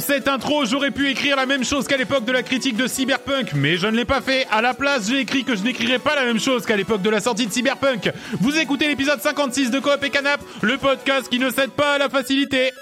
[0.00, 2.86] Pour cette intro, j'aurais pu écrire la même chose qu'à l'époque de la critique de
[2.86, 4.46] Cyberpunk, mais je ne l'ai pas fait.
[4.50, 7.10] À la place, j'ai écrit que je n'écrirais pas la même chose qu'à l'époque de
[7.10, 8.10] la sortie de Cyberpunk.
[8.40, 11.98] Vous écoutez l'épisode 56 de Coop et Canap, le podcast qui ne cède pas à
[11.98, 12.72] la facilité.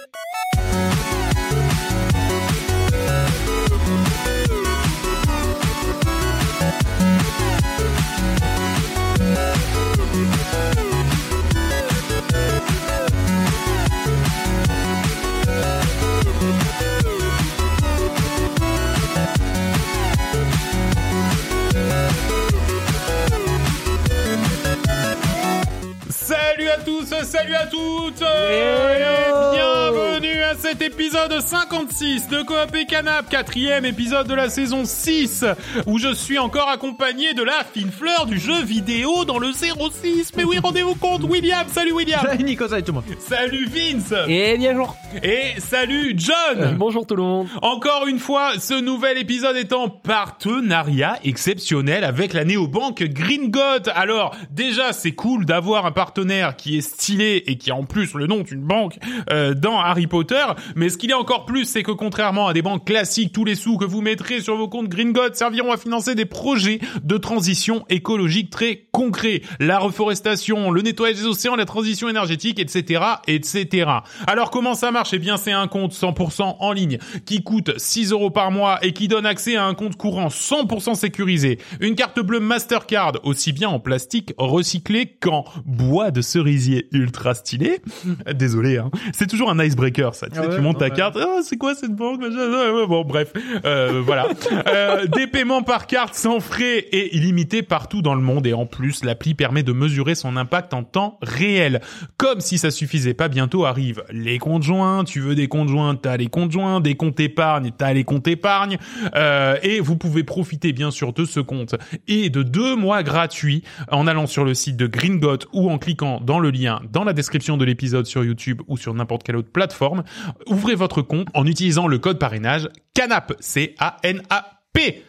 [27.09, 28.23] Tous, salut à toutes.
[28.23, 30.18] Et bienvenue
[30.49, 35.45] à cet épisode 56 de Coop et Canap, quatrième épisode de la saison 6,
[35.87, 40.33] où je suis encore accompagné de la fine fleur du jeu vidéo dans le 06.
[40.39, 43.05] Mais oui, rendez-vous compte, William, salut William Salut Nico, salut tout le monde.
[43.19, 44.97] Salut Vince Et bien jour.
[45.23, 47.49] Et salut John Bonjour tout le monde.
[47.61, 53.93] Encore une fois, ce nouvel épisode est en partenariat exceptionnel avec la néobanque Green God.
[53.95, 58.15] Alors, déjà, c'est cool d'avoir un partenaire qui est stylé et qui a en plus
[58.15, 58.99] le nom d'une banque
[59.31, 60.38] euh, dans Harry Potter.
[60.77, 63.55] Mais ce qu'il est encore plus, c'est que contrairement à des banques classiques, tous les
[63.55, 67.17] sous que vous mettrez sur vos comptes Green God serviront à financer des projets de
[67.17, 69.43] transition écologique très concrets.
[69.61, 73.91] La reforestation, le nettoyage des océans, la transition énergétique, etc., etc.
[74.27, 75.11] Alors, comment ça marche?
[75.13, 78.93] Eh bien, c'est un compte 100% en ligne qui coûte 6 euros par mois et
[78.93, 81.61] qui donne accès à un compte courant 100% sécurisé.
[81.79, 87.81] Une carte bleue Mastercard, aussi bien en plastique recyclé qu'en bois de cerisier ultra stylé.
[88.35, 88.91] Désolé, hein.
[89.13, 90.27] C'est toujours un icebreaker, ça.
[90.27, 91.17] Tu, sais, Ah ouais, tu montes ta carte.
[91.21, 93.33] Ah, c'est quoi cette banque ouais, Bon, bref.
[93.65, 94.27] Euh, voilà.
[94.67, 98.47] Euh, des paiements par carte sans frais et illimités partout dans le monde.
[98.47, 101.81] Et en plus, l'appli permet de mesurer son impact en temps réel.
[102.17, 105.05] Comme si ça suffisait pas, bientôt arrivent les comptes joints.
[105.05, 106.81] Tu veux des comptes joints, t'as les comptes joints.
[106.81, 108.79] Des comptes épargne, t'as les comptes épargne.
[109.15, 111.75] Euh, et vous pouvez profiter, bien sûr, de ce compte
[112.07, 115.79] et de deux mois gratuits en allant sur le site de Green Got ou en
[115.79, 119.37] cliquant dans le lien dans la description de l'épisode sur YouTube ou sur n'importe quelle
[119.37, 120.05] autre plateforme.
[120.47, 123.35] Ouvrez votre compte en utilisant le code parrainage CANAP.
[123.41, 125.05] C-A-N-A-P.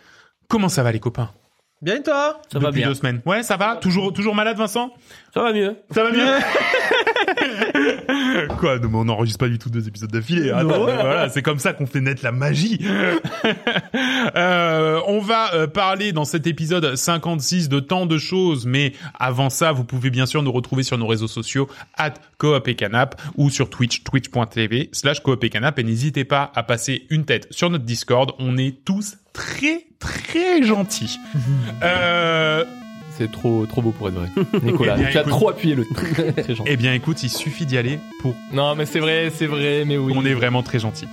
[0.48, 1.30] Comment ça va les copains?
[1.82, 2.42] Bien et toi?
[2.52, 2.88] Ça Depuis va bien.
[2.90, 3.22] deux semaines.
[3.26, 3.78] Ouais, ça va?
[3.78, 4.92] Toujours, toujours malade Vincent?
[5.34, 5.78] Ça va mieux.
[5.92, 6.26] Ça va mieux?
[8.58, 10.52] Quoi non, mais On n'enregistre pas du tout deux épisodes d'affilée.
[10.52, 12.80] Attends, voilà, c'est comme ça qu'on fait naître la magie.
[14.36, 19.50] Euh, on va euh, parler dans cet épisode 56 de tant de choses, mais avant
[19.50, 23.20] ça, vous pouvez bien sûr nous retrouver sur nos réseaux sociaux at Coop et Canap
[23.38, 27.48] ou sur Twitch, twitch.tv slash Coop et Canap et n'hésitez pas à passer une tête
[27.52, 28.32] sur notre Discord.
[28.40, 31.18] On est tous très très gentils.
[31.84, 32.66] euh,
[33.20, 34.30] C'est trop trop beau pour être vrai.
[34.64, 35.32] Nicolas, Eh bien, tu as écoute.
[35.34, 36.72] trop appuyé le très, gentil.
[36.72, 39.98] eh bien écoute, il suffit d'y aller pour Non, mais c'est vrai, c'est vrai, mais
[39.98, 40.14] oui.
[40.16, 41.08] On est vraiment très gentil.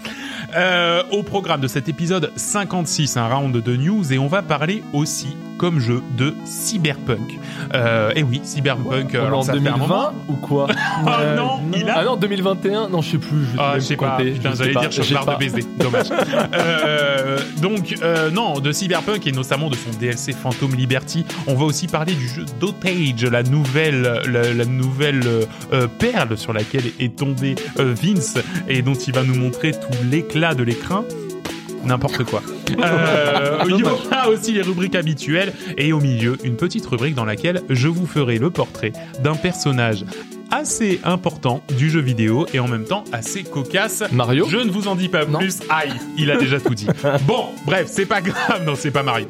[0.57, 4.83] Euh, au programme de cet épisode 56, un round de news et on va parler
[4.93, 7.39] aussi comme jeu de Cyberpunk.
[7.75, 9.15] Euh, et oui, Cyberpunk.
[9.15, 10.13] Est alors en ça fait un 2020 moment.
[10.29, 10.67] ou quoi
[11.05, 11.99] Oh Euh, non, il a.
[12.01, 13.45] Ah non, 2021 Non, je sais plus.
[13.47, 14.19] Je Ah, vais je sais pas.
[14.21, 15.37] je j'allais pas, dire j'ai barre de pas.
[15.39, 15.65] baiser.
[15.79, 16.07] Dommage.
[16.55, 21.25] euh, donc, euh, non, de Cyberpunk et notamment de son DLC Phantom Liberty.
[21.47, 26.37] On va aussi parler du jeu Dotage, la nouvelle, la, la nouvelle euh, euh, perle
[26.37, 30.63] sur laquelle est tombé euh, Vince et dont il va nous montrer tout l'éclat de
[30.63, 31.05] l'écran.
[31.85, 32.43] N'importe quoi.
[32.83, 37.25] Euh, il y aura aussi les rubriques habituelles et au milieu une petite rubrique dans
[37.25, 38.93] laquelle je vous ferai le portrait
[39.23, 40.05] d'un personnage
[40.51, 44.05] assez important du jeu vidéo et en même temps assez cocasse.
[44.13, 45.39] Mario Je ne vous en dis pas Non.
[45.39, 45.59] plus.
[45.69, 46.87] Aïe, il a déjà tout dit.
[47.27, 48.65] Bon, bref, c'est pas grave.
[48.65, 49.27] Non, c'est pas Mario.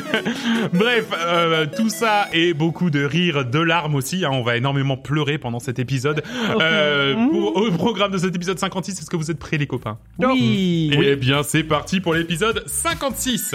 [0.72, 4.24] bref, euh, tout ça et beaucoup de rires, de larmes aussi.
[4.24, 4.30] hein.
[4.32, 6.22] On va énormément pleurer pendant cet épisode.
[6.60, 9.98] Euh, pour- au programme de cet épisode 56, est-ce que vous êtes prêts les copains?
[10.18, 10.90] Oui.
[10.92, 13.54] Eh bien, c'est parti pour l'épisode 56.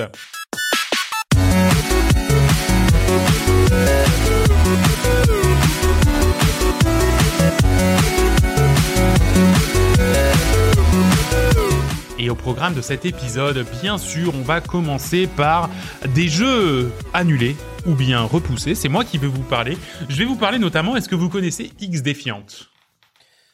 [12.25, 15.69] Et au programme de cet épisode, bien sûr, on va commencer par
[16.15, 17.55] des jeux annulés
[17.85, 18.73] ou bien repoussés.
[18.73, 19.77] C'est moi qui vais vous parler.
[20.09, 22.71] Je vais vous parler notamment, est-ce que vous connaissez X Défiante?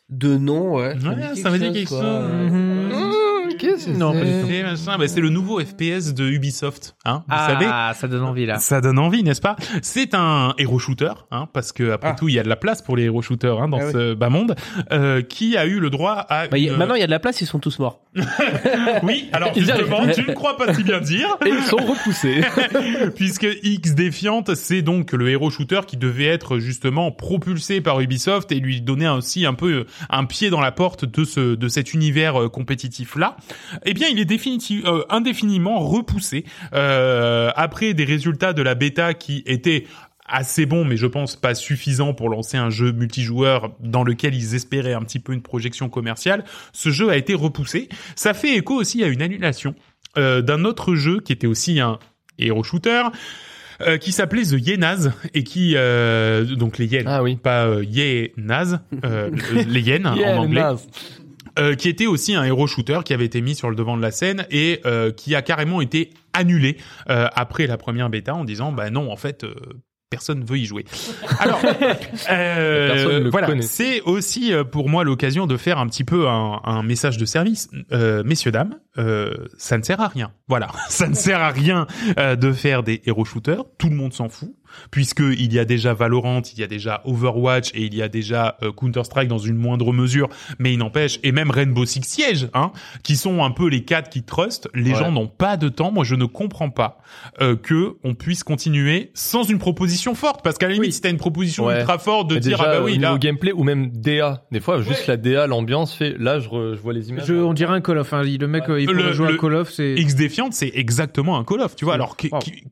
[0.09, 0.95] De nom, ouais.
[1.03, 2.01] Ouais, ça veut dire quelque chose.
[2.01, 3.57] Mmh,
[3.87, 4.47] Non, pas du c'est tout.
[4.49, 8.23] C'est machin, bah, c'est le nouveau FPS de Ubisoft, hein, vous savez Ah, ça donne
[8.23, 8.57] envie là.
[8.59, 9.55] Ça donne envie, n'est-ce pas?
[9.81, 12.15] C'est un héros shooter, hein, parce que après Ah.
[12.17, 14.13] tout, il y a de la place pour les héros shooters hein, dans Ah ce
[14.13, 14.55] bas monde,
[14.91, 17.07] euh, qui a eu le droit à Bah, y a- une- Maintenant, il y a
[17.07, 17.99] de la place, ils sont tous morts.
[19.03, 20.15] Oui, alors Ils y justement, arrivent.
[20.15, 21.37] tu ne crois pas si bien dire.
[21.45, 22.41] Et ils sont repoussés.
[23.15, 28.51] puisque X Defiant, c'est donc le héros shooter qui devait être justement propulsé par Ubisoft
[28.51, 31.93] et lui donner aussi un peu un pied dans la porte de ce de cet
[31.93, 33.37] univers euh, compétitif là.
[33.85, 39.13] Eh bien, il est définitiv- euh, indéfiniment repoussé euh, après des résultats de la bêta
[39.13, 39.85] qui étaient
[40.33, 44.55] assez bons, mais je pense pas suffisants pour lancer un jeu multijoueur dans lequel ils
[44.55, 46.45] espéraient un petit peu une projection commerciale.
[46.71, 47.89] Ce jeu a été repoussé.
[48.15, 49.75] Ça fait écho aussi à une annulation
[50.17, 51.99] euh, d'un autre jeu qui était aussi un
[52.39, 53.03] hero shooter
[53.81, 57.35] euh, qui s'appelait The Yenaz et qui euh, donc les yens Ah oui.
[57.35, 58.79] pas euh, Yenaz
[59.67, 60.61] les yens en anglais.
[61.59, 64.01] Euh, qui était aussi un hero shooter qui avait été mis sur le devant de
[64.01, 66.77] la scène et euh, qui a carrément été annulé
[67.09, 69.53] euh, après la première bêta en disant bah non en fait euh,
[70.09, 70.85] personne veut y jouer.
[71.39, 71.61] Alors
[72.29, 76.83] euh, voilà, c'est aussi euh, pour moi l'occasion de faire un petit peu un, un
[76.83, 80.31] message de service, Euh, messieurs dames, euh, ça ne sert à rien.
[80.47, 81.87] Voilà, ça ne sert à rien
[82.19, 84.53] euh, de faire des hero shooters, tout le monde s'en fout
[84.91, 88.07] puisque il y a déjà Valorant, il y a déjà Overwatch et il y a
[88.07, 90.29] déjà euh, Counter Strike dans une moindre mesure,
[90.59, 92.71] mais il n'empêche et même Rainbow Six Siege, hein,
[93.03, 94.67] qui sont un peu les quatre qui trustent.
[94.73, 94.97] Les Ouais.
[94.97, 95.91] gens n'ont pas de temps.
[95.91, 96.99] Moi, je ne comprends pas
[97.41, 100.93] euh, que on puisse continuer sans une proposition forte, parce qu'à la limite, Oui.
[100.93, 101.79] si t'as une proposition Ouais.
[101.79, 103.17] ultra forte de Mais dire déjà, ah bah oui au là.
[103.17, 104.43] gameplay ou même DA.
[104.51, 106.15] Des fois, juste la DA, l'ambiance fait.
[106.19, 107.25] Là, je, re- je vois les images.
[107.25, 108.13] Je, on dirait un Call of.
[108.13, 108.23] Hein.
[108.23, 109.71] Le mec, euh, il Le- jouer le- à Call of.
[109.71, 109.93] C'est.
[109.97, 111.93] X Defiant, c'est exactement un Call of, tu vois.
[111.93, 111.95] Oui.
[111.95, 112.15] Alors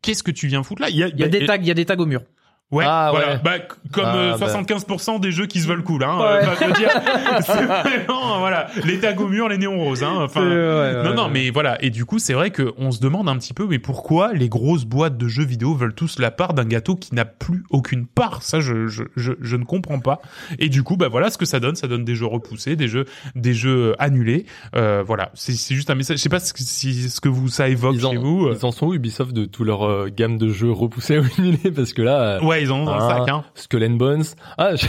[0.02, 0.90] qu'est-ce que tu viens foutre là?
[0.90, 2.06] Il y a, Il y a bah, des tags, il y a des tags au
[2.06, 2.22] mur.
[2.72, 3.28] Ouais, Ah, voilà.
[3.34, 3.40] ouais.
[3.44, 3.54] Bah,
[3.92, 4.46] comme Ah, euh, bah.
[4.48, 6.20] 75% des jeux qui se veulent cool, hein.
[6.20, 6.68] Ouais.
[6.68, 6.90] euh, dire,
[7.42, 10.18] c'est vraiment, voilà, les tags au mur, les néons roses, hein.
[10.20, 10.44] Enfin,
[11.04, 11.84] non, non, mais voilà.
[11.84, 14.50] Et du coup, c'est vrai que on se demande un petit peu, mais pourquoi les
[14.50, 18.06] grosses boîtes de jeux vidéo veulent tous la part d'un gâteau qui n'a plus aucune
[18.06, 18.44] part?
[18.44, 20.22] Ça, je, je, je, je ne comprends pas.
[20.60, 21.76] Et du coup, bah voilà ce que ça donne.
[21.76, 23.06] Ça donne des jeux repoussés, des jeux,
[23.36, 24.46] des jeux annulés.
[24.76, 25.32] Euh, voilà.
[25.34, 26.18] C'est, c'est juste un message.
[26.18, 28.46] Je sais pas que, si, ce que vous ça évoque Ils en, chez vous.
[28.46, 28.56] euh.
[28.60, 31.72] ils en sont où Ubisoft de tout leur euh, gamme de jeux repoussés ou annulés?
[31.76, 33.18] Parce que là, euh, Ouais, ils en ont dans le Ah.
[33.20, 33.44] sac, hein.
[33.56, 34.24] Skull and Bones.
[34.58, 34.86] Ah, je-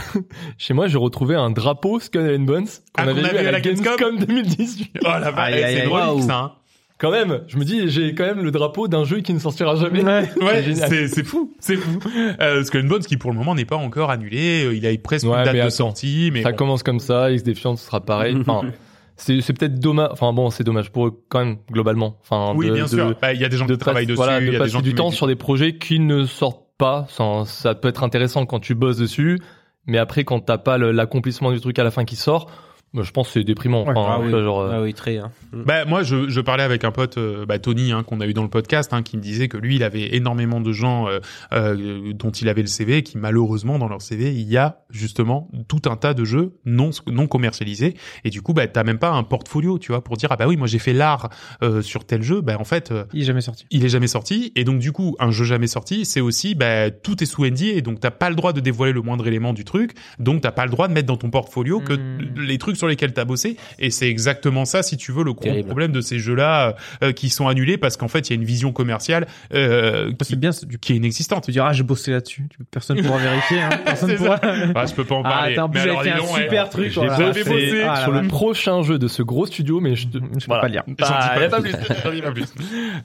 [0.58, 3.61] chez moi, j'ai retrouvé un drapeau Skull and Bones Ah, qu'on vu avait à la
[3.61, 4.90] Gamescom 2018.
[5.05, 6.22] Oh la vache, c'est drôle Waouh.
[6.22, 6.37] ça.
[6.38, 6.52] Hein.
[6.99, 9.75] Quand même, je me dis, j'ai quand même le drapeau d'un jeu qui ne sortira
[9.76, 10.05] jamais.
[10.05, 10.28] Ouais.
[10.75, 11.99] C'est fou, c'est fou.
[12.43, 14.90] Euh, Skull and Bones qui pour le moment n'est pas encore annulé, euh, il a
[15.02, 15.70] presque Ouais, une date mais de attends.
[15.70, 16.56] sortie, mais ça bon.
[16.58, 18.37] commence comme ça, X Defiant ce sera pareil.
[18.46, 18.69] Enfin,
[19.16, 20.11] c'est c'est peut-être dommage.
[20.12, 22.19] Enfin bon, c'est dommage pour eux quand même globalement.
[22.20, 23.14] Enfin, oui de- bien de- sûr.
[23.23, 24.58] Bah, Il y a des gens de qui travaillent dessus, voilà, il de y a
[24.62, 27.06] des gens du qui temps sur des projets qui ne sortent pas.
[27.44, 29.38] Ça, peut être intéressant quand tu bosses dessus,
[29.86, 32.50] mais après quand t'as pas l'accomplissement du truc à la fin qui sort,
[32.94, 33.84] je pense que c'est déprimant.
[33.84, 33.92] Ouais.
[33.96, 35.19] Enfin, Ah vois, genre, euh, Ah oui, très.
[35.19, 35.31] Hein.
[35.52, 38.32] Bah moi je, je parlais avec un pote euh, bah, Tony hein, qu'on a eu
[38.34, 41.19] dans le podcast hein, qui me disait que lui il avait énormément de gens euh,
[41.52, 45.50] euh, dont il avait le CV qui malheureusement dans leur CV il y a justement
[45.69, 47.94] tout un tas de jeux non non commercialisés
[48.25, 50.46] et du coup bah t'as même pas un portfolio tu vois pour dire ah bah
[50.46, 51.31] oui moi j'ai fait l'art
[51.62, 53.66] euh, sur tel jeu bah en fait euh, Il est jamais sorti.
[53.70, 56.90] il est jamais sorti et donc du coup un jeu jamais sorti c'est aussi bah
[56.90, 59.52] tout est sous NDA et donc t'as pas le droit de dévoiler le moindre élément
[59.52, 62.38] du truc donc t'as pas le droit de mettre dans ton portfolio que Hmm.
[62.38, 65.62] les trucs sur lesquels t'as bossé et c'est exactement ça si tu veux le gros
[65.64, 66.74] problème de ces jeux là
[67.14, 70.52] qui sont annulés parce qu'en fait il y a une vision commerciale euh, qui, bien,
[70.52, 72.48] c'est du qui est inexistante Tu diras, ah, j'ai bossé là-dessus.
[72.70, 73.60] Personne pourra vérifier.
[73.60, 73.70] Hein.
[73.84, 74.38] Personne pourra.
[74.74, 76.70] ah, je peux pas en Ah, parler plus, Mais j'avais alors, un donc, super ouais.
[76.70, 76.88] truc.
[76.92, 77.28] j'ai voilà.
[77.32, 80.60] bossé Ah, sur le prochain jeu de ce gros studio, mais je, Je peux voilà.
[80.62, 80.82] pas le lire.
[80.86, 81.72] J'en dis Bah, pas pas plus.
[82.22, 82.44] Pas plus.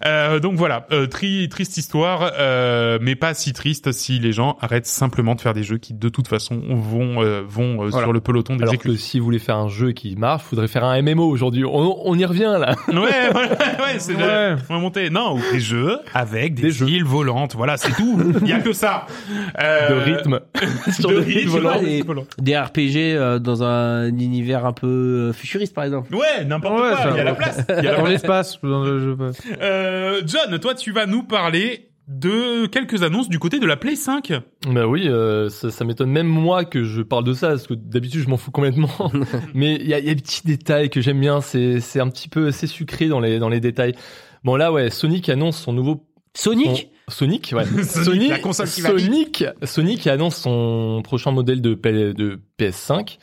[0.05, 4.57] Euh, donc voilà, euh, tri- triste histoire, euh, mais pas si triste si les gens
[4.61, 8.05] arrêtent simplement de faire des jeux qui de toute façon vont euh, vont euh, Voilà.
[8.05, 9.05] sur le peloton Alors que d'exécution.
[9.11, 11.63] si vous voulez faire un jeu qui marche, faudrait faire un MMO aujourd'hui.
[11.65, 12.75] On, on y revient là.
[12.87, 14.21] Ouais, voilà, ouais, c'est Ouais.
[14.55, 15.09] de on va monter.
[15.09, 16.87] Non, ou des jeux avec des, Des jeux.
[16.89, 17.55] îles volantes.
[17.55, 18.19] Voilà, c'est tout.
[18.41, 19.05] Il y a que ça.
[19.61, 20.39] Euh, de rythme.
[20.91, 22.03] Sur de des rythme, des-
[22.39, 26.13] des RPG euh, dans un univers un peu euh, futuriste, par exemple.
[26.15, 27.11] Ouais, n'importe Ouais, quoi.
[27.11, 27.65] Il y a la place.
[27.69, 28.09] Il y a la Dans place.
[28.09, 28.59] l'espace.
[28.63, 29.17] dans le jeu.
[29.61, 33.95] Euh, John, toi, tu vas nous parler de quelques annonces du côté de la Play
[33.95, 34.33] 5.
[34.67, 37.73] Bah oui, euh, ça, ça m'étonne même moi que je parle de ça, parce que
[37.73, 38.89] d'habitude je m'en fous complètement.
[39.53, 41.99] Mais il y a, il y a des petits détails que j'aime bien, c'est c'est
[41.99, 43.93] un petit peu assez sucré dans les dans les détails.
[44.43, 47.65] Bon là ouais, Sonic annonce son nouveau Sonic son- Sonic, ouais.
[47.83, 53.17] Sonic, la console qui va Sonic, Sonic annonce son prochain modèle de, P- de PS5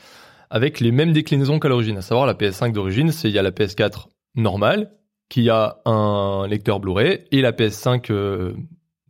[0.50, 1.96] avec les mêmes déclinaisons qu'à l'origine.
[1.98, 4.92] À savoir la PS5 d'origine, c'est il y a la PS4 normale
[5.28, 8.52] qui a un lecteur Blu-ray et la PS5 euh,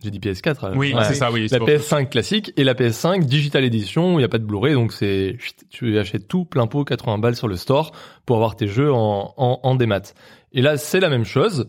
[0.02, 1.04] j'ai dit PS4 euh, Oui, ouais.
[1.04, 1.46] c'est ça, oui.
[1.50, 4.74] La pour- PS5 classique et la PS5 Digital Edition, il n'y a pas de Blu-ray,
[4.74, 5.36] donc c'est
[5.70, 7.92] tu achètes tout plein pot 80 balles sur le store
[8.26, 10.02] pour avoir tes jeux en, en, en démat.
[10.52, 11.68] Et là, c'est la même chose,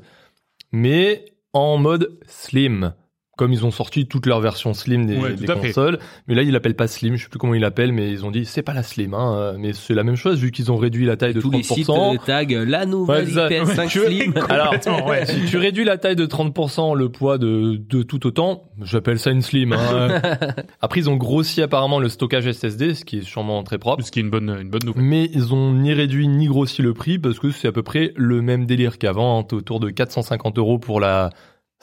[0.71, 2.93] mais en mode slim.
[3.35, 5.97] Comme ils ont sorti toutes leurs versions slim des, Ouais, des consoles,
[6.27, 8.31] mais là ils l'appellent pas slim, je sais plus comment ils l'appellent, mais ils ont
[8.31, 11.05] dit c'est pas la slim, hein, mais c'est la même chose vu qu'ils ont réduit
[11.05, 12.13] la taille de Tous les sites 30%.
[12.15, 14.33] euh, taguent la nouvelle Ouais, ça- PS5 tu- Slim.
[14.49, 14.75] Alors,
[15.07, 15.25] ouais.
[15.25, 19.31] si tu réduis la taille de 30%, le poids de, de tout autant, j'appelle ça
[19.31, 19.73] une slim.
[19.73, 20.21] hein.
[20.81, 24.03] Après, ils ont grossi apparemment le stockage SSD, ce qui est sûrement très propre.
[24.03, 25.03] Ce qui est une bonne, une bonne nouvelle.
[25.03, 28.13] Mais ils ont ni réduit ni grossi le prix parce que c'est à peu près
[28.15, 31.29] le même délire qu'avant, hein, autour de 450 euros pour la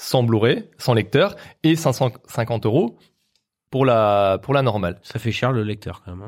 [0.03, 2.99] sans Blu-ray, sans lecteur, et 550 euros
[3.71, 4.99] pour la pour la normale.
[5.03, 6.23] Ça fait cher le lecteur quand même.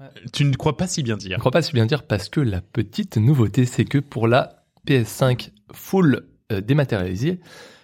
[0.00, 0.08] hein.
[0.32, 1.38] Tu ne crois pas si bien Je dire.
[1.38, 5.50] crois pas si bien dire parce que la petite nouveauté, c'est que pour la PS5
[5.72, 7.40] full euh, dématérialisée,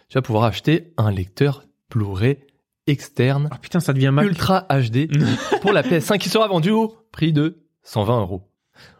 [0.08, 2.38] tu vas pouvoir acheter un lecteur Blu-ray
[2.86, 4.26] externe Ah putain, ça devient Mac.
[4.26, 5.08] Ultra HD
[5.62, 8.42] pour la PS5 qui sera vendue au prix de 120 euros.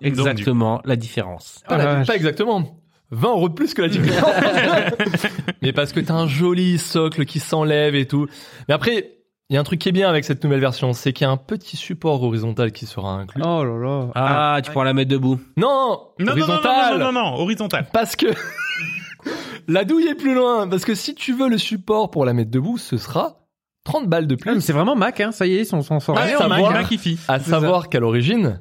[0.00, 1.62] Exactement la différence.
[1.68, 2.06] Pas, Ah, la- vache.
[2.06, 2.81] pas exactement.
[3.12, 4.35] 20 euros de plus que la différence.
[5.62, 8.26] Mais parce que t'as un joli socle qui s'enlève et tout.
[8.69, 9.16] Mais après,
[9.50, 11.28] il y a un truc qui est bien avec cette nouvelle version, c'est qu'il y
[11.28, 13.42] a un petit support horizontal qui sera inclus.
[13.45, 14.11] Oh là là.
[14.14, 15.38] Ah, tu pourras la mettre debout.
[15.57, 16.99] Non, Non, non, non, non, horizontal.
[16.99, 17.87] non, non, non, horizontal.
[17.92, 18.26] Parce que
[19.69, 20.66] la douille est plus loin.
[20.69, 23.47] Parce que si tu veux le support pour la mettre debout, ce sera
[23.85, 24.61] 30 balles de Ah, plus.
[24.61, 25.33] c'est vraiment Mac, hein.
[25.33, 26.19] Ça y est, ils s'en s'en sortent.
[26.19, 26.69] Ah, Allez, ça on va.
[26.69, 27.19] a Makifi.
[27.28, 28.61] À savoir qu'à l'origine,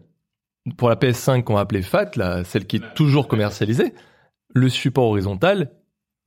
[0.77, 3.93] pour la PS5 qu'on va appeler FAT, là, celle qui est toujours commercialisée,
[4.53, 5.71] le support horizontal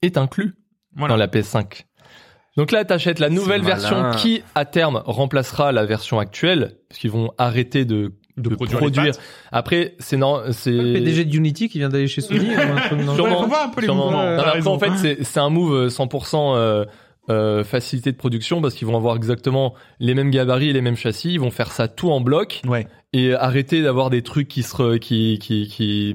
[0.02, 0.54] est inclus
[0.97, 1.14] Voilà.
[1.14, 1.85] dans la PS5.
[2.57, 3.75] Donc là, t'achètes la nouvelle malin.
[3.75, 8.54] version qui, à terme, remplacera la version actuelle, parce qu'ils vont arrêter de, De de
[8.54, 9.12] produire.
[9.50, 12.47] Après, c'est non, c'est Le PDG de Unity qui vient d'aller chez Sony.
[12.93, 13.47] ou Sûrement.
[13.49, 14.11] voir un peu les Sûrement.
[14.12, 16.85] Non, après, en fait, c'est un move euh, 100% euh,
[17.31, 20.95] euh, facilité de production parce qu'ils vont avoir exactement les mêmes gabarits et les mêmes
[20.97, 21.33] châssis.
[21.33, 22.87] Ils vont faire ça tout en bloc Ouais.
[23.12, 26.14] et arrêter d'avoir des trucs qui se re- qui qui qui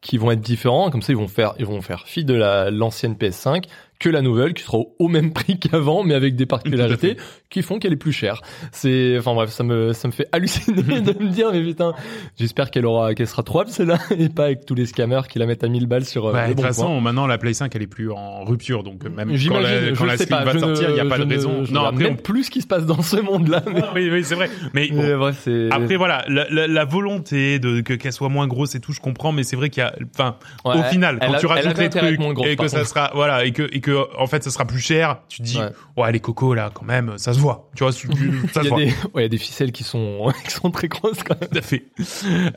[0.00, 0.90] qui vont être différents.
[0.90, 3.64] Comme ça, ils vont faire ils vont faire fi de la l'ancienne PS5
[3.98, 7.16] que la nouvelle qui sera au, au même prix qu'avant, mais avec des particularités
[7.50, 8.42] qui font qu'elle est plus chère.
[8.72, 11.92] C'est enfin bref, ça me ça me fait halluciner de me dire mais putain,
[12.38, 15.46] j'espère qu'elle aura qu'elle sera trouvable celle-là et pas avec tous les scammers qui la
[15.46, 16.32] mettent à 1000 balles sur.
[16.32, 19.28] Bah, de toute façon, maintenant, la Play 5, elle est plus en rupture, donc même
[19.48, 21.64] quand la, quand la Slim pas, va sortir, il n'y a pas de raison.
[21.70, 22.16] Non, après, même on...
[22.22, 23.62] plus ce qui se passe dans ce monde-là.
[23.72, 24.50] Mais, oui, oui, c'est vrai.
[24.72, 25.68] Mais bon, mais bref, c'est.
[25.70, 29.00] Après voilà, la, la, la volonté de que qu'elle soit moins grosse et tout, je
[29.00, 31.78] comprends, mais c'est vrai qu'il y a, enfin, Ouais, au final, quand a- tu rajoutes
[31.78, 34.50] les trucs grosse, et que ça sera, voilà, et que et que en fait ça
[34.50, 35.70] sera plus cher, tu te dis, Ouais.
[35.96, 38.12] ouais, les cocos là, quand même, ça se voit, tu vois, ça Il
[38.52, 38.78] se y, a voit.
[38.78, 41.48] des, ouais, il y a des ficelles qui sont, qui sont très grosses quand même.
[41.50, 41.84] Tout à fait.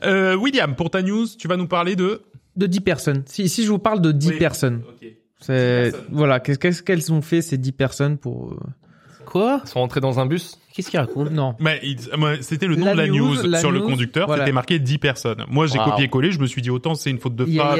[0.04, 2.22] Euh, William, pour ta news, tu vas nous parler de?
[2.56, 3.22] De 10 personnes.
[3.26, 4.38] Si, si je vous parle de 10 Oui.
[4.38, 4.82] personnes.
[5.40, 6.40] C'est, voilà.
[6.40, 8.56] Qu'est-ce qu'est-ce qu'elles ont fait, ces 10 personnes pour, euh,
[9.30, 10.58] Quoi Ils sont rentrés dans un bus.
[10.74, 11.56] Qu'est-ce qu'il raconte non.
[11.58, 11.80] Mais
[12.42, 14.44] c'était le nom La de la news, news, la sur le conducteur, voilà.
[14.44, 15.44] c'était marqué 10 personnes.
[15.48, 15.84] Moi, j'ai Wow.
[15.86, 17.78] copié-collé, je me suis dit autant c'est une faute de frappe.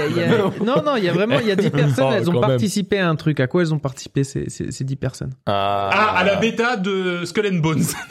[0.64, 2.40] non, non, il y a vraiment, il y a 10 personnes, Oh, elles ont même.
[2.42, 3.38] participé à un truc.
[3.40, 5.30] À quoi elles ont participé, ces, ces, ces 10 personnes?
[5.47, 7.85] Ah, à la bêta de Skull and Bones.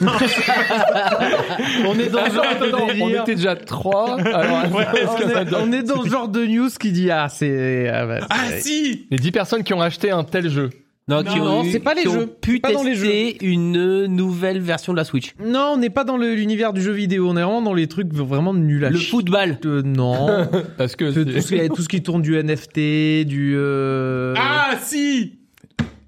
[1.86, 4.18] On est dans genre de on était déjà trois.
[4.20, 6.68] Alors, Ouais, est-ce On que ça est, donne- on est dans ce genre de news
[6.80, 10.24] qui dit, ah, c'est, ah, bah, ah si Les 10 personnes qui ont acheté un
[10.24, 10.70] tel jeu.
[11.10, 12.26] Non, c'est pas les qui ont jeux.
[12.40, 15.34] pu C'est pas dans les tester une nouvelle version de la Switch.
[15.44, 17.28] Non, on n'est pas dans l'univers du jeu vidéo.
[17.28, 19.10] On est vraiment dans les trucs vraiment nuls à Le chier.
[19.10, 19.58] football.
[19.64, 20.46] Euh, non.
[20.78, 21.12] Parce que.
[21.12, 23.54] tout, tout ce qui, tout ce qui tourne du NFT, du.
[23.56, 24.34] Euh...
[24.38, 25.38] Ah si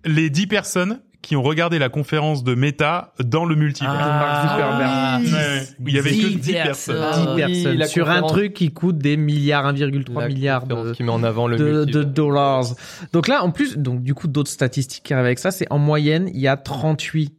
[0.05, 3.95] Les 10 personnes qui ont regardé la conférence de Meta dans le multivers.
[3.95, 4.81] Mark Zuckerberg.
[4.83, 5.21] Ah.
[5.81, 6.97] Où il y avait que 10 10 personnes.
[6.97, 7.25] personnes.
[7.25, 10.93] 10 oui, personnes la sur un truc qui coûte des milliards, 1,3 la milliard de,
[10.93, 11.87] qui met en avant le de, multivers.
[11.87, 12.65] de dollars.
[13.13, 15.79] Donc là, en plus, donc du coup, d'autres statistiques qui arrivent avec ça, c'est en
[15.79, 17.33] moyenne, il y a 38,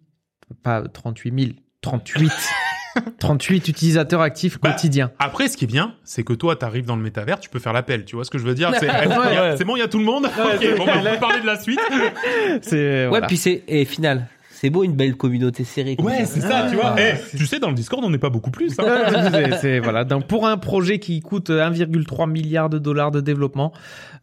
[0.63, 2.32] pas 38 000, 38,
[3.20, 5.12] 38 utilisateurs actifs Bah, quotidiens.
[5.20, 7.74] Après, ce qui est bien, c'est que toi, t'arrives dans le métavers, tu peux faire
[7.74, 8.06] l'appel.
[8.06, 8.72] Tu vois ce que je veux dire?
[8.80, 9.08] C'est Ouais,
[9.58, 9.64] ouais.
[9.66, 10.24] bon, il y a tout le monde?
[10.24, 11.80] Bon, bah, on peut parler de la suite.
[12.62, 14.28] C'est Ouais, puis c'est et final.
[14.63, 15.98] C'est beau une belle communauté serrée.
[16.01, 16.96] Ouais, c'est ça, tu vois.
[16.98, 18.72] Ah, Eh, tu sais, dans le Discord, on n'est pas beaucoup plus.
[18.79, 19.29] hein.
[19.34, 20.05] c'est, c'est- voilà.
[20.05, 23.74] Donc pour un projet qui coûte 1,3 milliard de dollars de développement,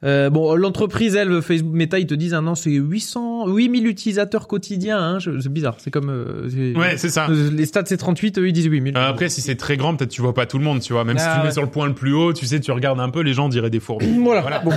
[0.02, 4.49] euh, bon, l'entreprise, elle, Facebook, Meta, ils te disent, ah non, c'est 800, 8000 utilisateurs
[4.49, 4.99] quotidiens.
[4.99, 5.18] Hein.
[5.18, 5.75] Je- C'est bizarre.
[5.76, 7.26] C'est comme, euh, c'est- Ouais, c'est ça.
[7.28, 8.97] Euh, Les stats c'est 38, eux ils disent 8000.
[8.97, 11.04] Euh, Après, si c'est très grand, peut-être tu vois pas tout le monde, tu vois.
[11.04, 12.99] Même si Ah, tu mets sur le point le plus haut, tu sais, tu regardes
[13.00, 14.06] un peu, les gens diraient des fourmis.
[14.23, 14.40] Voilà.
[14.40, 14.61] Voilà.
[14.61, 14.70] Bon.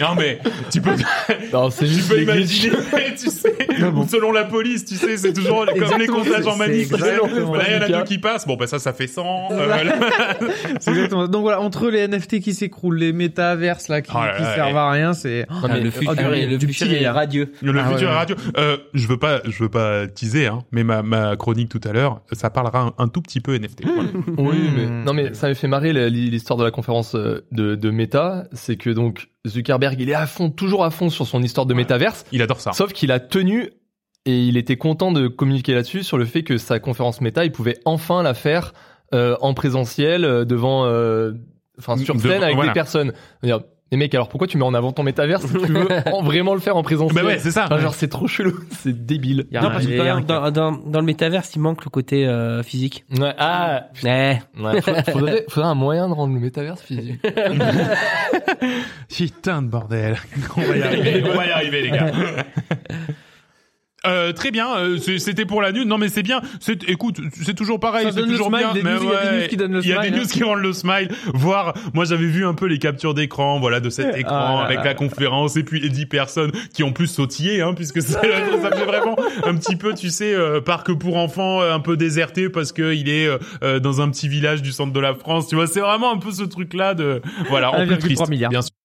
[0.00, 0.40] Non, mais
[0.72, 0.90] tu peux,
[1.52, 2.72] Non, c'est tu peux imaginer,
[3.16, 3.54] tu sais,
[4.08, 6.90] selon la police, tu sais, c'est toujours comme les comptages en manif.
[6.92, 7.06] Là,
[7.68, 8.46] il y en a deux qui passent.
[8.46, 9.22] Bon, bah ça, ça fait 100.
[9.52, 9.92] euh, Voilà.
[10.86, 11.28] exactement.
[11.28, 14.54] Donc voilà, entre les NFT qui s'écroulent, les métaverses là qui, Oh là qui là,
[14.54, 14.78] servent ouais.
[14.78, 15.46] à rien, c'est.
[15.48, 17.52] Ah, mais- le futur, oh, du- est- le du futur est radieux.
[17.62, 18.36] Le Ah, futur ouais, radio.
[18.56, 21.92] Euh, je veux pas, je veux pas teaser, hein, mais ma, ma chronique tout à
[21.92, 23.84] l'heure, ça parlera un, un tout petit peu NFT.
[23.84, 24.08] Voilà.
[24.38, 24.74] Oui, Hmm.
[24.76, 28.44] mais non, mais ça m'a fait marrer l'histoire de la conférence euh, de, de Meta,
[28.52, 31.74] c'est que donc Zuckerberg, il est à fond, toujours à fond sur son histoire de
[31.74, 32.72] métaverse, Il adore ça.
[32.72, 33.70] sauf qu'il a tenu
[34.24, 37.52] et il était content de communiquer là-dessus sur le fait que sa conférence méta, il
[37.52, 38.74] pouvait enfin la faire
[39.14, 41.32] euh, en présentiel euh, devant, euh,
[41.78, 42.70] enfin sur De- scène avec voilà.
[42.72, 43.12] des personnes.
[43.90, 46.52] Mais mec, alors pourquoi tu mets en avant ton métaverse si tu veux en- vraiment
[46.54, 47.64] le faire en présentiel Bah ouais, c'est ça.
[47.64, 49.46] Enfin, genre c'est trop chelou, c'est débile.
[49.50, 51.06] Il y a Non, un- parce que il y a un- dans, dans, dans le
[51.06, 53.04] métaverse, il manque le côté euh, physique.
[53.18, 54.42] Ouais, ah, Ouais.
[54.60, 57.20] ouais, faudrait, faudrait, faudrait un moyen de rendre le métaverse physique.
[59.08, 60.16] Putain de bordel.
[60.56, 62.10] On va y arriver, on va y arriver les gars.
[64.08, 65.84] Euh, très bien, euh, c'était pour la news.
[65.84, 66.40] Non mais c'est bien.
[66.60, 68.08] C'est, écoute, c'est toujours pareil.
[68.12, 68.70] C'est toujours smile, bien.
[68.74, 70.30] il y a des news qui donnent le Il y a des smile, news hein.
[70.32, 71.08] qui rendent le smile.
[71.34, 74.64] Voir, moi j'avais vu un peu les captures d'écran, voilà, de cet écran Ah là
[74.64, 74.94] avec là la là.
[74.94, 78.20] conférence et puis les 10 personnes qui ont plus sautillé, hein, puisque ça,
[78.62, 81.96] ça fait vraiment un petit peu, tu sais, euh, parc pour enfants, euh, un peu
[81.96, 83.28] déserté parce que il est
[83.62, 85.48] euh, dans un petit village du centre de la France.
[85.48, 88.50] Tu vois, c'est vraiment un peu ce truc-là de, voilà, en plus 1,3 triste, milliard.
[88.50, 88.77] bien sûr.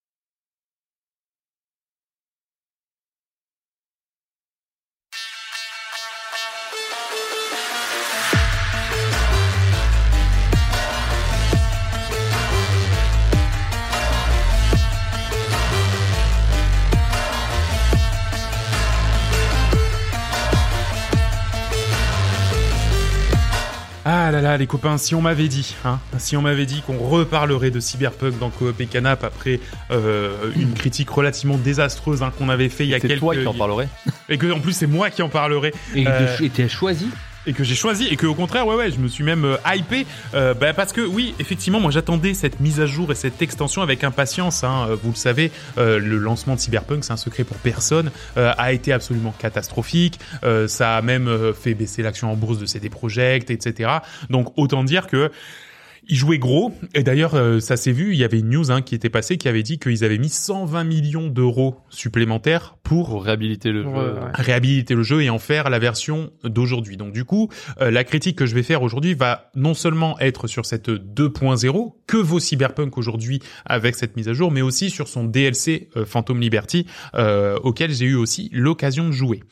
[24.54, 27.80] Ah les copains, si on m'avait dit, hein, si on m'avait dit qu'on reparlerait de
[27.80, 32.84] Cyberpunk dans Coop et Canap après euh, une critique relativement désastreuse hein, qu'on avait fait
[32.84, 33.88] il y a C'est quelques toi qui en parlerais.
[34.30, 37.08] et que en plus c'est moi qui en parlerai Et Euh, t'as choisi
[37.46, 39.58] et que j'ai choisi et que au contraire ouais ouais je me suis même euh,
[39.66, 43.42] hypé euh, bah, parce que oui effectivement moi j'attendais cette mise à jour et cette
[43.42, 44.88] extension avec impatience hein.
[44.90, 48.54] Euh, vous le savez euh, le lancement de Cyberpunk c'est un secret pour personne euh,
[48.58, 52.90] a été absolument catastrophique Euh, ça a même fait baisser l'action en bourse de CD
[52.90, 53.90] Projekt etc
[54.30, 55.32] donc autant dire que
[56.08, 58.82] ils jouaient gros et d'ailleurs euh, ça s'est vu il y avait une news hein,
[58.82, 63.24] qui était passée qui avait dit qu'ils avaient mis 120 millions d'euros supplémentaires pour Pour
[63.24, 63.90] réhabiliter le jeu.
[63.90, 64.32] Ouais.
[64.34, 66.98] réhabiliter le jeu et en faire la version d'aujourd'hui.
[66.98, 67.50] Donc du coup,
[67.82, 71.94] euh, la critique que je vais faire aujourd'hui va non seulement être sur cette 2.0
[72.08, 76.06] que vaut Cyberpunk aujourd'hui avec cette mise à jour, mais aussi sur son DLC euh,
[76.06, 79.44] Phantom Liberty euh, auquel j'ai eu aussi l'occasion de jouer.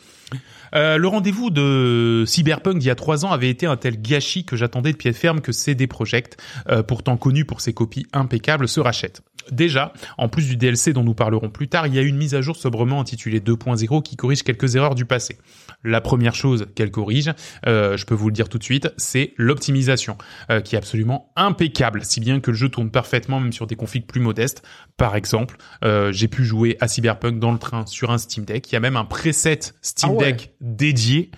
[0.75, 4.45] Euh, le rendez-vous de Cyberpunk d'il y a trois ans avait été un tel gâchis
[4.45, 6.37] que j'attendais de pied ferme que CD Projekt,
[6.69, 9.21] euh, pourtant connu pour ses copies impeccables, se rachète.
[9.51, 12.35] Déjà, en plus du DLC dont nous parlerons plus tard, il y a une mise
[12.35, 15.37] à jour sobrement intitulée 2.0 qui corrige quelques erreurs du passé.
[15.83, 17.31] La première chose qu'elle corrige,
[17.67, 20.17] euh, je peux vous le dire tout de suite, c'est l'optimisation,
[20.49, 23.75] euh, qui est absolument impeccable, si bien que le jeu tourne parfaitement même sur des
[23.75, 24.63] configs plus modestes.
[24.97, 28.69] Par exemple, euh, j'ai pu jouer à Cyberpunk dans le train sur un Steam Deck.
[28.71, 30.33] Il y a même un preset Steam Ah ouais.
[30.33, 31.31] Deck dédié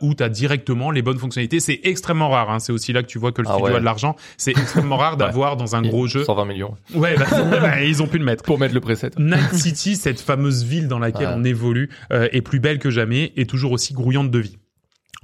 [0.00, 1.60] où tu as directement les bonnes fonctionnalités.
[1.60, 2.50] C'est extrêmement rare.
[2.50, 2.58] Hein.
[2.58, 3.76] C'est aussi là que tu vois que le Ah studio ouais.
[3.76, 4.16] a de l'argent.
[4.36, 6.24] C'est extrêmement rare d'avoir dans un gros jeu.
[6.24, 6.74] 120 millions.
[6.94, 8.42] Ouais, bah, bah, ils ont pu le mettre.
[8.44, 9.10] Pour mettre le preset.
[9.18, 11.34] Night City, cette fameuse ville dans laquelle Ouais.
[11.36, 14.56] on évolue, euh, est plus belle que jamais et toujours aussi grouillante de vie.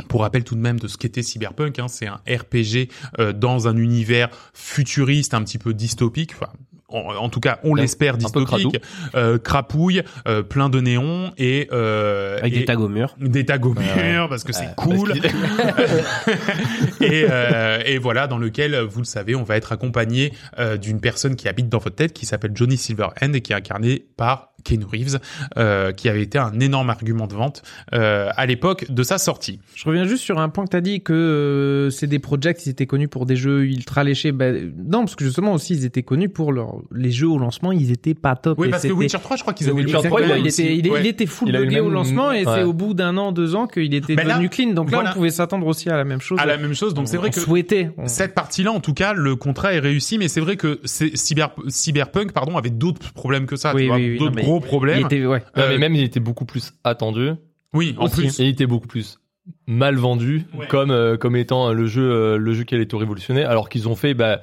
[0.09, 2.89] Pour rappel tout de même de ce qu'était Cyberpunk, hein, c'est un RPG
[3.21, 6.33] euh, dans un univers futuriste, un petit peu dystopique.
[6.35, 6.53] Enfin,
[6.95, 8.81] en, en tout cas, on l'espère dystopique.
[9.15, 13.17] Euh, crapouille, euh, plein de néons et euh, avec et- des tags au mur.
[13.21, 15.35] des tags au mur, parce que c'est cool parce
[17.01, 21.01] et, euh, et voilà dans lequel vous le savez on va être accompagné euh, d'une
[21.01, 24.54] personne qui habite dans votre tête qui s'appelle Johnny Silverhand et qui est incarné par
[24.65, 25.19] Keanu Reeves
[25.59, 29.61] euh, qui avait été un énorme argument de vente euh, à l'époque de sa sortie
[29.75, 32.65] Je reviens juste sur un point que tu as dit que euh, c'est des projects,
[32.67, 34.33] ils étaient connus pour des jeux ultra léchés.
[34.33, 36.77] Ben, non, parce que justement aussi, ils étaient connus pour leur...
[36.93, 38.59] les jeux au lancement, ils étaient pas top.
[38.59, 40.21] oui Et parce que c'était- Witcher 3 je crois qu'ils The avaient Witcher eu- 3,
[40.21, 40.63] Exactement, il, aussi.
[40.63, 41.01] était, il, Ouais.
[41.01, 42.53] il était full Il le au lancement et ouais.
[42.55, 44.73] c'est au bout d'un an, deux ans qu'il était Ben là, devenu clean.
[44.73, 45.11] Donc là, voilà.
[45.11, 46.39] on pouvait s'attendre aussi à la même chose.
[46.41, 47.91] à la même chose donc c'est vrai On que souhaitait.
[47.99, 51.51] On- cette partie-là, en tout cas, le contrat est réussi, mais c'est vrai que Cyber,
[51.69, 55.27] Cyberpunk, pardon, avait d'autres problèmes que ça, Oui, tu vois, oui, d'autres mais Il était,
[55.27, 55.39] ouais.
[55.39, 57.31] Ouais, Euh, mais même il était beaucoup plus attendu.
[57.73, 58.17] Oui, en aussi.
[58.23, 58.41] plus.
[58.41, 59.19] Et il était beaucoup plus
[59.67, 60.67] mal vendu Ouais.
[60.69, 63.89] comme euh, comme étant le jeu euh, le jeu qui allait tout révolutionner alors qu'ils
[63.89, 64.41] ont fait bah,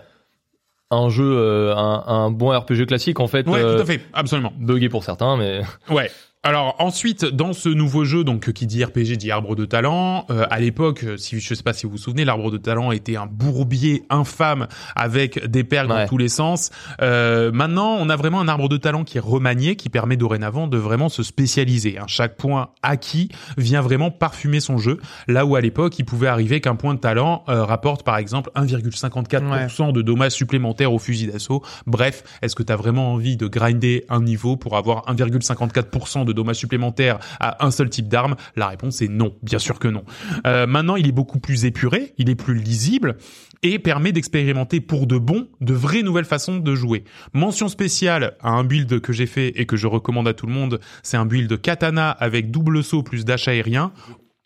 [0.92, 4.02] un jeu euh, un, un bon RPG classique en fait Ouais, euh, tout à fait,
[4.14, 4.54] absolument.
[4.60, 6.12] buggé pour certains mais Ouais.
[6.44, 10.48] Alors ensuite, dans ce nouveau jeu, donc qui dit RPG dit arbre de talent, euh,
[10.50, 13.28] à l'époque, si je sais pas si vous vous souvenez, l'arbre de talent était un
[13.28, 16.08] bourbier infâme avec des perles dans Ouais.
[16.08, 16.72] tous les sens.
[17.04, 20.66] Euh, maintenant, on a vraiment un arbre de talent qui est remanié, qui permet dorénavant
[20.66, 22.00] de vraiment se spécialiser.
[22.00, 22.06] hein.
[22.08, 24.98] Chaque point acquis vient vraiment parfumer son jeu.
[25.28, 28.50] Là où à l'époque, il pouvait arriver qu'un point de talent euh, rapporte par exemple
[28.56, 31.62] 1,54% de dommages supplémentaires au fusil d'assaut.
[31.86, 36.31] Bref, est-ce que tu as vraiment envie de grinder un niveau pour avoir 1,54% de
[36.32, 39.88] de dommages supplémentaires à un seul type d'arme La réponse est non, bien sûr que
[39.88, 40.04] non.
[40.48, 43.18] Euh, maintenant, il est beaucoup plus épuré, il est plus lisible
[43.64, 47.04] et permet d'expérimenter pour de bon de vraies nouvelles façons de jouer.
[47.34, 50.54] Mention spéciale à un build que j'ai fait et que je recommande à tout le
[50.54, 53.92] monde, c'est un build katana avec double saut plus dash aérien.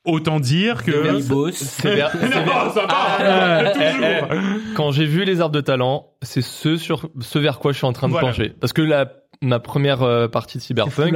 [0.06, 0.92] Autant dire que.
[4.76, 7.88] Quand j'ai vu les arbres de talent, c'est ce sur ce vers quoi je suis
[7.88, 8.28] en train de Voilà.
[8.28, 8.54] pencher.
[8.60, 11.12] Parce que la ma première euh, partie de Cyberpunk.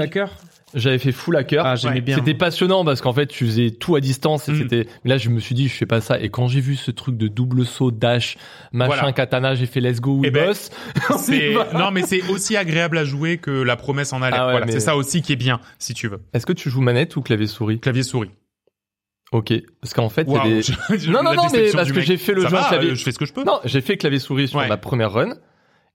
[0.76, 1.66] J'avais fait full hacker.
[1.66, 2.02] Ah, j'aimais Ouais.
[2.02, 2.16] bien.
[2.18, 4.58] C'était passionnant parce qu'en fait, tu faisais tout à distance et Mm.
[4.58, 4.88] c'était.
[5.04, 6.20] mais Là, je me suis dit, je fais pas ça.
[6.20, 8.38] Et quand j'ai vu ce truc de double saut, dash,
[8.72, 9.12] machin, Voilà.
[9.14, 10.70] katana, j'ai fait let's go, we Eh ben, boss.
[11.18, 14.40] C'est non mais c'est aussi agréable à jouer que la promesse en a l'air.
[14.42, 16.20] Ah ouais, voilà, mais- c'est ça aussi qui est bien si tu veux.
[16.34, 18.32] Est-ce que tu joues manette ou clavier souris Clavier souris.
[19.32, 19.54] Ok.
[19.82, 20.62] Parce qu'en fait, il y a Waouh, des.
[20.98, 22.92] je- Non, non, non, mais parce que j'ai fait le Ça jeu en va, clavier.
[22.92, 23.44] euh, Je fais ce que je peux.
[23.44, 24.68] Non, j'ai fait clavier souris sur Ouais.
[24.68, 25.36] ma première run.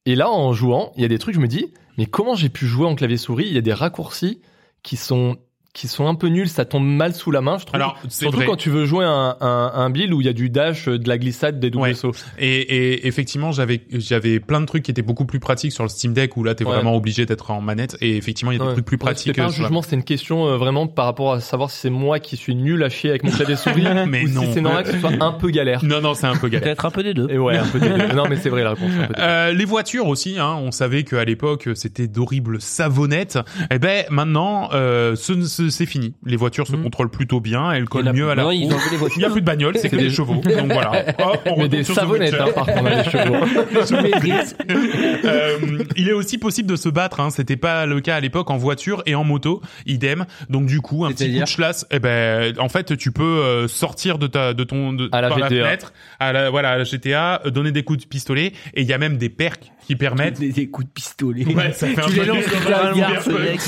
[0.07, 2.49] Et là, en jouant, il y a des trucs, je me dis, mais comment j'ai
[2.49, 3.47] pu jouer en clavier souris?
[3.49, 4.41] Il y a des raccourcis
[4.85, 5.39] qui sont
[5.75, 7.75] qui sont un peu nuls, ça tombe mal sous la main, je trouve.
[7.75, 8.47] Alors, c'est Surtout vrai.
[8.47, 10.99] quand tu veux jouer un, un, un build où il y a du dash, euh,
[11.01, 11.95] de la glissade, des doubles Ouais.
[11.95, 12.13] sauts.
[12.39, 15.89] Et, et effectivement, j'avais j'avais plein de trucs qui étaient beaucoup plus pratiques sur le
[15.89, 16.73] Steam Deck où là t'es Ouais.
[16.75, 17.97] vraiment obligé d'être en manette.
[18.01, 18.73] Et effectivement, il y a des Ouais.
[18.75, 19.27] trucs plus Ouais, pratiques.
[19.35, 21.91] C'était pas un jugement, c'était une question euh, vraiment par rapport à savoir si c'est
[21.91, 24.43] moi qui suis nul à chier avec mon clavier souris Mais ou non.
[24.43, 25.85] si c'est normal que ce soit un peu galère.
[25.85, 26.63] Non, non, c'est un peu galère.
[26.69, 27.27] Peut-être un peu des deux.
[27.31, 28.13] Et ouais, un peu dégueu.
[28.15, 28.93] Non, mais c'est vrai la réponse.
[28.97, 29.23] un peu dégueu.
[29.27, 33.41] Euh, les voitures aussi, hein, on savait qu'à l'époque c'était d'horribles savonnettes.
[33.73, 36.15] Eh ben maintenant, euh, ce- ce- c'est fini.
[36.25, 36.83] Les voitures se Mhm.
[36.85, 38.53] controlent plutôt bien, elles collent mieux à la roue.
[38.53, 39.21] Il voitures.
[39.21, 40.35] y a plus de bagnoles, c'est que des chevaux.
[40.35, 41.05] Donc voilà.
[41.19, 43.35] Hop, on Mais des savonnettes, hein, par contre, chevaux.
[45.25, 45.59] Euh,
[45.97, 47.21] il est aussi possible de se battre.
[47.21, 47.31] Hein.
[47.31, 50.27] C'était pas le cas à l'époque en voiture et en moto, idem.
[50.51, 51.87] Donc du coup, un petit coup C'est-à-dire de chlasse.
[51.91, 55.29] Eh ben, en fait, tu peux euh, sortir de ta, de ton, de, À la
[55.29, 55.65] par la GTA.
[55.65, 58.53] fenêtre, à la, voilà, à la GTA, euh, donner des coups de pistolet.
[58.75, 60.39] Et il y a même des perks qui permettent.
[60.41, 61.45] Des, des coups de pistolet.
[61.55, 63.61] Ouais, ça fait un tu peu les lances un un mec.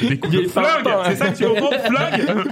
[0.08, 0.66] des coups de flingue.
[1.06, 2.42] C'est ça que tu au monde flingue.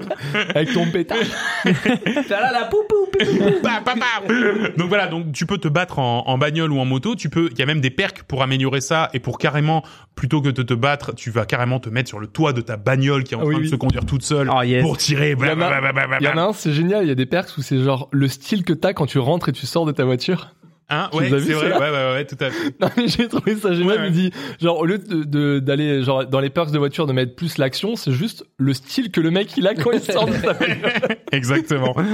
[0.54, 1.18] Avec ton pétard.
[1.64, 3.54] T'as là la pou pou pou pou.
[3.62, 4.28] Bah, bah, bah.
[4.76, 7.14] Donc voilà, donc tu peux te battre en, en bagnole ou en moto.
[7.14, 9.82] Tu peux, il y a même des perks pour améliorer ça et pour carrément,
[10.14, 12.76] plutôt que de te battre, tu vas carrément te mettre sur le toit de ta
[12.76, 14.82] bagnole qui est en Ah oui, train de se conduire toute seule Oh, yes.
[14.82, 15.34] pour tirer.
[15.38, 16.18] Il y en a- Blablabla.
[16.20, 18.08] Il y en a un, c'est génial, il y a des perks où c'est genre
[18.12, 20.54] le style que t'as quand tu rentres et tu sors de ta voiture.
[20.90, 21.72] Hein, Tu ouais, c'est vrai.
[21.72, 22.74] Ouais, ouais, ouais, tout à fait.
[22.80, 24.06] Non mais j'ai trouvé ça génial, Ouais, ouais.
[24.08, 27.12] il dit genre au lieu de de- d'aller genre dans les perks de voiture de
[27.12, 30.26] mettre plus l'action, c'est juste le style que le mec il a quand il sort
[30.26, 30.56] de sa.
[31.32, 31.94] Exactement.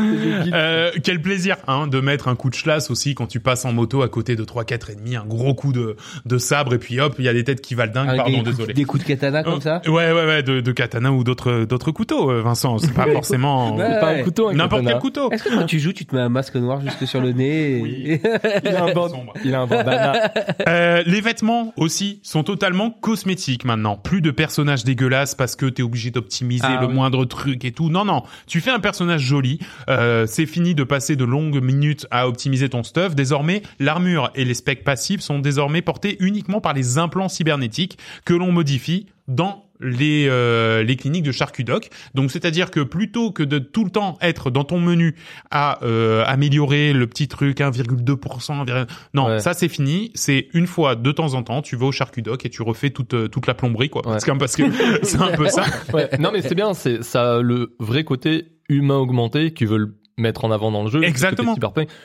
[0.52, 3.72] Euh, quel plaisir hein, de mettre un coup de chlasse aussi quand tu passes en
[3.72, 7.00] moto à côté de 3 4 ennemis, un gros coup de, de sabre et puis
[7.00, 8.74] hop, il y a des têtes qui valent dingue, Avec pardon, des, coups, désolé.
[8.74, 9.80] des coups de katana comme ça.
[9.86, 12.78] Ouais, ouais, ouais, de, de katana ou d'autres d'autres couteaux, euh, Vincent.
[12.78, 13.86] C'est pas forcément Ouais.
[13.88, 15.30] C'est pas un couteau, un n'importe quel couteau.
[15.30, 18.12] Est-ce que quand tu joues, tu te mets un masque noir jusque sur le nez
[18.14, 18.20] et-
[18.68, 20.32] Il a un band- il a un bandana.
[20.68, 23.96] Euh, les vêtements aussi sont totalement cosmétiques maintenant.
[23.96, 26.94] Plus de personnages dégueulasses parce que t'es obligé d'optimiser Ah le oui.
[26.94, 27.88] moindre truc et tout.
[27.88, 28.22] Non, non.
[28.46, 29.58] Tu fais un personnage joli.
[29.88, 33.14] Euh, c'est fini de passer de longues minutes à optimiser ton stuff.
[33.14, 38.34] Désormais, l'armure et les specs passifs sont désormais portés uniquement par les implants cybernétiques que
[38.34, 41.88] l'on modifie dans les euh, les cliniques de Charcudoc.
[42.14, 45.14] Donc c'est-à-dire que plutôt que de tout le temps être dans ton menu
[45.50, 49.38] à euh, améliorer le petit truc 1,2%, 1,- non, Ouais.
[49.40, 50.10] ça c'est fini.
[50.14, 53.14] C'est une fois de temps en temps, tu vas au Charcudoc et tu refais toute
[53.14, 54.02] euh, toute la plomberie quoi.
[54.06, 54.12] Ouais.
[54.12, 54.64] Parce que parce que
[55.02, 55.64] c'est un peu ça.
[55.92, 56.08] Ouais.
[56.18, 60.46] Non mais c'est bien, c'est ça a le vrai côté humain augmenté qu'ils veulent mettre
[60.46, 61.02] en avant dans le jeu.
[61.04, 61.54] Exactement.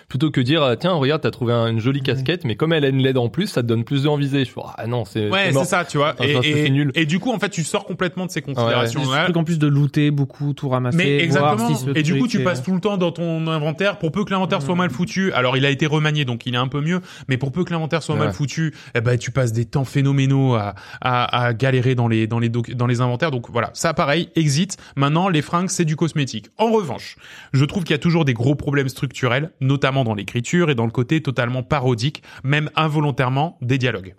[0.09, 2.83] plutôt que dire euh, tiens regarde t'as trouvé un- une jolie casquette mais comme elle
[2.83, 5.29] a une LED en plus ça te donne plus d'envie Je fais ah non c'est
[5.29, 6.13] Ouais, c'est ça, tu vois.
[6.19, 6.91] Enfin, Et, ça, c'est et, nul.
[6.95, 9.23] et du coup, en fait, tu sors complètement de ces Des considérations-là.
[9.25, 10.97] trucs en plus de looter beaucoup, tout ramasser.
[10.97, 11.75] Mais voir exactement.
[11.93, 13.97] si et du coup, tu est- passes tout le temps dans ton inventaire.
[13.97, 16.57] Pour peu que l'inventaire soit mal foutu, alors il a été remanié, donc il est
[16.57, 16.99] un peu mieux.
[17.29, 18.33] Mais pour peu que l'inventaire soit mal Ouais.
[18.33, 22.39] foutu, eh ben tu passes des temps phénoménaux à, à, à galérer dans les dans
[22.39, 23.31] les dans les inventaires.
[23.31, 24.77] Donc voilà, ça pareil, exit.
[24.95, 26.47] Maintenant, les fringues, c'est du cosmétique.
[26.57, 27.15] En revanche,
[27.53, 30.85] je trouve qu'il y a toujours des gros problèmes structurels, notamment dans l'écriture et dans
[30.85, 34.13] le côté totalement parodique, même involontairement des dialogues.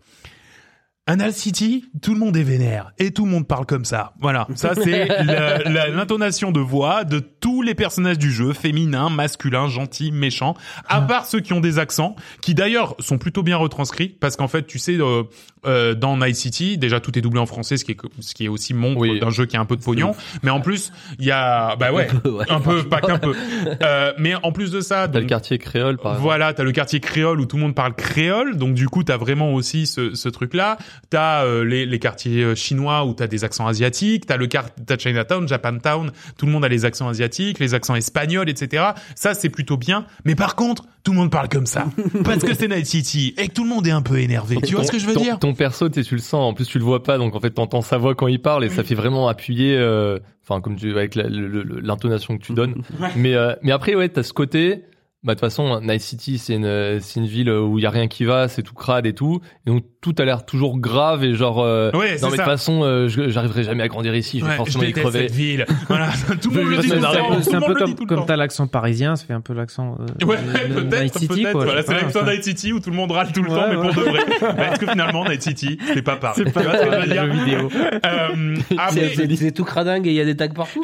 [1.09, 4.13] Anal City, tout le monde est vénère et tout le monde parle comme ça.
[4.21, 5.09] Voilà, ça c'est
[5.91, 10.55] l'intonation de voix de tous les personnages du jeu, féminins, masculins, gentils, méchants,
[10.89, 14.47] à part ceux qui ont des accents, qui d'ailleurs sont plutôt bien retranscrits, parce qu'en
[14.47, 15.25] fait, tu sais, euh,
[15.67, 18.45] euh, dans Night City, déjà tout est doublé en français, ce qui est ce qui
[18.45, 19.19] est aussi montre Oui.
[19.19, 21.93] d'un jeu qui a un peu de pognon, mais en plus il y a, bah
[21.93, 23.35] ouais, Un peu, ouais, un peu, pas qu'un peu,
[23.83, 26.23] Euh, mais en plus de ça, T'as le quartier créole par exemple.
[26.23, 29.17] voilà, t'as le quartier créole où tout le monde parle créole, donc du coup t'as
[29.17, 30.79] vraiment aussi ce, ce truc-là.
[31.11, 34.27] T'as euh, les, les quartiers euh, chinois où t'as des accents asiatiques.
[34.27, 36.11] T'as le t'as Chinatown, Japantown.
[36.39, 38.85] Tout le monde a les accents asiatiques, les accents espagnols, etc.
[39.15, 40.07] Ça, c'est plutôt bien.
[40.25, 41.87] Mais par contre, tout le monde parle comme ça
[42.25, 44.59] parce que c'est Night City et que tout le monde est un peu énervé.
[44.65, 45.39] Tu vois ce que je veux ton, dire?
[45.39, 46.35] Ton perso, tu le sens.
[46.35, 48.65] En plus, tu le vois pas, donc en fait, t'entends sa voix quand il parle
[48.65, 49.77] et ça fait vraiment appuyer.
[49.77, 52.83] euh, Enfin, comme tu avec l'intonation que tu donnes.
[53.17, 54.85] Mais euh, mais après, ouais, t'as ce côté.
[55.23, 57.91] Bah de toute façon, Night City, c'est une c'est une ville où il y a
[57.91, 59.41] rien qui va, c'est tout crade et tout.
[59.67, 61.61] Et donc tout a l'air toujours grave et genre.
[61.63, 64.41] Euh, Ouais, c'est non mais de toute façon, euh, j'arriverai jamais à grandir ici.
[64.41, 65.29] Je vais Ouais, je forcément y crever.
[65.29, 65.65] cette ville.
[65.89, 66.09] Voilà,
[66.43, 67.29] tout le monde le dit C'est tout le un temps.
[67.37, 70.81] peu- C'est comme, comme t'as l'accent parisien, ça fait un peu l'accent euh, Ouais, de
[70.81, 71.53] peut-être, peut-être.
[71.53, 74.05] Voilà, c'est l'accent City où tout le monde râle tout le Ouais, temps, mais pour
[74.05, 74.21] de vrai.
[74.41, 76.43] Bah, Est-ce que finalement Night City, c'est pas pareil?
[76.45, 77.25] C'est pas Tu vois ce que je veux un dire?
[77.35, 77.69] jeu vidéo.
[78.05, 78.57] Euh,
[78.91, 80.83] C'est c'est- c'est tout cradingue et il y a des tags partout?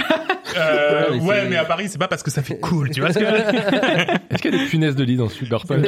[0.56, 3.10] euh, Ouais, mais c'est- à Paris, c'est pas parce que ça fait cool, tu vois
[3.10, 3.18] Est-ce
[4.42, 5.86] qu'il y a des punaises de lit dans Cyberpunk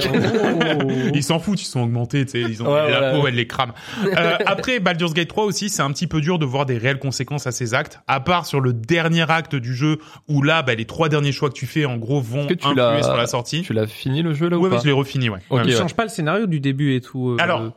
[1.14, 3.18] Ils s'en foutent, ils sont augmentés, tu sais, ils ont Ouais, la voilà.
[3.20, 3.72] Peau, elle les crame.
[4.16, 6.98] Euh, après, Baldur's Gate 3 aussi, c'est un petit peu dur de voir des réelles
[6.98, 10.74] conséquences à ces actes, à part sur le dernier acte du jeu où là, bah,
[10.74, 13.16] les trois derniers choix que tu fais, en gros, vont que tu influer l'as- sur
[13.16, 13.62] la sortie.
[13.62, 15.38] Tu l'as fini le jeu là Ouais, ou ouais, pas je l'ai refini, ouais.
[15.50, 17.30] Ok, Ouais, change pas le scénario du début et tout.
[17.30, 17.72] euh, Alors,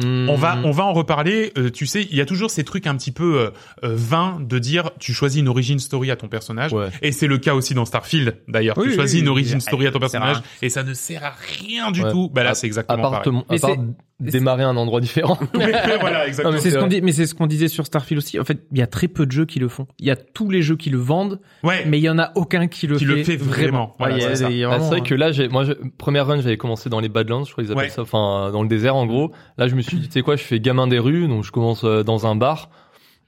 [0.00, 0.28] Hmm.
[0.28, 1.52] On va, on va en reparler.
[1.58, 3.50] Euh, tu sais, il y a toujours ces trucs un petit peu euh,
[3.82, 6.72] vains de dire tu choisis une origin story à ton personnage.
[6.72, 6.86] Ouais.
[7.02, 8.78] Et c'est le cas aussi dans Starfield, d'ailleurs.
[8.78, 11.24] Oui, tu choisis oui, une origin story à ton à personnage et ça ne sert
[11.24, 12.12] à rien du Ouais.
[12.12, 12.30] tout.
[12.32, 13.42] Bah là, c'est À exactement part, pareil.
[13.48, 13.76] te- à part
[14.20, 15.38] démarrer à un endroit différent.
[15.56, 16.54] Mais voilà, exactement.
[16.54, 18.38] Non, C'est ce c'est qu'on dit, mais c'est ce qu'on disait sur Starfield aussi.
[18.40, 19.86] En fait, il y a très peu de jeux qui le font.
[19.98, 22.32] Il y a tous les jeux qui le vendent, ouais, mais il y en a
[22.34, 23.94] aucun qui le Qui fait, le fait vraiment.
[23.98, 26.56] Voilà, Ouais, c'est Ah, c'est vraiment, vrai que là, j'ai, moi, je, première run, j'avais
[26.56, 27.90] commencé dans les Badlands, je crois qu'ils appellent Ouais.
[27.90, 29.30] ça, enfin, dans le désert, en gros.
[29.56, 31.52] Là, je me suis dit, tu sais quoi, je fais gamin des rues, donc je
[31.52, 32.70] commence euh, dans un bar.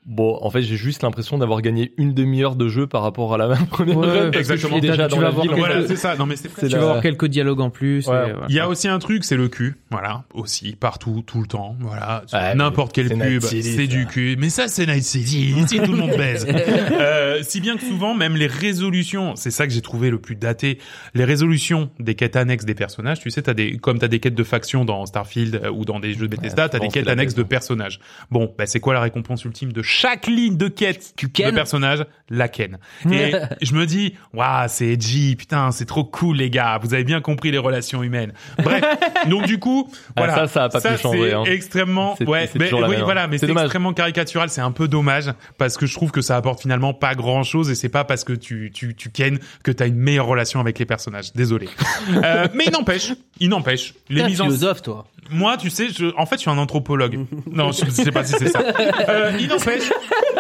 [0.06, 3.38] Bon, en fait, j'ai juste l'impression d'avoir gagné une demi-heure de jeu par rapport à
[3.38, 4.72] la première Ouais, exactement.
[4.72, 5.52] suis déjà Tu dans vas la voir ville.
[5.52, 5.88] en quelques- voilà, fait.
[5.88, 6.16] c'est ça.
[6.16, 8.06] Non, mais c'est C'est Tu la- vas avoir quelques dialogues en plus.
[8.06, 8.14] Ouais.
[8.30, 8.46] et voilà.
[8.48, 11.76] Il y a aussi un truc, c'est le cul, voilà, aussi partout, tout le temps,
[11.80, 12.24] voilà.
[12.32, 14.36] Ouais, N'importe quelle c'est pub, c'est du cul.
[14.38, 16.46] Mais ça, c'est Night City, ici tout le monde baise.
[16.92, 20.36] Euh, si bien que souvent, même les résolutions, c'est ça que j'ai trouvé le plus
[20.36, 20.78] daté,
[21.14, 23.20] les résolutions des quêtes annexes des personnages.
[23.20, 26.00] Tu sais, t'as des, comme t'as des quêtes de factions dans Starfield euh, ou dans
[26.00, 28.00] des jeux de Bethesda, t'as des quêtes annexes de personnages.
[28.30, 32.06] Bon, bah c'est quoi la récompense ultime de chaque ligne de quête Tu de personnage
[32.28, 32.78] La ken.
[33.10, 36.78] Et je me dis, waouh, c'est edgy, putain, c'est trop cool les gars.
[36.80, 38.32] Vous avez bien compris les relations humaines.
[38.62, 38.84] Bref,
[39.28, 40.34] donc du coup, Ah, voilà.
[40.34, 41.42] ça, ça a pas pu changer, c'est hein.
[41.44, 43.04] extrêmement, ouais, mais, oui, même, hein.
[43.04, 44.48] voilà, mais C'est extrêmement caricatural.
[44.48, 47.68] C'est un peu dommage parce que je trouve que ça apporte finalement pas grand chose
[47.70, 50.78] et c'est pas parce que tu tu tu ken que t'as une meilleure relation avec
[50.78, 51.32] les personnages.
[51.34, 51.68] Désolé.
[52.22, 55.06] Euh, mais il n'empêche, il n'empêche, les mises en philosophe, toi.
[55.30, 57.26] Moi, tu sais, je, en fait, je suis un anthropologue.
[57.50, 58.60] non, je sais pas si c'est ça.
[59.08, 59.90] Euh, il n'empêche,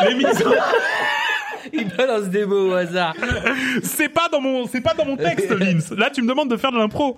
[0.08, 0.50] les mises en...
[1.72, 3.14] Il balance des mots au hasard.
[3.82, 5.90] c'est pas dans mon, c'est pas dans mon texte, Vince.
[5.92, 7.16] Là, tu me demandes de faire de l'impro.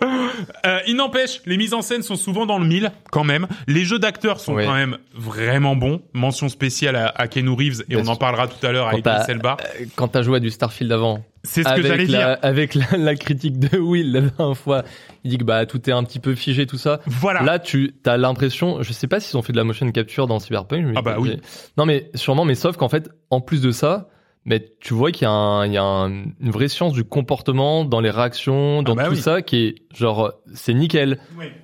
[0.67, 3.47] Euh, il n'empêche, les mises en scène sont souvent dans le mille, quand même.
[3.69, 4.65] Les jeux d'acteurs sont Oui.
[4.67, 6.03] quand même vraiment bons.
[6.13, 8.97] Mention spéciale à, à Keanu Reeves et Bien on en parlera tout à l'heure à
[8.99, 9.57] Idris Elba.
[9.81, 12.37] Euh, Quand t'as joué à du Starfield avant, C'est ce que j'allais dire.
[12.43, 14.85] avec la, la critique de Will la dernière fois,
[15.25, 17.01] il dit que bah tout est un petit peu figé tout ça.
[17.07, 17.43] Voilà.
[17.43, 20.39] Là, tu as l'impression, je sais pas s'ils ont fait de la motion capture dans
[20.39, 20.85] Cyberpunk.
[20.87, 21.41] mais- Ah bah oui.
[21.77, 24.09] Non, mais sûrement, mais sauf qu'en fait, en plus de ça,
[24.45, 27.05] mais tu vois qu'il y a, un, il y a un- une vraie science du
[27.05, 29.17] comportement dans les réactions, dans bah tout oui.
[29.17, 31.19] ça, qui est genre, c'est nickel.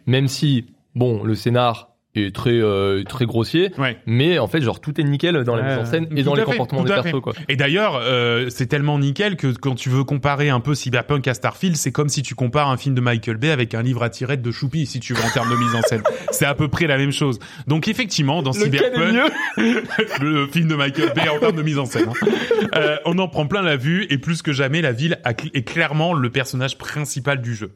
[0.07, 3.96] Même si, bon, le scénar est très, euh, très grossier, Ouais.
[4.07, 6.35] mais en fait, genre, tout est nickel dans la mise en scène tout et dans
[6.35, 7.33] les fait, comportements des persos, quoi.
[7.48, 11.35] Et d'ailleurs, euh, c'est tellement nickel que quand tu veux comparer un peu Cyberpunk à
[11.35, 14.11] Starfield, c'est comme si tu compares un film de Michael Bay avec un livre à
[14.11, 16.02] tirettes de Choupi, si tu veux, en termes de mise en scène.
[16.31, 17.38] C'est à peu près la même chose.
[17.66, 19.33] Donc effectivement, dans Cyberpunk,
[20.20, 22.26] le film de Michael Bay en termes de mise en scène, hein.
[22.74, 25.18] Euh, on en prend plein la vue et plus que jamais, la ville
[25.54, 27.70] est clairement le personnage principal du jeu.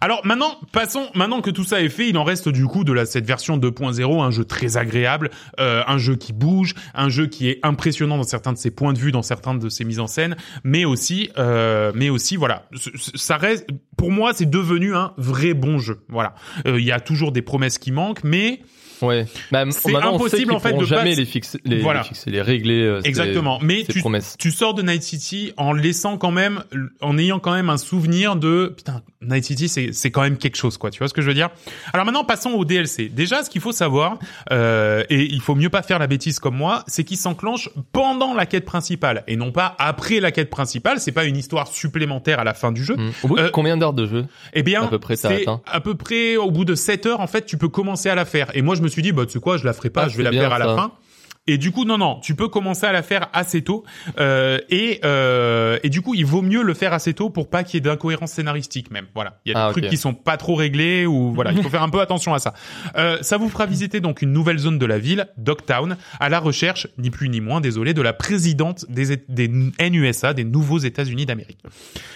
[0.00, 1.08] Alors maintenant, passons.
[1.14, 3.56] Maintenant que tout ça est fait, il en reste du coup de la cette version
[3.80, 8.16] 2.0 un jeu très agréable, euh, un jeu qui bouge, un jeu qui est impressionnant
[8.16, 10.84] dans certains de ses points de vue, dans certains de ses mises en scène, mais
[10.84, 12.68] aussi, euh, mais aussi voilà,
[13.14, 13.66] ça reste.
[13.96, 16.00] Pour moi, c'est devenu un vrai bon jeu.
[16.08, 16.34] Voilà,
[16.66, 18.60] Euh, il y a toujours des promesses qui manquent, mais
[19.02, 19.26] Ouais.
[19.50, 22.00] Bah, C'est impossible, en fait, de jamais les fixer, les, Voilà.
[22.02, 22.82] les fixer, les régler.
[22.82, 23.58] euh, ces- exactement.
[23.62, 24.36] Mais ces tu, promesses.
[24.38, 26.62] tu sors de Night City en laissant quand même,
[27.00, 30.56] en ayant quand même un souvenir de putain, Night City, c'est c'est quand même quelque
[30.56, 30.90] chose, quoi.
[30.90, 31.50] Tu vois ce que je veux dire?
[31.92, 33.08] Alors maintenant, passons au DLC.
[33.08, 34.18] Déjà, ce qu'il faut savoir,
[34.50, 38.34] euh, et il faut mieux pas faire la bêtise comme moi, c'est qu'il s'enclenche pendant
[38.34, 41.00] la quête principale et non pas après la quête principale.
[41.00, 42.96] C'est pas une histoire supplémentaire à la fin du jeu.
[42.96, 43.10] Mm.
[43.24, 44.26] Au bout de Euh, combien d'heures de jeu?
[44.54, 45.60] Eh bien, À peu près, c'est atteint?
[45.66, 48.24] à peu près au bout de 7 heures, en fait, tu peux commencer à la
[48.24, 48.50] faire.
[48.54, 50.08] Et moi, je me suis dit, bah, tu sais quoi, je la ferai pas, Ah,
[50.08, 50.92] je vais la bien, faire à la fin.
[51.52, 53.84] Et du coup, non, non, tu peux commencer à la faire assez tôt.
[54.18, 57.64] Euh, et euh, et du coup, il vaut mieux le faire assez tôt pour pas
[57.64, 59.06] qu'il y ait d'incohérence scénaristique même.
[59.14, 59.90] Voilà, il y a des Ah, trucs ok.
[59.90, 62.54] qui sont pas trop réglés ou voilà, il faut faire un peu attention à ça.
[62.96, 66.38] Euh, ça vous fera visiter donc une nouvelle zone de la ville, Dogtown, à la
[66.38, 69.18] recherche, ni plus ni moins, désolé, de la présidente des,
[69.90, 71.58] NUSA, des nouveaux États-Unis d'Amérique.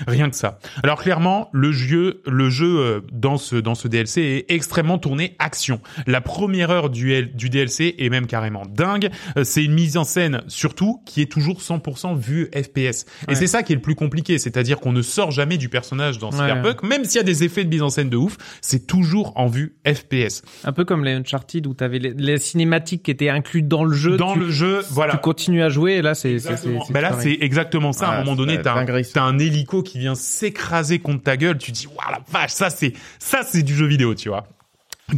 [0.06, 0.58] Rien que ça.
[0.82, 5.34] Alors clairement, le jeu, le jeu euh, dans ce dans ce DLC est extrêmement tourné
[5.38, 5.80] action.
[6.06, 9.10] La première heure du, L- du DLC est même carrément dingue.
[9.36, 12.76] Euh, C'est une mise en scène surtout qui est toujours 100% vue FPS.
[12.76, 13.34] Et Ouais.
[13.34, 16.30] c'est ça qui est le plus compliqué, c'est-à-dire qu'on ne sort jamais du personnage dans
[16.30, 16.38] Ouais.
[16.38, 19.32] Cyberpunk, même s'il y a des effets de mise en scène de ouf, c'est toujours
[19.36, 20.42] en vue FPS.
[20.64, 23.94] Un peu comme les Uncharted où t'avais les, les cinématiques qui étaient incluses dans le
[23.94, 24.16] jeu.
[24.16, 25.12] dans tu, le jeu, voilà.
[25.14, 26.86] tu continues à jouer et là c'est c'est c'est Exactement.
[26.90, 28.08] Ben là, c'est exactement ça.
[28.08, 31.36] à un moment donné, c'est t'as un, t'as un hélico qui vient s'écraser contre ta
[31.36, 31.58] gueule.
[31.58, 34.46] Tu dis, waouh la vache, ça c'est ça c'est du jeu vidéo, tu vois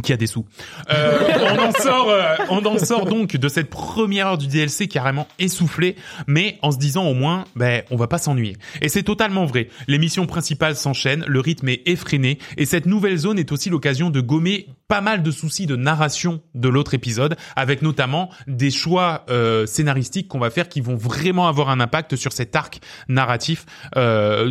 [0.03, 0.45] qui a des sous.
[0.89, 1.17] Euh,
[1.55, 5.27] on en sort, euh, on en sort donc de cette première heure du DLC carrément
[5.39, 5.95] essoufflé,
[6.27, 8.57] mais en se disant au moins, ben on va pas s'ennuyer.
[8.81, 9.69] Et c'est totalement vrai.
[9.87, 14.09] Les missions principales s'enchaînent, le rythme est effréné, et cette nouvelle zone est aussi l'occasion
[14.09, 19.25] de gommer pas mal de soucis de narration de l'autre épisode, avec notamment des choix
[19.29, 23.65] euh, scénaristiques qu'on va faire qui vont vraiment avoir un impact sur cet arc narratif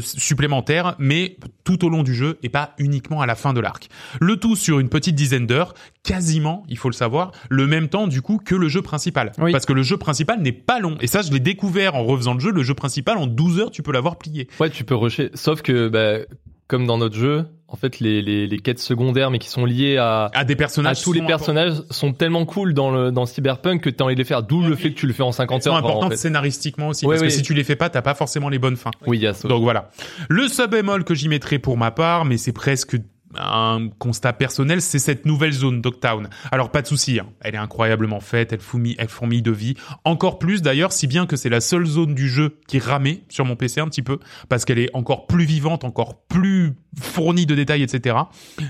[0.01, 3.89] supplémentaire, mais tout au long du jeu et pas uniquement à la fin de l'arc.
[4.21, 8.07] Le tout sur une petite dizaine d'heures, quasiment, il faut le savoir, le même temps
[8.07, 9.33] du coup que le jeu principal.
[9.39, 9.53] Oui.
[9.53, 10.97] Parce que le jeu principal n'est pas long.
[11.01, 12.51] Et ça, je l'ai découvert en refaisant le jeu.
[12.51, 14.49] Le jeu principal, en 12 heures, tu peux l'avoir plié.
[14.61, 15.31] Ouais, tu peux rusher.
[15.35, 16.25] Sauf que, bah,
[16.69, 19.97] comme dans notre jeu, en fait, les, les, les quêtes secondaires, mais qui sont liées
[19.97, 23.83] à, À des à personnages tous les personnages, sont tellement cool dans le dans Cyberpunk
[23.83, 24.43] que t'as envie de les faire.
[24.43, 25.85] D'où le fait que tu le fais en 50 sont heures.
[25.85, 26.17] en fait.
[26.17, 27.07] scénaristiquement aussi.
[27.07, 27.29] Oui, parce oui.
[27.29, 28.93] que si tu les fais pas, t'as pas forcément les bonnes fins.
[29.07, 29.49] Oui, il y a ça.
[29.49, 29.91] Donc voilà.
[30.29, 32.97] Le sub-bémol que j'y mettrai pour ma part, mais c'est presque
[33.39, 36.29] un constat personnel, c'est cette nouvelle zone Dogtown.
[36.51, 37.27] Alors pas de souci, hein.
[37.41, 39.75] elle est incroyablement faite, elle fourmille, elle fourmille de vie.
[40.05, 43.45] Encore plus d'ailleurs, si bien que c'est la seule zone du jeu qui ramait sur
[43.45, 47.55] mon PC un petit peu, parce qu'elle est encore plus vivante, encore plus fournie de
[47.55, 48.17] détails, etc.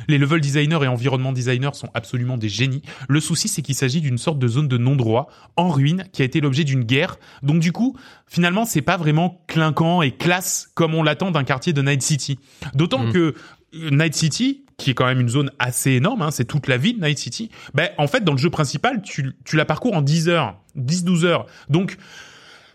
[0.08, 2.82] Les level designers et environnement designers sont absolument des génies.
[3.08, 6.24] Le souci, c'est qu'il s'agit d'une sorte de zone de non-droit, en ruine, qui a
[6.24, 7.18] été l'objet d'une guerre.
[7.42, 11.72] Donc du coup, finalement, c'est pas vraiment clinquant et classe comme on l'attend d'un quartier
[11.72, 12.38] de Night City.
[12.74, 13.12] D'autant Mhm.
[13.12, 13.34] que
[13.72, 17.00] Night City, qui est quand même une zone assez énorme, hein, c'est toute la ville
[17.00, 20.28] Night City, ben, en fait, dans le jeu principal, tu, tu la parcours en 10
[20.28, 21.46] heures, 10-12 heures.
[21.68, 21.96] Donc,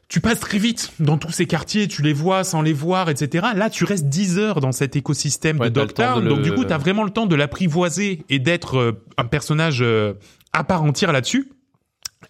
[0.08, 3.48] tu passes très vite dans tous ces quartiers, tu les vois sans les voir, etc.
[3.56, 6.28] Là, tu restes 10 heures dans cet écosystème Ouais, de Dogtown.
[6.28, 9.24] Donc, le- du coup, tu as vraiment le temps de l'apprivoiser et d'être euh, un
[9.26, 10.14] personnage euh,
[10.54, 11.52] à part entière là-dessus.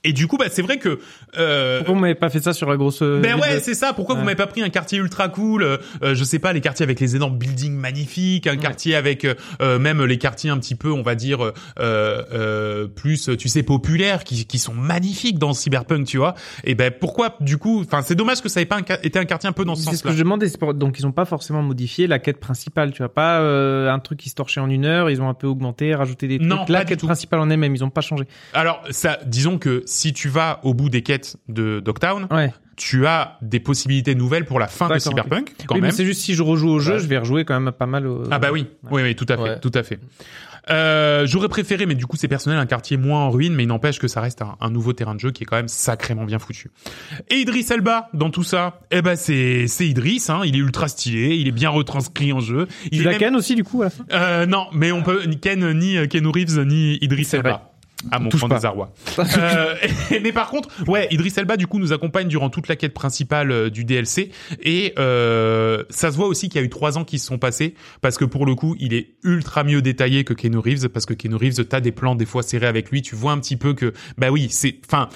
[0.03, 0.99] Et du coup, bah, c'est vrai que...
[1.37, 3.93] Euh, Pourquoi vous m'avez pas fait ça sur la grosse ben ville ouais, c'est ça.
[3.93, 4.25] Pourquoi vous Ouais.
[4.25, 6.99] m'avez pas pris un quartier ultra cool euh, euh, Je sais pas, les quartiers avec
[6.99, 10.91] les énormes buildings magnifiques, un quartier avec euh, euh, même les quartiers un petit peu,
[10.91, 16.05] on va dire euh, euh, plus, tu sais, populaires, qui, qui sont magnifiques dans Cyberpunk,
[16.07, 16.35] tu vois.
[16.63, 19.25] Et ben pourquoi du coup Enfin, c'est dommage que ça ait pas un été un
[19.25, 20.13] quartier un peu dans ce C'est ce que sens-là.
[20.13, 20.49] je demandais.
[20.59, 22.91] pour- Donc ils ont pas forcément modifié la quête principale.
[22.91, 25.09] Tu vois pas euh, un truc qui se torchait en une heure.
[25.09, 26.49] Ils ont un peu augmenté, rajouté des trucs.
[26.49, 27.05] Non, la quête tout.
[27.07, 28.25] principale en elle-même, ils ont pas changé.
[28.53, 32.53] Alors, ça, disons que si tu vas au bout des quêtes de Dogtown, Ouais.
[32.77, 34.97] tu as des possibilités nouvelles pour la fin de.
[34.99, 35.89] Cyberpunk, quand oui, même.
[35.91, 36.99] mais c'est juste si je rejoue au jeu, Ouais.
[36.99, 38.07] je vais rejouer quand même pas mal.
[38.07, 38.23] Au...
[38.31, 39.59] Ah bah oui, oui, oui, tout à fait, Ouais.
[39.59, 39.99] tout à fait.
[40.69, 43.67] Euh, J'aurais préféré, mais du coup c'est personnel, un quartier moins en ruine, mais il
[43.67, 46.23] n'empêche que ça reste un, un nouveau terrain de jeu qui est quand même sacrément
[46.23, 46.69] bien foutu.
[47.29, 50.87] Et Idris Elba dans tout ça, eh ben c'est c'est Idris, hein, il est ultra
[50.87, 52.67] stylé, il est bien retranscrit en jeu.
[52.85, 54.05] Il Tu est la même- ken aussi du coup à la fin?
[54.13, 57.49] Euh, non, mais on peut ni Ken ni euh, Keanu Reeves ni Idris Elba.
[57.49, 57.61] vrai.
[58.09, 58.93] À mon Touche grand désarroi.
[59.37, 59.75] Euh,
[60.23, 63.51] mais par contre, ouais, Idris Elba du coup nous accompagne durant toute la quête principale
[63.51, 64.31] euh, du DLC
[64.63, 67.37] et euh, ça se voit aussi qu'il y a eu trois ans qui se sont
[67.37, 71.05] passés parce que pour le coup il est ultra mieux détaillé que Keanu Reeves parce
[71.05, 73.57] que Keanu Reeves t'as des plans des fois serrés avec lui, tu vois un petit
[73.57, 75.09] peu que bah oui c'est, enfin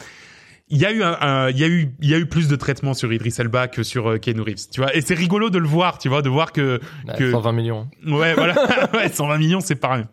[0.69, 2.47] il y a eu un, un- il y a eu il y a eu plus
[2.47, 5.49] de traitement sur Idris Elba que sur euh, Keanu Reeves, tu vois et c'est rigolo
[5.49, 7.87] de le voir, tu vois, de voir que Ouais, que 120 millions.
[8.05, 8.55] Ouais, voilà.
[8.93, 10.07] ouais, 120 millions, c'est pas rien.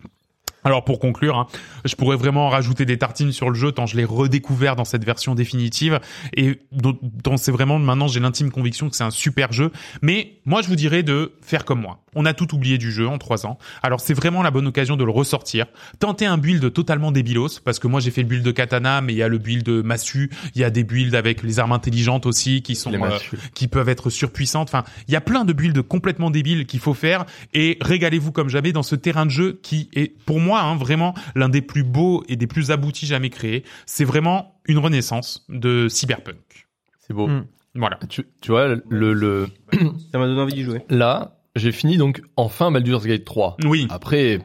[0.65, 1.47] Alors pour conclure, hein,
[1.85, 5.05] je pourrais vraiment rajouter des tartines sur le jeu tant je l'ai redécouvert dans cette
[5.05, 6.01] version définitive
[6.37, 9.73] et dont, c'est vraiment maintenant j'ai l'intime conviction que c'est un super jeu.
[10.03, 11.99] Mais moi je vous dirais de faire comme moi.
[12.15, 13.59] On a tout oublié du jeu en trois ans.
[13.83, 15.67] Alors c'est vraiment la bonne occasion de le ressortir.
[15.99, 19.15] Tenter un build totalement débilos parce que moi j'ai fait le build de katana, mais
[19.15, 21.73] il y a le build de massue, il y a des builds avec les armes
[21.73, 23.19] intelligentes aussi qui sont euh,
[23.55, 24.69] qui peuvent être surpuissantes.
[24.69, 28.49] Enfin, il y a plein de builds complètement débiles qu'il faut faire et régalez-vous comme
[28.49, 31.85] jamais dans ce terrain de jeu qui est pour moi hein, vraiment l'un des plus
[31.85, 33.65] beaux et des plus aboutis jamais créés.
[33.87, 36.69] C'est vraiment une renaissance de cyberpunk.
[36.99, 37.27] C'est beau.
[37.27, 37.47] Mm.
[37.75, 37.99] Voilà.
[38.09, 39.49] Tu, tu vois, le, le,
[40.13, 40.83] Ça m'a donné envie d'y jouer.
[40.91, 43.57] là, j'ai fini donc enfin Baldur's Gate 3.
[43.65, 43.87] Oui.
[43.91, 44.41] Après,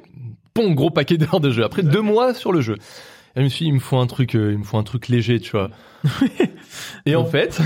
[0.55, 1.63] bon gros paquet d'heures de jeu.
[1.63, 2.77] Après deux mois sur le jeu.
[3.35, 5.07] je me suis dit, il me faut un truc, euh, il me faut un truc
[5.07, 5.69] léger, tu vois.
[7.05, 7.59] Et en fait,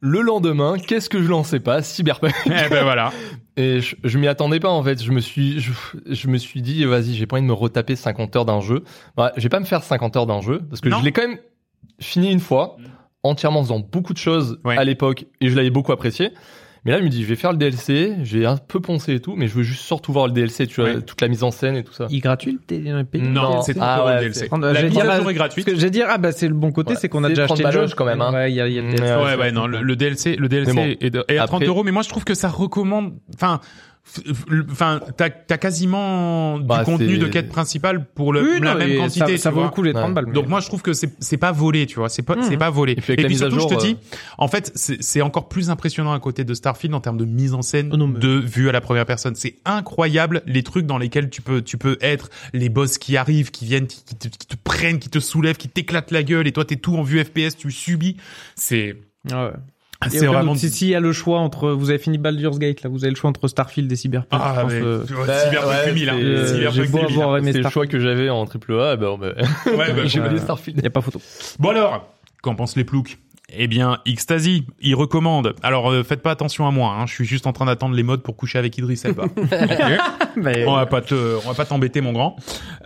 [0.00, 2.34] le lendemain, qu'est-ce que je lançais pas Cyberpunk.
[2.46, 3.12] Eh ben voilà.
[3.56, 5.02] Et je, je m'y attendais pas en fait.
[5.02, 5.72] Je me suis, je,
[6.06, 8.84] je me suis dit, vas-y, j'ai pas envie de me retaper 50 heures d'un jeu.
[9.16, 10.98] Ouais, je vais pas me faire 50 heures d'un jeu parce que Non.
[11.00, 11.38] je l'ai quand même
[11.98, 12.76] fini une fois,
[13.22, 14.76] entièrement en faisant beaucoup de choses Ouais.
[14.76, 16.32] à l'époque et je l'avais beaucoup apprécié.
[16.86, 18.12] Mais là, je me dis, je vais faire le DLC.
[18.22, 20.80] J'ai un peu poncé et tout, mais je veux juste surtout voir le DLC, tu
[20.80, 22.06] vois, toute la mise en scène et tout ça.
[22.08, 23.62] Il est gratuit le payant Non, Non.
[23.62, 24.48] c'est Ah ouais, le DLC.
[24.50, 25.66] La j'allais mise dire, à jour est gratuite.
[25.66, 27.46] Parce que j'ai dire ah bah c'est le bon côté Ouais, c'est qu'on a déjà
[27.46, 28.32] 30 acheté le jeu quand même, hein.
[28.32, 29.02] Ouais, il y a, il y a le DLC.
[29.02, 30.86] ouais, Ouais, ouais, non, le, le DLC, le DLC bon.
[31.00, 33.60] est, de- est à Après- 30 euros, mais moi je trouve que ça recommande, enfin,
[34.70, 38.72] enfin, t'as, t'as quasiment Bah, du contenu c'est- de quête principale pour le, Oui, la
[38.74, 40.14] non, même et quantité, ça, vaut le coup les 30 Ouais.
[40.14, 40.26] balles.
[40.26, 42.56] mais- Donc moi je trouve que c'est c'est pas volé, tu vois, c'est pas c'est
[42.56, 42.92] pas volé.
[42.92, 43.96] Et puis avec la mise à surtout jour, je te euh, dis,
[44.38, 47.54] en fait c'est c'est encore plus impressionnant à côté de Starfield en termes de mise
[47.54, 49.34] en scène Oh non, mais- de vue à la première personne.
[49.34, 53.50] C'est incroyable les trucs dans lesquels tu peux tu peux être, les boss qui arrivent,
[53.50, 56.46] qui viennent, qui, qui te, qui te prennent, qui te soulèvent, qui t'éclatent la gueule
[56.46, 58.16] et toi t'es tout en vue FPS, tu subis.
[58.54, 58.96] C'est
[59.30, 59.52] Ah ouais.
[60.08, 62.82] C'est vraiment doute, si s'il y a le choix entre vous avez fini Baldur's Gate
[62.82, 64.40] là, vous avez le choix entre Starfield et Cyberpunk.
[64.42, 66.14] ah je pense, mais euh, Cyberpunk ouais, 2000 hein.
[66.16, 67.20] c'est- euh, Cyberpunk j'ai beau 2000, hein.
[67.22, 68.96] avoir aimé C'est le choix que j'avais en triple A.
[68.96, 69.34] Ben, ben,
[69.66, 70.28] Ouais, bah, j'ai ouais.
[70.28, 70.80] volé Starfield.
[70.82, 71.20] y a pas photo.
[71.58, 72.08] Bon alors,
[72.42, 73.18] qu'en pensent les ploucs?
[73.48, 75.54] Eh bien, Xtasy, il recommande.
[75.62, 78.02] Alors, euh, faites pas attention à moi, hein, je suis juste en train d'attendre les
[78.02, 79.26] modes pour coucher avec Idriss Elba.
[79.36, 80.00] Ok
[80.36, 82.36] Mais on va pas te, on va pas t'embêter, mon grand.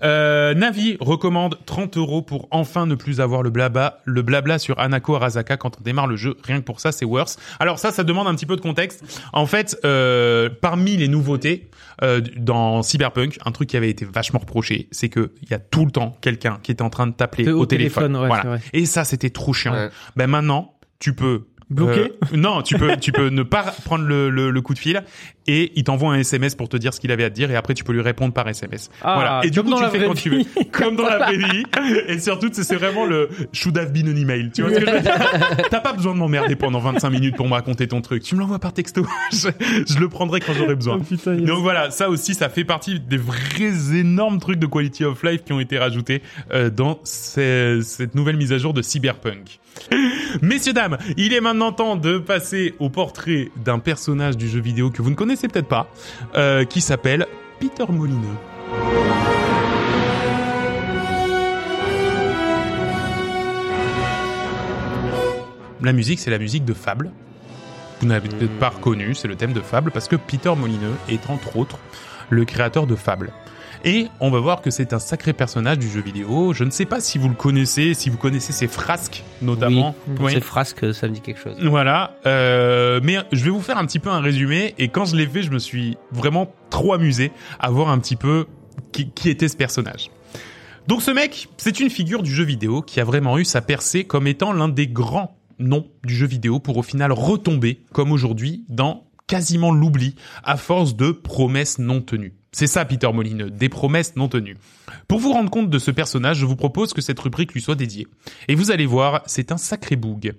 [0.03, 4.79] Euh, Navi recommande 30 euros pour enfin ne plus avoir le blabla, le blabla sur
[4.79, 6.37] Anako Arasaka quand on démarre le jeu.
[6.45, 7.39] Rien que pour ça, c'est worse.
[7.59, 9.05] Alors ça, ça demande un petit peu de contexte.
[9.33, 11.69] En fait, euh, parmi les nouveautés
[12.03, 15.59] euh, dans Cyberpunk, un truc qui avait été vachement reproché, c'est que il y a
[15.59, 18.05] tout le temps quelqu'un qui était en train de t'appeler Au au, téléphone.
[18.05, 18.43] téléphone, ouais, voilà.
[18.43, 18.61] c'est vrai.
[18.73, 19.73] Et ça, c'était trop chiant.
[19.75, 19.91] Ouais.
[20.17, 22.13] Ben maintenant, tu peux Bloquer?
[22.33, 25.05] euh, Non, tu peux, tu peux ne pas prendre le, le, le coup de fil
[25.53, 27.57] et il t'envoie un SMS pour te dire ce qu'il avait à te dire et
[27.57, 28.91] après tu peux lui répondre par SMS.
[29.03, 29.41] Ah, voilà.
[29.45, 31.65] Et du coup, tu le fais quand tu veux, comme dans la vraie vie.
[32.09, 34.51] Et surtout, c'est c'est vraiment le should have been an email.
[34.55, 35.67] Tu vois ce que je veux dire?
[35.71, 38.23] T'as pas besoin de m'emmerder pendant 25 minutes pour me raconter ton truc.
[38.23, 39.05] Tu me l'envoies par texto.
[39.33, 39.49] je,
[39.93, 40.99] je le prendrai quand j'aurai besoin.
[41.01, 41.45] Oh, putain, yes.
[41.45, 45.43] Donc voilà, ça aussi, ça fait partie des vrais énormes trucs de quality of life
[45.45, 46.23] qui ont été rajoutés
[46.53, 49.59] euh, dans ces- cette nouvelle mise à jour de Cyberpunk.
[50.43, 54.91] Messieurs, dames, il est maintenant temps de passer au portrait d'un personnage du jeu vidéo
[54.91, 55.89] que vous ne connaissez peut-être pas,
[56.37, 57.27] euh, qui s'appelle
[57.59, 58.37] Peter Molineux.
[65.83, 67.11] La musique, c'est la musique de Fable.
[68.01, 71.29] Vous n'avez peut-être pas reconnu, c'est le thème de Fable, parce que Peter Molineux est
[71.31, 71.79] entre autres
[72.29, 73.33] le créateur de Fable.
[73.85, 76.53] Et on va voir que c'est un sacré personnage du jeu vidéo.
[76.53, 79.95] Je ne sais pas si vous le connaissez, si vous connaissez ses frasques notamment.
[80.21, 81.57] Oui, frasques, ça me dit quelque chose.
[81.63, 85.17] Voilà, euh, mais je vais vous faire un petit peu un résumé et quand je
[85.17, 88.47] l'ai fait, je me suis vraiment trop amusé à voir un petit peu
[88.93, 90.11] qui, qui était ce personnage.
[90.87, 94.05] Donc ce mec, c'est une figure du jeu vidéo qui a vraiment eu sa percée
[94.05, 98.65] comme étant l'un des grands noms du jeu vidéo pour au final retomber, comme aujourd'hui,
[98.69, 102.35] dans quasiment l'oubli à force de promesses non tenues.
[102.51, 104.57] C'est ça Peter Molineux, des promesses non tenues.
[105.07, 107.77] Pour vous rendre compte de ce personnage, je vous propose que cette rubrique lui soit
[107.77, 108.09] dédiée.
[108.49, 110.35] Et vous allez voir, c'est un sacré boug.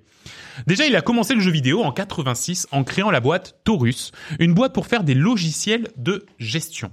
[0.67, 4.53] Déjà, il a commencé le jeu vidéo en 86 en créant la boîte Taurus, une
[4.53, 6.91] boîte pour faire des logiciels de gestion.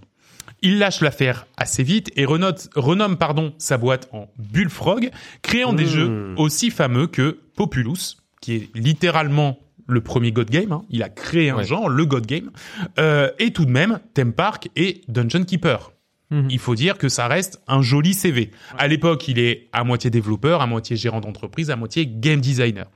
[0.62, 5.10] Il lâche l'affaire assez vite et renote- renomme pardon, sa boîte en Bullfrog,
[5.42, 5.88] créant des Mmh.
[5.88, 9.58] jeux aussi fameux que Populous, qui est littéralement
[9.88, 10.70] le premier God Game.
[10.72, 10.82] hein.
[10.90, 11.64] Il a créé un Ouais.
[11.64, 12.50] genre, le God Game.
[12.98, 15.92] Euh, et tout de même, Theme Park et Dungeon Keeper.
[16.30, 16.48] Mhm.
[16.50, 18.50] Il faut dire que ça reste un joli CV.
[18.76, 22.86] À l'époque, il est à moitié développeur, à moitié gérant d'entreprise, à moitié game designer.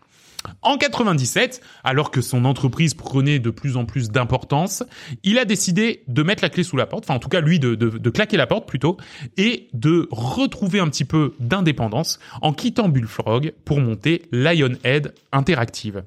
[0.60, 4.82] En 97, alors que son entreprise prenait de plus en plus d'importance,
[5.22, 7.60] il a décidé de mettre la clé sous la porte, enfin en tout cas lui
[7.60, 8.96] de, de, de claquer la porte plutôt,
[9.36, 16.02] et de retrouver un petit peu d'indépendance en quittant Bullfrog pour monter Lionhead Interactive.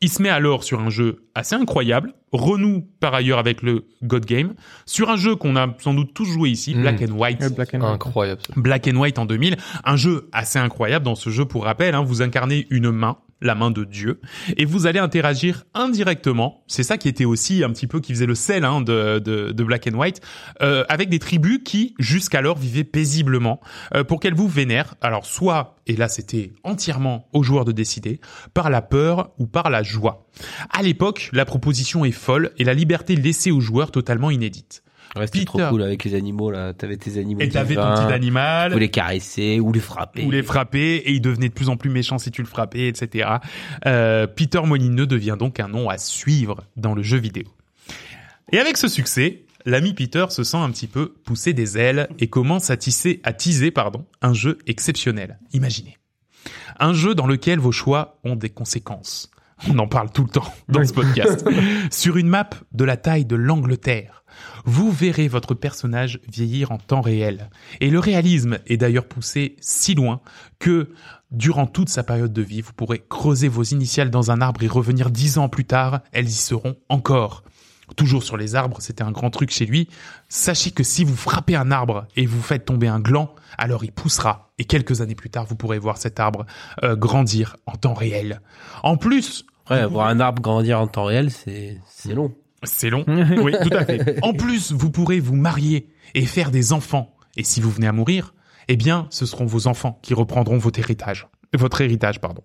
[0.00, 4.26] Il se met alors sur un jeu assez incroyable, renoue par ailleurs avec le God
[4.26, 4.54] Game,
[4.86, 6.80] sur un jeu qu'on a sans doute tous joué ici, Mm.
[6.82, 7.54] Black and White.
[7.54, 7.90] Black and White.
[7.94, 8.42] Incroyable.
[8.56, 11.04] Black and White en 2000, un jeu assez incroyable.
[11.04, 14.20] Dans ce jeu, pour rappel, hein, vous incarnez une main, la main de Dieu,
[14.56, 16.64] et vous allez interagir indirectement.
[16.66, 19.52] C'est ça qui était aussi un petit peu qui faisait le sel hein, de, de,
[19.52, 20.20] de Black and White,
[20.62, 23.60] euh, avec des tribus qui jusqu'alors vivaient paisiblement
[23.94, 24.94] euh, pour qu'elles vous vénèrent.
[25.00, 28.20] Alors soit, et là c'était entièrement aux joueurs de décider,
[28.54, 30.26] par la peur ou par la joie.
[30.70, 34.82] À l'époque, la proposition est folle et la liberté laissée aux joueurs totalement inédite.
[35.16, 35.70] Ouais, c'était trop Peter.
[35.70, 36.72] cool avec les animaux là.
[36.72, 37.40] T'avais tes animaux.
[37.40, 38.72] Et t'avais ton petit animal.
[38.72, 40.24] Vous les caresser ou les frapper.
[40.24, 42.88] ou les frapper et il devenait de plus en plus méchant si tu le frappais,
[42.88, 43.28] etc.
[43.86, 47.44] Euh, Peter Molineux devient donc un nom à suivre dans le jeu vidéo.
[48.52, 52.26] Et avec ce succès, l'ami Peter se sent un petit peu pousser des ailes et
[52.26, 55.38] commence à tisser, à teaser, pardon, un jeu exceptionnel.
[55.52, 55.96] Imaginez.
[56.78, 59.30] Un jeu dans lequel vos choix ont des conséquences.
[59.68, 61.48] On en parle tout le temps dans ce podcast.
[61.90, 64.23] Sur une map de la taille de l'Angleterre,
[64.64, 67.50] vous verrez votre personnage vieillir en temps réel.
[67.80, 70.20] Et le réalisme est d'ailleurs poussé si loin
[70.58, 70.90] que
[71.30, 74.68] durant toute sa période de vie, vous pourrez creuser vos initiales dans un arbre et
[74.68, 77.44] revenir dix ans plus tard, elles y seront encore.
[77.96, 79.88] Toujours sur les arbres, c'était un grand truc chez lui.
[80.28, 83.92] Sachez que si vous frappez un arbre et vous faites tomber un gland, alors il
[83.92, 84.52] poussera.
[84.58, 86.46] Et quelques années plus tard, vous pourrez voir cet arbre
[86.82, 88.40] euh, grandir en temps réel.
[88.82, 92.34] En plus, Ouais, voir un arbre grandir en temps réel, c'est c'est long.
[92.64, 93.04] C'est long.
[93.06, 94.18] oui, tout à fait.
[94.22, 97.14] En plus, vous pourrez vous marier et faire des enfants.
[97.36, 98.34] Et si vous venez à mourir,
[98.68, 101.28] eh bien, ce seront vos enfants qui reprendront votre héritage.
[101.52, 102.42] Votre héritage, pardon.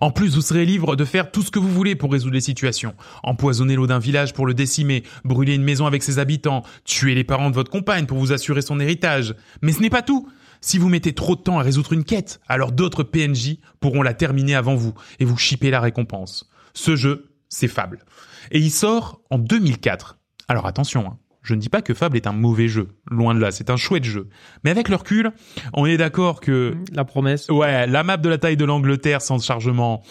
[0.00, 2.40] En plus, vous serez libre de faire tout ce que vous voulez pour résoudre les
[2.40, 2.94] situations.
[3.22, 7.24] Empoisonner l'eau d'un village pour le décimer, brûler une maison avec ses habitants, tuer les
[7.24, 9.34] parents de votre compagne pour vous assurer son héritage.
[9.62, 10.28] Mais ce n'est pas tout.
[10.60, 14.14] Si vous mettez trop de temps à résoudre une quête, alors d'autres PNJ pourront la
[14.14, 16.50] terminer avant vous et vous chipper la récompense.
[16.72, 18.04] Ce jeu, c'est Fable.
[18.50, 20.18] Et il sort en 2004.
[20.48, 21.18] Alors attention, hein.
[21.42, 22.88] je ne dis pas que Fable est un mauvais jeu.
[23.10, 24.28] Loin de là, c'est un chouette jeu.
[24.62, 25.32] Mais avec le recul,
[25.72, 27.48] on est d'accord que La promesse.
[27.48, 30.02] Ouais, la map de la taille de l'Angleterre sans chargement,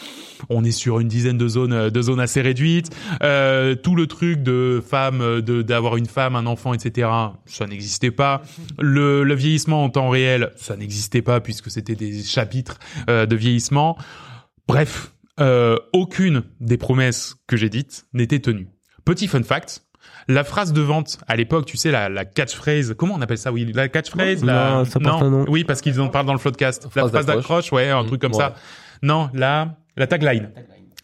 [0.50, 2.94] on est sur une dizaine de zones, euh, de zones assez réduites.
[3.24, 7.10] Euh, tout le truc de femme, euh, de d'avoir une femme, un enfant, etc.
[7.46, 8.42] Ça n'existait pas.
[8.78, 12.80] Le, le vieillissement en temps réel, ça n'existait pas puisque c'était des chapitres
[13.10, 13.98] euh, de vieillissement.
[14.68, 18.70] Bref, euh, aucune des promesses que j'ai dites n'était tenue.
[19.04, 19.82] Petit fun fact.
[20.28, 23.52] La phrase de vente à l'époque, tu sais la, la catchphrase, comment on appelle ça?
[23.52, 24.42] Oui, la catchphrase.
[24.42, 24.86] Non, la...
[24.86, 25.46] ça porte un nom.
[25.48, 26.84] Oui, parce qu'ils en parlent dans le floodcast.
[26.84, 27.72] La Phrase phrase d'accroche.
[27.72, 28.38] ouais, un Mmh, truc comme ouais.
[28.40, 28.56] ça.
[29.04, 30.52] Non, la la tagline.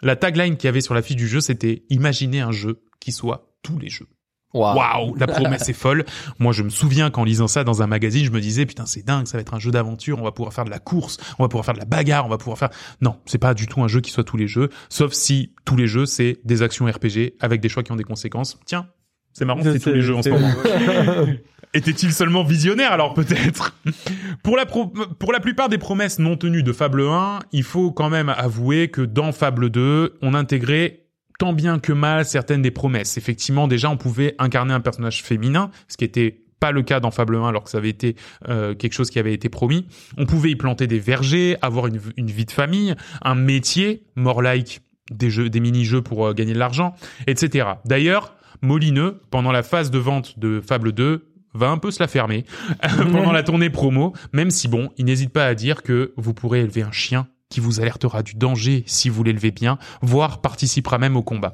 [0.01, 3.11] La tagline qu'il y avait sur la fiche du jeu, c'était imaginez un jeu qui
[3.11, 4.07] soit tous les jeux.
[4.54, 4.78] Waouh.
[4.78, 6.06] Waouh, la promesse est folle.
[6.39, 9.06] Moi, je me souviens qu'en lisant ça dans un magazine, je me disais putain, c'est
[9.06, 11.43] dingue, ça va être un jeu d'aventure, on va pouvoir faire de la course, on
[11.43, 12.70] va pouvoir faire de la bagarre, on va pouvoir faire
[13.02, 15.76] Non, c'est pas du tout un jeu qui soit tous les jeux, sauf si tous
[15.78, 18.60] les jeux c'est des actions RPG avec des choix qui ont des conséquences.
[18.66, 18.88] Tiens,
[19.34, 20.52] c'est marrant, c'est tous les jeux en ce moment.
[21.74, 23.78] Était-il seulement visionnaire alors peut-être?
[24.43, 27.91] Pour la pro- pour la plupart des promesses non tenues de Fable 1, il faut
[27.91, 31.06] quand même avouer que dans Fable 2, on intégrait
[31.42, 33.18] tant bien que mal certaines des promesses.
[33.18, 37.10] Effectivement, déjà on pouvait incarner un personnage féminin, ce qui était pas le cas dans
[37.10, 38.16] Fable 1 alors que ça avait été
[38.48, 39.88] euh, quelque chose qui avait été promis.
[40.20, 44.44] On pouvait y planter des vergers, avoir une, une vie de famille, un métier, more
[44.44, 46.94] like des jeux, des mini-jeux pour euh, gagner de l'argent,
[47.26, 47.70] etc.
[47.86, 52.08] D'ailleurs, Molineux, pendant la phase de vente de Fable 2, va un peu se la
[52.08, 52.46] fermer
[53.12, 56.60] pendant la tournée promo, même si bon, il n'hésite pas à dire que vous pourrez
[56.60, 61.16] élever un chien qui vous alertera du danger si vous l'élevez bien, voire participera même
[61.16, 61.54] au combat.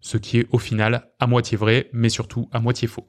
[0.00, 3.08] Ce qui est au final à moitié vrai, mais surtout à moitié faux.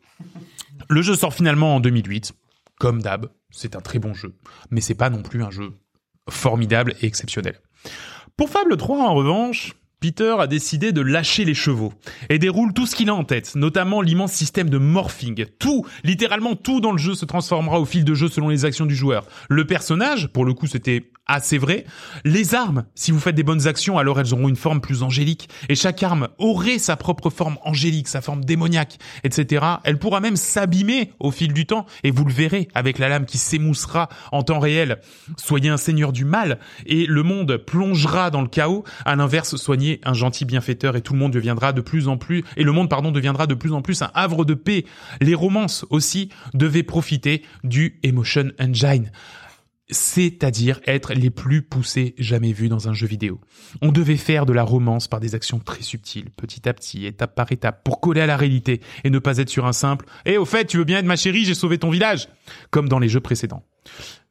[0.89, 2.33] Le jeu sort finalement en 2008.
[2.79, 4.35] Comme d'hab, c'est un très bon jeu,
[4.71, 5.73] mais c'est pas non plus un jeu
[6.29, 7.59] formidable et exceptionnel.
[8.35, 11.93] Pour Fable 3, en revanche, Peter a décidé de lâcher les chevaux
[12.29, 15.45] et déroule tout ce qu'il a en tête, notamment l'immense système de morphing.
[15.59, 18.85] Tout, littéralement tout dans le jeu se transformera au fil de jeu selon les actions
[18.85, 19.25] du joueur.
[19.47, 21.85] Le personnage, pour le coup c'était assez vrai,
[22.25, 25.49] les armes, si vous faites des bonnes actions, alors elles auront une forme plus angélique,
[25.69, 29.65] et chaque arme aurait sa propre forme angélique, sa forme démoniaque, etc.
[29.85, 33.25] Elle pourra même s'abîmer au fil du temps, et vous le verrez avec la lame
[33.25, 34.99] qui s'émoussera en temps réel.
[35.37, 38.83] Soyez un seigneur du mal, et le monde plongera dans le chaos.
[39.05, 42.43] À l'inverse, soignez un gentil bienfaiteur, et tout le monde deviendra de plus en plus,
[42.57, 44.85] et le monde, pardon, deviendra de plus en plus un havre de paix.
[45.21, 49.09] Les romances aussi devaient profiter du Emotion Engine
[49.93, 53.39] c'est-à-dire être les plus poussés jamais vus dans un jeu vidéo.
[53.81, 57.35] On devait faire de la romance par des actions très subtiles, petit à petit, étape
[57.35, 60.37] par étape, pour coller à la réalité et ne pas être sur un simple «Eh,
[60.37, 62.27] au fait, tu veux bien être ma chérie, j'ai sauvé ton village!»
[62.71, 63.63] comme dans les jeux précédents.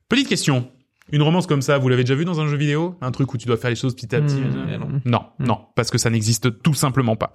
[0.09, 0.71] Petite question.
[1.11, 2.97] Une romance comme ça, vous l'avez déjà vu dans un jeu vidéo?
[3.01, 5.01] Un truc où tu dois faire les choses petit à petit Mmh.
[5.05, 7.33] Non, non, parce que ça n'existe tout simplement pas.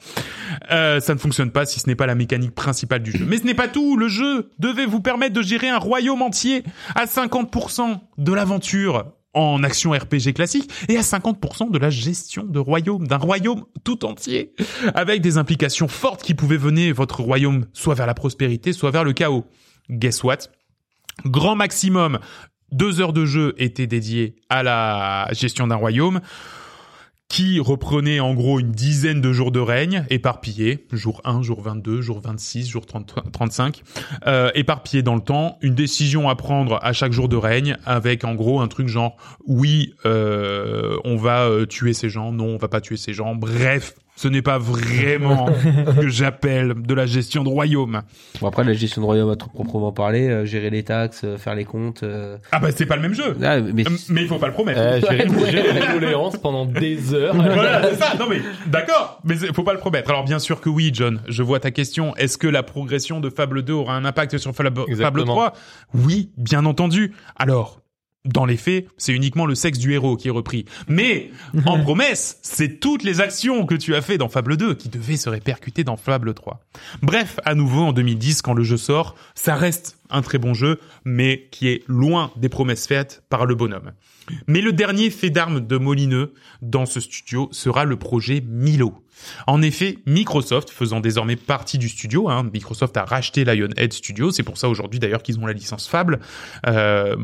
[0.71, 3.25] Euh, ça ne fonctionne pas si ce n'est pas la mécanique principale du jeu.
[3.27, 3.97] Mais ce n'est pas tout.
[3.97, 6.63] Le jeu devait vous permettre de gérer un royaume entier
[6.95, 12.59] à 50% de l'aventure en action RPG classique et à 50% de la gestion de
[12.59, 14.53] royaume, d'un royaume tout entier,
[14.95, 19.03] avec des implications fortes qui pouvaient mener votre royaume soit vers la prospérité, soit vers
[19.03, 19.45] le chaos.
[19.89, 20.37] Guess what?
[21.25, 22.19] Grand maximum,
[22.71, 26.21] deux heures de jeu étaient dédiées à la gestion d'un royaume
[27.29, 32.01] qui reprenait en gros une dizaine de jours de règne, éparpillés, jour 1, jour 22,
[32.01, 33.83] jour 26, jour 30, 35,
[34.25, 38.23] euh, éparpillés dans le temps, une décision à prendre à chaque jour de règne, avec
[38.23, 42.57] en gros un truc genre, oui, euh, on va euh, tuer ces gens, non, on
[42.57, 45.47] va pas tuer ces gens, bref, Ce n'est pas vraiment
[45.95, 48.01] ce que j'appelle de la gestion de royaume.
[48.41, 51.37] Bon, après, la gestion de royaume à tout proprement parler, euh, gérer les taxes, euh,
[51.37, 52.01] faire les comptes.
[52.01, 53.37] euh, Ah bah c'est pas le même jeu.
[53.43, 54.79] ah, mais Mais il faut pas le promettre.
[54.81, 57.35] Euh, J'ai j'ai la tolérance pendant des heures.
[57.35, 58.15] voilà, c'est ça.
[58.19, 60.09] Non mais d'accord, mais faut pas le promettre.
[60.09, 61.21] Alors bien sûr que oui, John.
[61.27, 62.15] Je vois ta question.
[62.15, 65.25] Est-ce que la progression de Fable 2 aura un impact sur Fable, Fable Exactement.
[65.25, 65.53] 3
[65.93, 67.13] Oui, bien entendu.
[67.35, 67.81] Alors.
[68.27, 70.65] Dans les faits, c'est uniquement le sexe du héros qui est repris.
[70.87, 71.31] Mais,
[71.65, 75.17] en promesse, c'est toutes les actions que tu as fait dans Fable 2 qui devaient
[75.17, 76.59] se répercuter dans Fable 3.
[77.01, 80.79] Bref, à nouveau, en 2010, quand le jeu sort, ça reste un très bon jeu,
[81.05, 83.91] mais qui est loin des promesses faites par le bonhomme.
[84.47, 89.03] Mais le dernier fait d'armes de Molineux dans ce studio sera le projet Milo.
[89.47, 94.43] En effet, Microsoft, faisant désormais partie du studio, hein, Microsoft a racheté Lionhead Studio, c'est
[94.43, 96.19] pour ça aujourd'hui d'ailleurs qu'ils ont la licence Fable,
[96.67, 97.15] euh,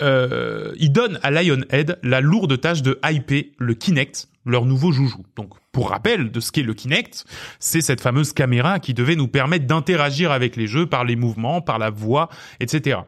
[0.00, 5.24] euh, ils donnent à Lionhead la lourde tâche de hyper le Kinect, leur nouveau joujou.
[5.36, 7.24] Donc, pour rappel de ce qu'est le Kinect,
[7.58, 11.60] c'est cette fameuse caméra qui devait nous permettre d'interagir avec les jeux par les mouvements,
[11.60, 12.28] par la voix,
[12.60, 13.00] etc.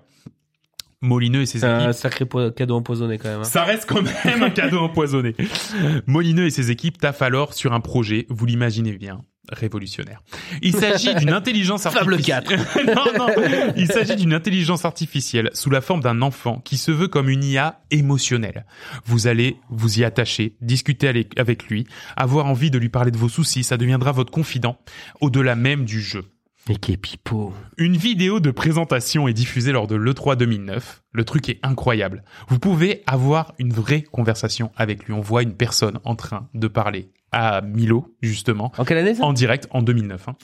[1.02, 3.40] Molineux et ses c'est un équipes sacré cadeau empoisonné quand même.
[3.40, 3.44] hein.
[3.44, 5.34] ça reste quand même un cadeau empoisonné.
[6.06, 10.22] Molineux et ses équipes taffent alors sur un projet, vous l'imaginez bien, révolutionnaire.
[10.62, 12.44] Il s'agit d'une intelligence artificielle.
[12.86, 13.28] non, non.
[13.76, 17.44] Il s'agit d'une intelligence artificielle sous la forme d'un enfant qui se veut comme une
[17.44, 18.66] IA émotionnelle.
[19.04, 21.86] Vous allez vous y attacher, discuter avec lui,
[22.16, 24.78] avoir envie de lui parler de vos soucis, ça deviendra votre confident,
[25.20, 26.24] au-delà même du jeu.
[26.68, 27.52] Mais qui est pipeau.
[27.78, 31.02] Une vidéo de présentation est diffusée lors de l'E3 2009.
[31.12, 32.22] Le truc est incroyable.
[32.48, 35.12] Vous pouvez avoir une vraie conversation avec lui.
[35.14, 39.24] On voit une personne en train de parler à Milo, justement, En quelle année ça?
[39.24, 40.28] En direct en 2009.
[40.28, 40.36] hein.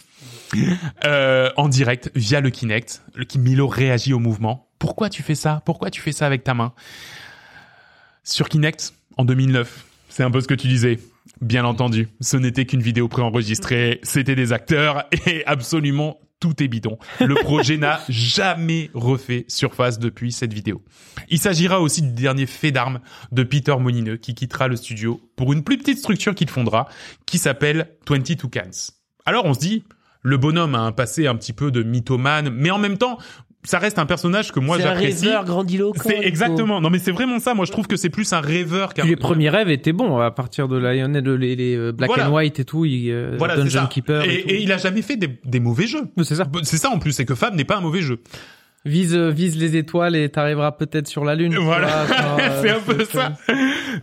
[1.04, 3.02] Euh, en direct via le Kinect.
[3.14, 4.68] Le Milo réagit au mouvement.
[4.78, 5.62] Pourquoi tu fais ça?
[5.64, 6.72] Pourquoi tu fais ça avec ta main?
[8.24, 10.98] Sur Kinect, en 2009, c'est un peu ce que tu disais.
[11.40, 16.98] Bien entendu, ce n'était qu'une vidéo préenregistrée, c'était des acteurs et absolument tout est bidon.
[17.20, 20.82] Le projet n'a jamais refait surface depuis cette vidéo.
[21.28, 23.00] Il s'agira aussi du dernier fait d'armes
[23.32, 26.88] de Peter Molineux qui quittera le studio pour une plus petite structure qu'il fondera
[27.24, 28.92] qui s'appelle 22 Cans.
[29.24, 29.84] Alors on se dit,
[30.22, 33.18] le bonhomme a un passé un petit peu de mythomane, mais en même temps,
[33.66, 35.26] ça reste un personnage que moi C'est un j'apprécie.
[35.26, 36.00] rêveur grandiloquent.
[36.02, 36.80] C'est exactement.
[36.80, 37.52] Non mais c'est vraiment ça.
[37.54, 39.02] Moi je trouve que c'est plus un rêveur qu'un.
[39.02, 42.30] Puis les premiers rêves étaient bons à partir de Lionhead, les, les euh, Black Voilà.
[42.30, 43.86] and White et tout, il, euh, Voilà, c'est Dungeon ça.
[43.88, 44.24] Keeper.
[44.24, 44.48] Et, Et, tout.
[44.50, 46.02] et il a jamais fait des, des mauvais jeux.
[46.22, 46.46] C'est ça.
[46.62, 48.20] C'est ça en plus, c'est que Fab n'est pas un mauvais jeu.
[48.84, 51.56] Vise, euh, vise les étoiles et t'arriveras peut-être sur la lune.
[51.56, 52.02] Voilà,
[52.38, 53.32] euh, c'est un peu ça.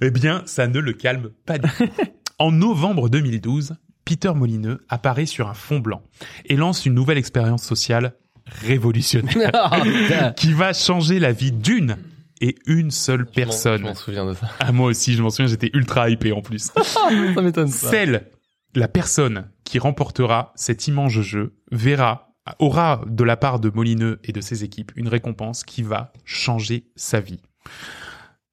[0.01, 1.85] Eh bien, ça ne le calme pas du tout.
[2.39, 6.01] En novembre 2012, Peter Molineux apparaît sur un fond blanc
[6.45, 11.97] et lance une nouvelle expérience sociale révolutionnaire Ah, qui va changer la vie d'une
[12.41, 13.81] et une seule Je personne.
[13.81, 14.49] Je m'en souviens de ça.
[14.59, 16.71] Ah, moi aussi, je m'en souviens, j'étais ultra hypé en plus.
[16.83, 17.67] Ça m'étonne.
[17.67, 18.27] Celle,
[18.75, 24.33] la personne qui remportera cet immense jeu verra, aura de la part de Molineux et
[24.33, 27.39] de ses équipes une récompense qui va changer sa vie.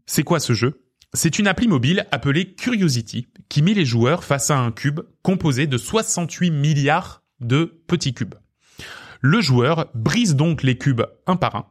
[0.07, 0.85] C'est quoi ce jeu?
[1.13, 5.67] C'est une appli mobile appelée Curiosity qui met les joueurs face à un cube composé
[5.67, 8.37] de 68 milliards de petits cubes.
[9.21, 11.67] Le joueur brise donc les cubes un par un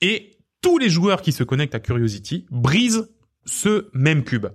[0.00, 3.10] et tous les joueurs qui se connectent à Curiosity brisent
[3.44, 4.46] ce même cube.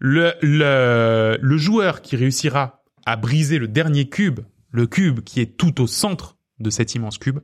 [0.00, 5.56] Le, le, le joueur qui réussira à briser le dernier cube, le cube qui est
[5.56, 7.38] tout au centre de cet immense cube,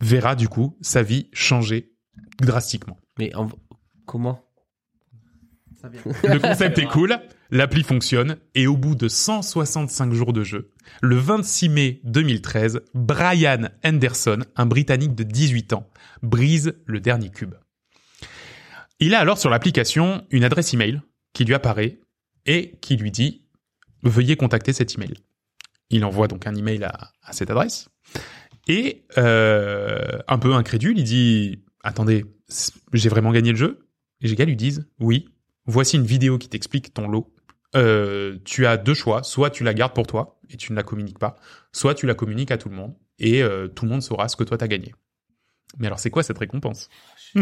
[0.00, 1.92] verra du coup sa vie changer
[2.40, 2.98] drastiquement.
[3.18, 3.48] Mais en-
[4.06, 4.44] comment?
[6.24, 7.18] Le concept est cool,
[7.50, 10.70] l'appli fonctionne, et au bout de 165 jours de jeu,
[11.00, 15.88] le 26 mai 2013, Brian Henderson, un Britannique de 18 ans,
[16.22, 17.54] brise le dernier cube.
[19.00, 21.00] Il a alors sur l'application une adresse email
[21.32, 22.00] qui lui apparaît
[22.46, 23.42] et qui lui dit
[24.02, 25.14] veuillez contacter cet email.
[25.90, 27.88] Il envoie donc un email à, à cette adresse
[28.66, 32.24] et euh, un peu incrédule, il dit attendez,
[32.92, 33.88] j'ai vraiment gagné le jeu
[34.20, 35.28] Et les gars lui disent oui,
[35.66, 37.32] voici une vidéo qui t'explique ton lot.
[37.76, 40.82] Euh, tu as deux choix, soit tu la gardes pour toi et tu ne la
[40.82, 41.36] communiques pas,
[41.72, 44.36] soit tu la communiques à tout le monde et euh, tout le monde saura ce
[44.36, 44.94] que toi t'as gagné.
[45.78, 46.88] Mais alors c'est quoi cette récompense?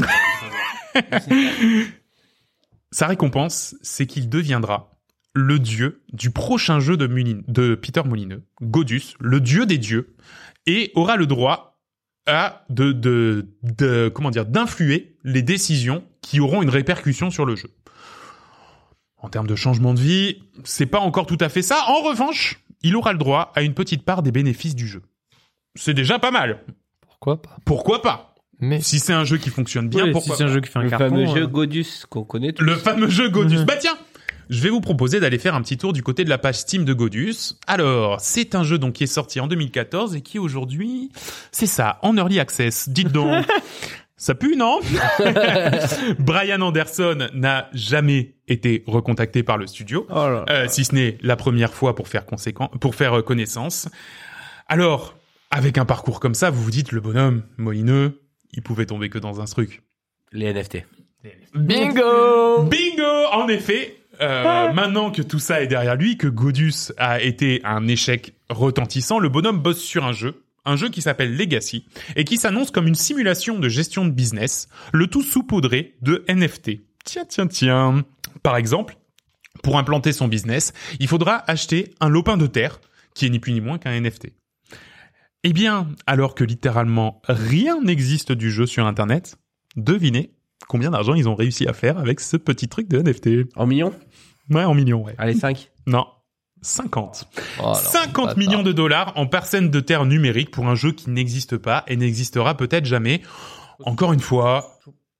[2.91, 4.91] Sa récompense, c'est qu'il deviendra
[5.35, 7.07] le dieu du prochain jeu de,
[7.47, 10.17] de Peter Molineux, Godus, le dieu des dieux,
[10.67, 11.79] et aura le droit
[12.27, 17.55] à de, de, de comment dire d'influer les décisions qui auront une répercussion sur le
[17.55, 17.71] jeu.
[19.27, 21.83] En termes de changement de vie, c'est pas encore tout à fait ça.
[21.89, 25.03] En revanche, il aura le droit à une petite part des bénéfices du jeu.
[25.75, 26.63] C'est déjà pas mal.
[27.01, 30.37] Pourquoi pas Pourquoi pas Mais Si c'est un jeu qui fonctionne bien, Ouais, si pourquoi
[30.37, 31.09] c'est un pas jeu qui fait un Le carton.
[31.09, 32.63] fameux euh, jeu Godus qu'on connaît tous.
[32.63, 33.65] Le fameux jeu Godus.
[33.65, 33.99] Bah tiens,
[34.49, 36.85] je vais vous proposer d'aller faire un petit tour du côté de la page Steam
[36.85, 37.55] de Godus.
[37.67, 41.11] Alors, c'est un jeu donc qui est sorti en 2014 et qui aujourd'hui,
[41.51, 42.89] c'est ça, en early access.
[42.89, 43.45] Dites donc.
[44.19, 44.81] Ça pue, non
[46.19, 50.45] Brian Anderson n'a jamais été recontacté par le studio, Oh là là.
[50.49, 53.89] euh, si ce n'est la première fois pour faire conséquent, pour faire euh, connaissance.
[54.69, 55.15] Alors,
[55.51, 59.19] avec un parcours comme ça, vous vous dites le bonhomme molineux, il pouvait tomber que
[59.19, 59.83] dans un truc.
[60.33, 60.79] Les NFT.
[61.55, 67.21] Bingo Bingo En effet, euh, maintenant que tout ça est derrière lui, que Godus a
[67.21, 71.87] été un échec retentissant, le bonhomme bosse sur un jeu, un jeu qui s'appelle Legacy,
[72.17, 76.81] et qui s'annonce comme une simulation de gestion de business, le tout saupoudré de NFT.
[77.05, 78.05] Tiens, tiens, tiens.
[78.43, 78.97] Par exemple,
[79.63, 82.81] pour implanter son business, il faudra acheter un lopin de terre,
[83.15, 84.33] qui est ni plus ni moins qu'un NFT.
[85.45, 89.37] Eh bien, alors que littéralement rien n'existe du jeu sur Internet,
[89.77, 90.33] devinez
[90.69, 93.55] combien d'argent ils ont réussi à faire avec ce petit truc de NFT.
[93.55, 93.95] En millions?
[94.51, 95.15] Ouais, en millions, ouais.
[95.19, 95.71] Allez, 5.
[95.87, 96.07] Non.
[96.67, 97.29] 50.
[97.59, 98.39] Oh, alors, 50 bâtard.
[98.39, 101.97] millions de dollars en parcelles de terre numérique pour un jeu qui n'existe pas et
[101.97, 103.23] n'existera peut-être jamais.
[103.85, 104.73] Encore une fois,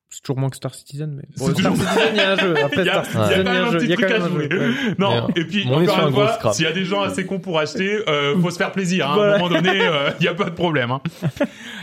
[0.09, 1.25] C'est toujours moins que Star Citizen, mais.
[1.35, 2.55] C'est Bon, Star toujours- Citizen, il y a un jeu.
[2.65, 3.97] Après il y a, Star il y a Citizen, quand même un Il y a
[3.97, 4.69] truc quand à même un jeu.
[4.71, 4.95] ouais.
[4.99, 6.55] Non, et puis on est sur encore un une gros fois, scrap.
[6.55, 9.11] s'il y a des gens assez cons pour acheter, euh, faut se faire plaisir.
[9.11, 9.19] Hein.
[9.21, 10.91] À un moment donné, euh, il y a pas de problème.
[10.91, 11.01] Hein.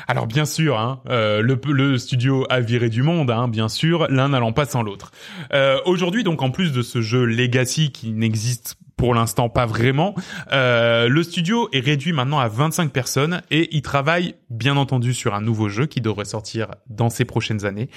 [0.08, 4.08] Alors bien sûr, hein, euh, le, le studio a viré du monde, hein, bien sûr,
[4.10, 5.12] l'un n'allant pas sans l'autre.
[5.54, 10.16] Euh, Aujourd'hui, donc en plus de ce jeu Legacy qui n'existe pour l'instant pas vraiment,
[10.54, 15.34] euh, le studio est réduit maintenant à 25 personnes et il travaille bien entendu sur
[15.34, 17.90] un nouveau jeu qui devrait sortir dans ces prochaines années.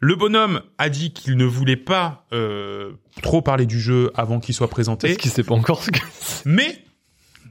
[0.00, 2.90] Le bonhomme a dit qu'il ne voulait pas euh,
[3.22, 6.00] trop parler du jeu avant qu'il soit présenté, Est-ce qu'il sait pas encore ce que
[6.44, 6.76] mais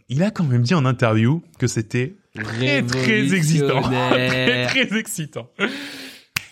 [0.09, 3.81] il a quand même dit en interview que c'était très très excitant,
[4.11, 5.49] très très excitant.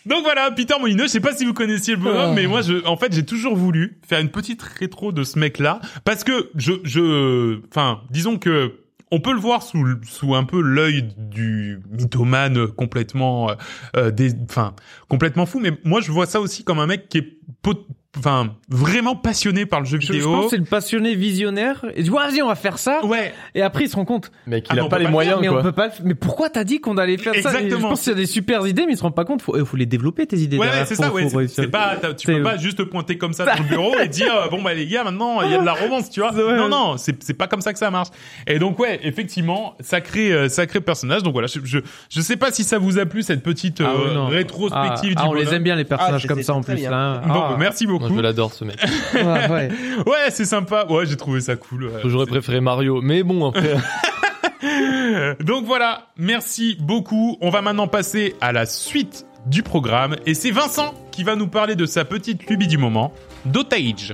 [0.10, 2.36] Donc voilà, Peter Molineux, je sais pas si vous connaissiez le bonhomme, Oh.
[2.36, 5.80] mais moi, je, en fait, j'ai toujours voulu faire une petite rétro de ce mec-là,
[6.04, 8.74] parce que je, je, enfin, disons que
[9.12, 13.54] on peut le voir sous, sous un peu l'œil du mythomane complètement, euh,
[13.96, 14.76] euh, des, enfin,
[15.08, 17.88] complètement fou, mais moi, je vois ça aussi comme un mec qui est, pot-
[18.18, 20.32] enfin, vraiment passionné par le jeu Je, je vidéo.
[20.32, 21.86] pense que c'est le passionné visionnaire.
[21.96, 23.06] Et tu vois, vas-y, on va faire ça.
[23.06, 24.32] Ouais, Et après, il se rend compte.
[24.48, 26.50] Mec, Ah, il mais a pas les pas moyens, mais on peut pas Mais pourquoi
[26.50, 27.40] t'as dit qu'on allait faire ça?
[27.40, 27.80] Exactement.
[27.82, 29.42] Je pense qu'il y a des super idées, mais ils se rendent pas compte.
[29.42, 30.58] Faut, il faut les développer, tes idées.
[30.58, 31.24] Ouais, c'est Faut- ça, ouais.
[31.24, 31.64] faut c'est- réussir.
[31.64, 34.08] C'est pas, tu C'est- peux pas juste te pointer comme ça dans le bureau et
[34.08, 36.32] dire, euh, bon, bah, les gars, maintenant, il y a de la romance, tu vois.
[36.32, 38.10] Non, non, c'est, c'est pas comme ça que ça marche.
[38.48, 41.22] Et donc, ouais, effectivement, sacré, euh, sacré personnage.
[41.24, 41.80] Donc voilà, je, je,
[42.10, 45.28] je sais pas si ça vous a plu, cette petite, Ah, euh, rétrospective Ah, du
[45.28, 47.22] ah, on les aime bien, les personnages Ah, comme c'est- ça, en plus, là.
[47.28, 47.56] Bon, Ah.
[47.60, 48.16] merci Moi, beaucoup.
[48.16, 48.78] je l'adore, ce mec.
[49.14, 49.70] Ouais, ouais.
[50.08, 50.86] Ouais, c'est sympa.
[50.90, 51.86] Ouais, j'ai trouvé ça cool.
[51.86, 52.02] ouais.
[52.06, 53.76] J'aurais préféré Mario, mais bon, après.
[55.44, 57.38] Donc voilà, merci beaucoup.
[57.42, 61.48] On va maintenant passer à la suite du programme et c'est Vincent qui va nous
[61.48, 63.14] parler de sa petite lubie du moment,
[63.46, 64.14] Dotage.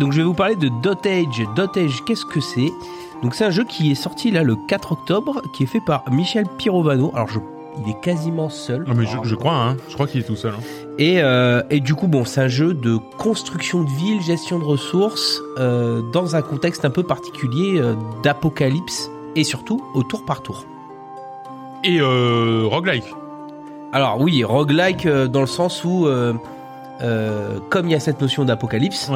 [0.00, 1.46] Donc je vais vous parler de Dotage.
[1.54, 2.72] Dotage, qu'est-ce que c'est?
[3.22, 6.02] Donc c'est un jeu qui est sorti là le 4 octobre, qui est fait par
[6.10, 7.10] Michel Pirovano.
[7.14, 7.38] Alors je,
[7.84, 8.84] il est quasiment seul.
[8.88, 9.76] Ah mais je, je crois, hein.
[9.88, 10.54] Je crois qu'il est tout seul.
[10.54, 10.62] Hein.
[10.98, 14.64] Et, euh, et du coup, bon, c'est un jeu de construction de ville, gestion de
[14.64, 20.42] ressources, euh, dans un contexte un peu particulier euh, d'apocalypse et surtout au tour par
[20.42, 20.64] tour.
[21.84, 23.04] Et euh, roguelike.
[23.92, 26.32] Alors oui, roguelike dans le sens où, euh,
[27.70, 29.10] comme il y a cette notion d'apocalypse.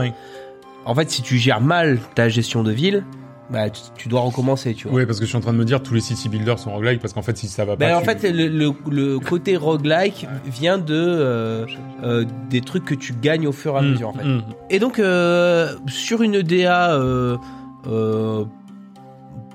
[0.86, 3.04] En fait, si tu gères mal ta gestion de ville,
[3.50, 4.96] bah, tu, tu dois recommencer, tu vois.
[4.98, 6.72] Ouais, parce que je suis en train de me dire tous les city builders sont
[6.72, 7.86] roguelike parce qu'en fait si ça va pas.
[7.86, 11.66] Ben, en tu- fait, le, le, le côté roguelike vient de euh,
[12.02, 14.24] euh, des trucs que tu gagnes au fur et à Mmh, mesure, en fait.
[14.24, 14.42] mmh.
[14.70, 16.98] Et donc, euh, sur une DA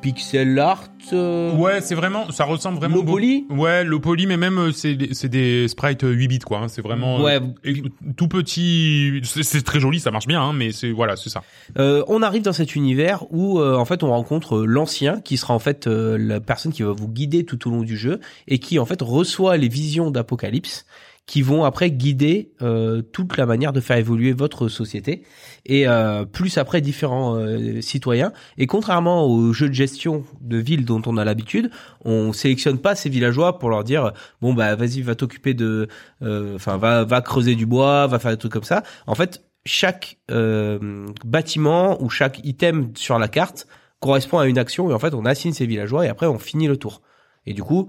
[0.01, 2.95] pixel art, euh, Ouais, c'est vraiment, ça ressemble vraiment.
[2.97, 6.27] low poly, Ouais, low poly, mais même euh, c'est des- c'est des sprites euh, 8
[6.27, 6.59] bits quoi.
[6.59, 6.67] hein.
[6.67, 7.39] C'est vraiment Ouais.
[7.65, 7.73] euh,
[8.15, 9.21] tout petit.
[9.23, 11.41] C'est très joli, ça marche bien, hein, mais c'est voilà, c'est ça.
[11.77, 15.37] euh, on arrive dans cet univers où, euh, en fait, on rencontre euh, l'ancien, qui
[15.37, 18.19] sera en fait euh, la personne qui va vous guider tout au long du jeu
[18.47, 20.85] et qui, en fait, reçoit les visions d'Apocalypse
[21.29, 25.21] qui vont après guider euh, toute la manière de faire évoluer votre société
[25.63, 28.33] et euh, plus après différents euh, citoyens.
[28.57, 31.69] Et contrairement aux jeux de gestion de ville dont on a l'habitude
[32.03, 34.11] on sélectionne pas ces villageois pour leur dire
[34.41, 35.87] bon bah vas-y va t'occuper de
[36.23, 39.43] euh, enfin va va creuser du bois va faire des trucs comme ça en fait
[39.67, 43.67] chaque euh, bâtiment ou chaque item sur la carte
[43.99, 46.67] correspond à une action et en fait on assigne ces villageois et après on finit
[46.67, 47.03] le tour.
[47.45, 47.87] Et du coup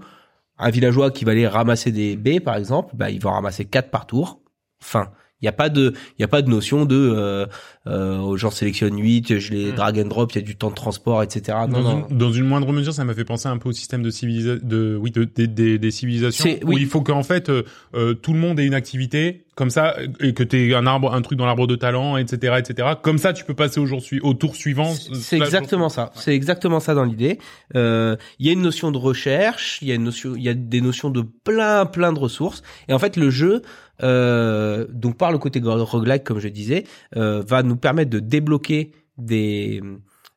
[0.61, 3.89] un villageois qui va aller ramasser des baies, par exemple, bah, il va ramasser quatre
[3.89, 4.39] par tour.
[4.81, 5.11] Fin.
[5.41, 7.45] Il y a pas de il y a pas de notion de euh,
[7.87, 9.75] euh, j'en sélectionne 8, je les Mm.
[9.75, 11.57] drag and drop, il y a du temps de transport, etc.
[11.67, 12.07] Non, Dans, non.
[12.09, 14.59] Une, dans une moindre mesure, ça m'a fait penser un peu au système de civilisation,
[14.67, 16.77] de oui, de, des- des- des civilisations C'est- où oui.
[16.81, 17.63] il faut qu'en fait euh,
[17.95, 21.21] euh, tout le monde ait une activité comme ça et que t'aies un arbre, un
[21.21, 22.87] truc dans l'arbre de talent, etc., etc.
[23.01, 24.93] Comme ça, tu peux passer au jour au tour suivant.
[24.93, 26.11] C'est- euh, exactement jour ça.
[26.15, 27.37] C'est exactement ça dans l'idée.
[27.75, 30.49] Euh, Il y a une notion de recherche, il y a une notion, il y
[30.49, 32.61] a des notions de plein plein de ressources.
[32.87, 33.61] Et en fait, le jeu,
[34.03, 36.85] euh, donc par le côté roguelike, comme je disais,
[37.15, 39.81] euh, va nous permettre de débloquer des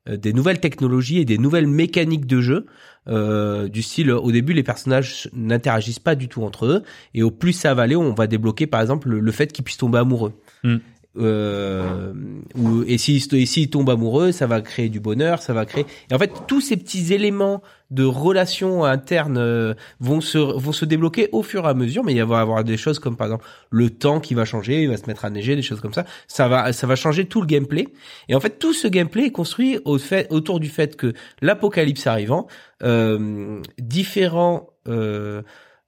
[0.09, 2.67] euh, des nouvelles technologies et des nouvelles mécaniques de jeu.
[3.07, 7.53] Du style, au début, les personnages n'interagissent pas du tout entre eux, et au plus
[7.53, 10.33] ça va aller, on va débloquer par exemple le, le fait qu'ils puissent tomber amoureux.
[10.63, 10.79] Hmm.
[11.17, 12.13] Euh,
[12.57, 15.87] ou, et s'ils et s'ils tombent amoureux, ça va créer du bonheur, ça va créer.
[16.11, 20.85] Et en fait, tous ces petits éléments de relations internes euh, vont se vont se
[20.85, 22.03] débloquer au fur et à mesure.
[22.03, 24.83] Mais il va y avoir des choses comme par exemple le temps qui va changer,
[24.83, 26.05] il va se mettre à neiger, des choses comme ça.
[26.27, 27.87] Ça va ça va changer tout le gameplay.
[28.29, 31.13] Et en fait, tout ce gameplay est construit autour du fait que
[31.43, 32.49] l'apocalypse arrivant,
[32.83, 35.43] euh, différents euh,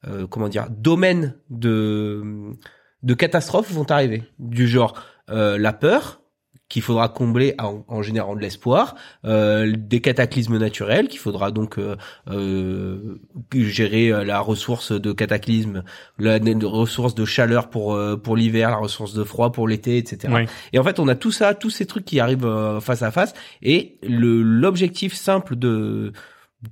[0.07, 2.55] euh, comment dire domaines de
[3.03, 4.95] de catastrophes vont arriver du genre
[5.31, 6.21] euh, la peur
[6.69, 11.79] qu'il faudra combler en, en générant de l'espoir, euh, des cataclysmes naturels qu'il faudra donc
[11.79, 11.97] euh,
[12.29, 13.21] euh,
[13.55, 15.85] gérer euh, la ressource de cataclysme,
[16.19, 20.33] la la ressource de chaleur pour pour l'hiver, la ressource de froid pour l'été, etc.
[20.73, 23.35] Et en fait, on a tout ça, tous ces trucs qui arrivent face à face.
[23.63, 26.13] Et l'objectif simple de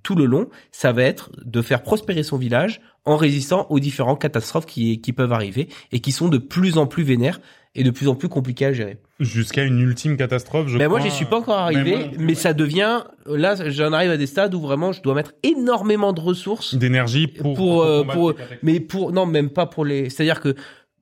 [0.02, 4.20] tout le long, ça va être de faire prospérer son village en résistant aux différentes
[4.20, 7.40] catastrophes qui, qui peuvent arriver et qui sont de plus en plus vénères
[7.76, 8.98] et de plus en plus compliquées à gérer.
[9.20, 10.68] Jusqu'à une ultime catastrophe.
[10.68, 11.10] Je Mais moi, crois.
[11.10, 12.34] j'y suis pas encore Mais arrivé, moi mais, ouais.
[12.34, 16.20] ça devient là, j'en arrive à des stades où vraiment je dois mettre énormément de
[16.20, 18.60] ressources d'énergie pour pour, euh, pour- cataclysmes.
[18.62, 20.54] mais pour non même pas pour les c'est à dire que euh,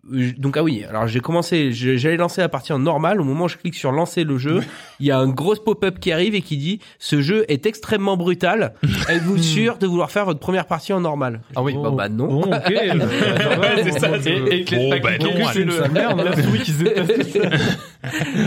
[0.05, 3.21] donc ah oui alors j'ai commencé j'allais lancer la partie en normal.
[3.21, 4.61] Au moment où je clique sur lancer le jeu
[5.01, 8.17] il y a un gros pop-up qui arrive et qui dit ce jeu est extrêmement
[8.17, 8.75] brutal.
[9.09, 11.41] Êtes-vous sûr de vouloir faire votre première partie en normal?
[11.55, 11.75] Ah oui.
[11.81, 12.41] bah, bah non.
[12.43, 12.51] Ok.
[12.73, 17.37] Ouais, c'est ça, Et, et bah non, c'est le- merde, la souris qui se déplace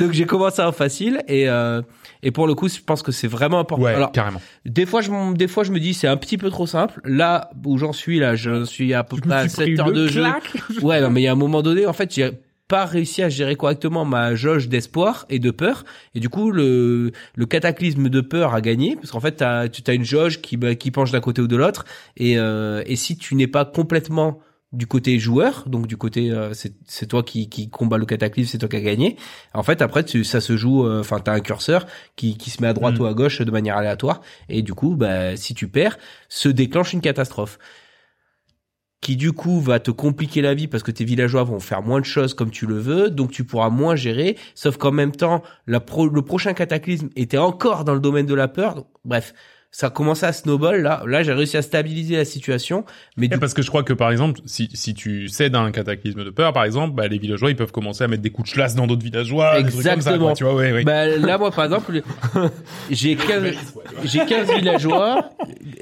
[0.01, 1.81] donc j'ai commencé en facile et euh,
[2.25, 4.41] et pour le coup je pense que c'est vraiment important Ouais, alors carrément.
[4.65, 6.99] Des fois, je, des fois, je me dis c'est un petit peu trop simple.
[7.05, 10.25] Là où j'en suis, là, je suis à peu près à 7 heures de jeu.
[10.81, 12.31] Ouais, non, mais il y a un moment donné, en fait, j'ai
[12.67, 15.85] pas réussi à gérer correctement ma jauge d'espoir et de peur.
[16.15, 18.95] Et du coup, le, le cataclysme de peur a gagné.
[18.95, 21.47] Parce qu'en fait, t'as, tu as une jauge qui, bah, qui penche d'un côté ou
[21.47, 21.85] de l'autre.
[22.17, 24.39] Et, euh, et si tu n'es pas complètement
[24.75, 28.57] du côté joueur, donc du côté euh, c'est toi qui qui combat le cataclysme, c'est
[28.59, 29.17] toi qui as gagné.
[29.53, 32.61] En fait, après tu, ça se joue euh, enfin t'as un curseur qui qui se
[32.61, 33.01] met à droite Mm.
[33.01, 35.97] ou à gauche de manière aléatoire et du coup bah si tu perds,
[36.29, 37.57] se déclenche une catastrophe
[39.01, 41.99] qui du coup va te compliquer la vie parce que tes villageois vont faire moins
[41.99, 45.43] de choses comme tu le veux, donc tu pourras moins gérer, sauf qu'en même temps,
[45.67, 48.73] la pro- le prochain cataclysme était encore dans le domaine de la peur.
[48.75, 49.35] Donc, bref,
[49.71, 51.03] ça a commencé à snowball là.
[51.05, 52.85] Là, j'ai réussi à stabiliser la situation,
[53.17, 55.59] mais du Et parce que je crois que par exemple, si, si tu cèdes à
[55.59, 58.29] un cataclysme de peur, par exemple, bah, les villageois ils peuvent commencer à mettre des
[58.29, 60.25] coups de chlasse dans d'autres villageois, des trucs comme ça, Exactement.
[60.27, 60.83] quoi, tu vois, ouais, ouais.
[60.83, 62.01] Bah, là, moi, par exemple,
[62.89, 63.53] j'ai 15,
[64.05, 65.29] j'ai 15 villageois,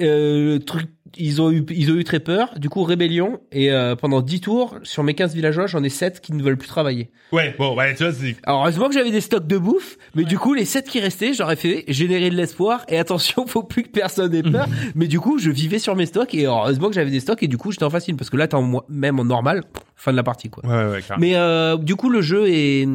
[0.01, 3.95] euh, truc, ils ont eu, ils ont eu très peur, du coup, rébellion, et euh,
[3.95, 7.09] pendant 10 tours, sur mes 15 villageois, j'en ai 7 qui ne veulent plus travailler.
[7.31, 10.23] Ouais, bon, ouais, tu vois, c'est Alors, heureusement que j'avais des stocks de bouffe, mais
[10.23, 13.83] du coup, les 7 qui restaient, j'aurais fait générer de l'espoir, et attention, faut plus
[13.83, 16.95] que personne ait peur, mais du coup, je vivais sur mes stocks, et heureusement que
[16.95, 19.19] j'avais des stocks, et du coup, j'étais en facile, parce que là, t'es en, même
[19.19, 19.63] en normal,
[19.95, 20.63] fin de la partie, quoi.
[20.65, 21.01] ouais, ouais.
[21.19, 22.87] Mais euh, du coup, le jeu est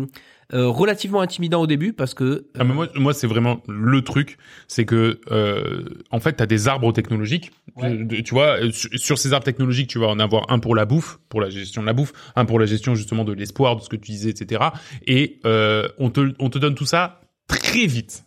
[0.55, 4.39] euh, relativement intimidant au début parce que Ah, mais moi, moi c'est vraiment le truc,
[4.67, 7.53] c'est que euh, en fait, t'as des arbres technologiques.
[7.77, 8.07] Ouais.
[8.09, 10.75] Tu, tu vois, euh, sur, sur ces arbres technologiques, tu vas en avoir un pour
[10.75, 13.77] la bouffe, pour la gestion de la bouffe, un pour la gestion justement de l'espoir,
[13.77, 14.65] de ce que tu disais, etc.
[15.07, 18.25] Et euh, on te, on te donne tout ça très vite.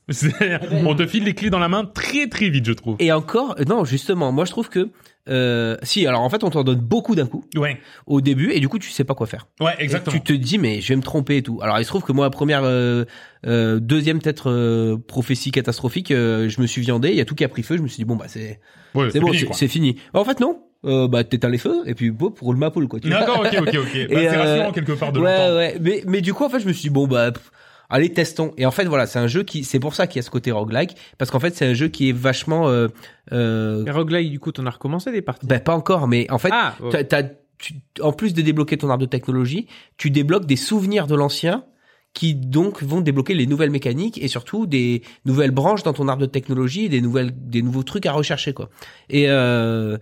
[0.86, 2.95] On te file les clés dans la main très très vite, je trouve.
[2.99, 4.89] et encore euh, non justement moi je trouve que
[5.30, 8.59] euh, si alors en fait on t'en donne beaucoup d'un coup Ouais, au début et
[8.59, 10.17] du coup tu sais pas quoi faire ouais, Et exactement.
[10.17, 12.11] tu te dis mais je vais me tromper et tout alors il se trouve que
[12.11, 13.05] moi la première euh,
[13.45, 17.36] euh, deuxième peut-être euh, prophétie catastrophique euh, je me suis viandé il y a tout
[17.36, 18.59] qui a pris feu je me suis dit bon bah c'est
[18.95, 21.93] Ouais, c'est bon fini, c'est fini en fait non euh, bah t'éteins les feux et
[21.93, 22.99] puis bon roule ma poule quoi.
[22.99, 24.07] D'accord, ok, ok, ok.
[24.09, 25.78] Bah, c'est rassurant quelque part de ouais, ouais.
[25.80, 27.51] Mais, mais du coup, en fait, je me suis dit, bon, bah, pff,
[27.91, 28.53] allez, testons.
[28.57, 30.31] Et en fait, voilà, c'est un jeu qui, c'est pour ça qu'il y a ce
[30.31, 30.95] côté roguelike.
[31.19, 32.87] Parce qu'en fait, c'est un jeu qui est vachement, euh,
[33.31, 35.45] euh, Et roguelike, du coup, t'en as recommencé des parties?
[35.45, 36.75] bah, pas encore, mais en fait, ah,
[37.07, 37.23] t'as,
[37.59, 39.67] tu- en plus de débloquer ton arbre de technologie,
[39.97, 41.65] tu débloques des souvenirs de l'ancien
[42.13, 46.21] qui donc vont débloquer les nouvelles mécaniques et surtout des nouvelles branches dans ton arbre
[46.21, 48.69] de technologie, et des nouvelles, des nouveaux trucs à rechercher quoi.
[49.09, 49.97] Et euh,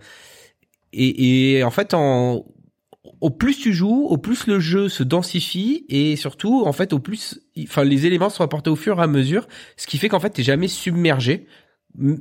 [0.92, 2.44] et, et en fait en
[3.20, 6.98] au plus tu joues, au plus le jeu se densifie et surtout, en fait, au
[6.98, 9.46] plus, enfin, les éléments sont apportés au fur et à mesure,
[9.76, 11.46] ce qui fait qu'en fait, t'es jamais submergé,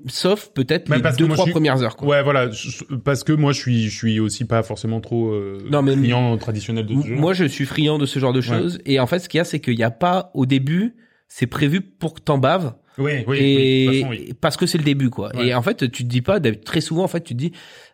[0.08, 1.96] sauf peut-être Mais les deux trois suis- premières heures.
[1.96, 2.08] Quoi.
[2.08, 5.60] Ouais, voilà, je- parce que moi je suis je suis aussi pas forcément trop euh,
[5.70, 7.16] Non, mais- client traditionnel de ce jeu.
[7.16, 9.42] Moi, je suis friand de ce genre de choses et en fait, ce qu'il y
[9.42, 10.96] a, c'est qu'il n'y a pas au début,
[11.28, 12.74] c'est prévu pour que t'en baves.
[12.98, 14.34] oui, oui, et oui, de toute façon, oui.
[14.42, 15.34] parce que c'est le début quoi.
[15.36, 15.48] Ouais.
[15.48, 17.52] Et en fait, tu te dis pas très souvent en fait, tu te dis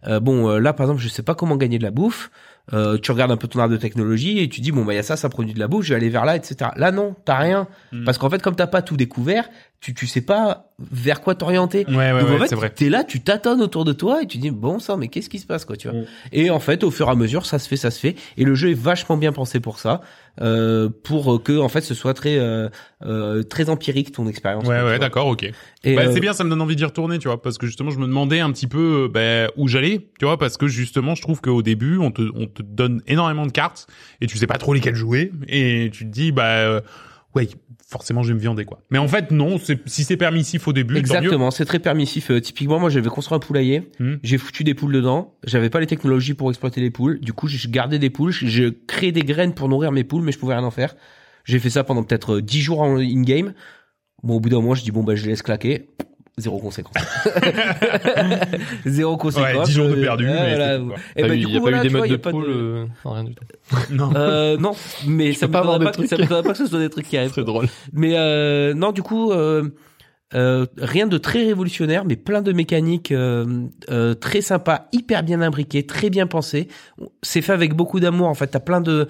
[0.08, 2.32] euh, bon euh, là par exemple, je sais pas comment gagner de la bouffe.
[2.74, 4.96] Euh, tu regardes un peu ton arbre de technologie et tu dis bon bah il
[4.96, 6.72] y a ça, ça produit de la bouffe, je vais aller vers là, etc.
[6.78, 8.04] Là non, t'as rien Mm.
[8.06, 9.48] parce qu'en fait comme t'as pas tout découvert,
[9.82, 11.86] tu tu sais pas vers quoi t'orienter.
[11.88, 12.70] Ouais, ouais, Donc ouais, en fait, c'est vrai.
[12.72, 15.38] t'es là, tu tâtonnes autour de toi et tu dis bon sang, mais qu'est-ce qui
[15.40, 16.06] se passe quoi, tu vois Mm.
[16.32, 18.16] Et en fait, au fur et à mesure, ça se fait, ça se fait.
[18.38, 20.02] Et le jeu est vachement bien pensé pour ça,
[20.42, 22.68] euh, pour que en fait ce soit très euh,
[23.06, 24.66] euh, très empirique ton expérience.
[24.68, 25.50] Ouais, ouais, d'accord, ok.
[25.94, 27.92] Bah, euh, c'est bien, ça me donne envie d'y retourner, tu vois, parce que justement,
[27.92, 31.14] je me demandais un petit peu euh, bah, où j'allais, tu vois, parce que justement,
[31.16, 33.88] je trouve qu'au début, on te, on te donne énormément de cartes
[34.22, 36.82] et tu sais pas trop lesquelles jouer et tu te dis, bah, euh,
[37.36, 37.48] ouais,
[37.88, 38.82] forcément, je vais me viander, quoi.
[38.90, 40.98] Mais en fait, non, si c'est permissif au début.
[40.98, 42.32] Exactement, c'est très permissif.
[42.32, 44.16] Euh, typiquement, moi, j'avais construit un poulailler, Hmm.
[44.24, 47.48] j'ai foutu des poules dedans, j'avais pas les technologies pour exploiter les poules, du coup,
[47.48, 50.56] j'ai gardé des poules, j'ai créé des graines pour nourrir mes poules, mais je pouvais
[50.56, 50.96] rien en faire.
[51.44, 53.54] J'ai fait ça pendant peut-être euh, 10 jours en in-game.
[54.26, 55.88] Bon, au bout d'un moment, je dis, bon, bah, je les laisse claquer.
[56.38, 56.96] Zéro conséquence.
[58.86, 59.54] Zéro conséquence.
[59.56, 60.82] Ouais, 10 jours de Euh, perdu, mais c'est.
[61.16, 62.16] Et bah, eu- du y coup, a pas voilà, eu des tu vois, modes de
[62.18, 63.46] pas poule, de- euh, non, rien du tout.
[63.92, 64.12] Non.
[64.16, 64.72] Euh, non,
[65.08, 66.20] mais ça me pas avoir pas, que- ça trucs.
[66.20, 67.32] m'étonnerait pas que ce soit des trucs qui arrivent.
[67.32, 67.68] Très drôle.
[67.94, 69.70] Mais euh, non, du coup, euh,
[70.34, 75.40] euh, rien de très révolutionnaire, mais plein de mécaniques euh, euh, très sympas, hyper bien
[75.42, 76.68] imbriquées, très bien pensées.
[77.24, 78.28] C'est fait avec beaucoup d'amour.
[78.28, 79.08] En fait, t'as plein de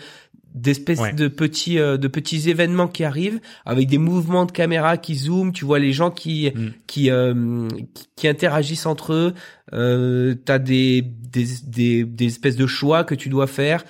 [0.56, 1.14] d'espèces Ouais.
[1.14, 5.51] de petits euh, de petits événements qui arrivent avec des mouvements de caméra qui zooment
[5.51, 6.70] tu vois les gens qui Mm.
[6.88, 9.34] qui, euh, qui qui interagissent entre eux
[9.74, 13.84] euh, t'as des, des des des espèces de choix que tu dois faire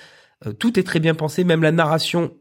[0.46, 2.32] Euh, tout est très bien pensé même la narration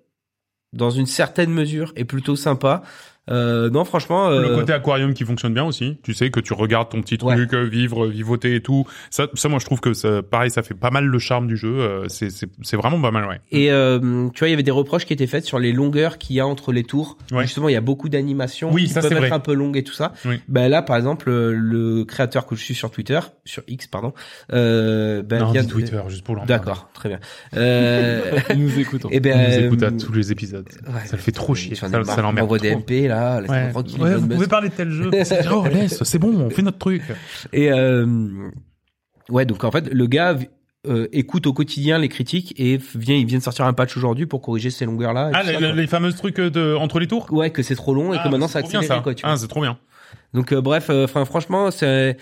[0.72, 2.82] dans une certaine mesure est plutôt sympa
[3.30, 5.98] euh, non franchement Le euh, côté aquarium qui fonctionne bien aussi.
[6.02, 8.86] Tu sais que tu regardes ton petit truc euh, vivre, vivoter et tout.
[9.10, 11.56] Ça, ça, moi, je trouve que ça, pareil, ça fait pas mal le charme du
[11.56, 11.74] jeu.
[11.80, 13.40] euh, c'est, c'est, c'est vraiment pas mal, ouais.
[13.50, 16.18] Et euh, tu vois, il y avait des reproches qui étaient faites sur les longueurs
[16.18, 17.16] qu'il y a entre les tours.
[17.32, 17.42] Ouais.
[17.44, 19.32] Justement, il y a beaucoup d'animations Oui, qui ça, peuvent c'est être vrai.
[19.32, 20.12] un peu longues et tout ça.
[20.26, 20.40] Oui.
[20.48, 24.12] Ben là, par exemple, euh, le créateur que je suis sur Twitter, sur X, pardon,
[24.52, 27.20] euh, ben non, vient de- Twitter, juste pour D'accord, très bien.
[27.56, 28.22] Euh,
[28.56, 29.08] Nous écoutons.
[29.10, 29.54] et ben, parler.
[29.56, 30.68] Il nous écoute à tous les épisodes.
[30.86, 31.74] ouais, ça le fait trop chier.
[31.74, 32.48] Ça, ça l'emmerde
[33.14, 33.70] là, Ouais.
[33.70, 34.00] tranquille.
[34.02, 35.10] Ouais, Elon vous pouvez parler de tel jeu.
[35.52, 37.02] oh, laisse, c'est bon, on fait notre truc.
[37.52, 38.06] Et euh,
[39.28, 40.36] ouais, donc en fait, le gars
[40.86, 44.26] euh, écoute au quotidien les critiques et vient, il vient de sortir un patch aujourd'hui
[44.26, 45.30] pour corriger ces longueurs là.
[45.32, 47.26] Ah, les, les fameux trucs de entre les tours?
[47.32, 49.14] Ouais, que c'est trop long et que Ah, maintenant c'est ça accélère quoi.
[49.14, 49.24] Tu.
[49.26, 49.78] Ah, c'est trop bien.
[50.34, 52.16] Donc euh, bref, euh, franchement, c'est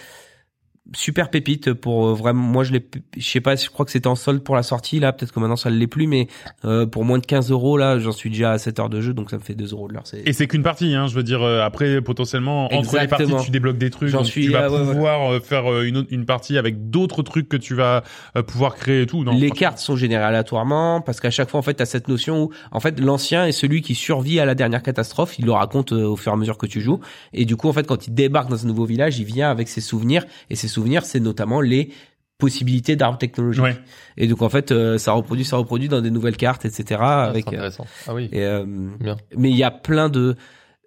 [0.95, 2.43] super pépite pour euh, vraiment.
[2.43, 2.85] Moi, je l'ai,
[3.16, 5.12] je sais pas, je crois que c'était en solde pour la sortie là.
[5.12, 6.26] Peut-être que maintenant ça ne l'est plus, mais
[6.64, 9.14] euh, pour moins de 15 euros là, j'en suis déjà à 7 heures de jeu,
[9.14, 10.07] donc ça me fait 2 euros de l'heure.
[10.07, 11.07] C'est Et c'est qu'une partie, hein.
[11.07, 14.09] Je veux dire, euh, après, potentiellement, entre les parties, tu débloques des trucs.
[14.09, 14.93] J'en donc suis tu vas là, ouais, ouais.
[14.93, 18.03] pouvoir euh, faire une, autre- une partie avec d'autres trucs que tu vas
[18.37, 19.22] euh, pouvoir créer et tout.
[19.24, 22.43] Non, les cartes sont générées aléatoirement parce qu'à chaque fois en fait t'as cette notion
[22.45, 25.93] où en fait l'ancien est celui qui survit à la dernière catastrophe il le raconte
[25.93, 27.01] au fur et à mesure que tu joues
[27.33, 29.68] et du coup en fait quand il débarque dans un nouveau village il vient avec
[29.68, 31.91] ses souvenirs et ses souvenirs c'est notamment les
[32.39, 33.79] possibilités d'armes technologiques Ouais.
[34.16, 37.25] et donc en fait euh, ça reproduit ça reproduit dans des nouvelles cartes etc Ah,
[37.31, 37.87] avec c'est intéressant.
[38.09, 38.29] Ah oui.
[38.33, 38.64] et, euh,
[38.99, 39.16] Bien.
[39.37, 40.35] mais il y a plein de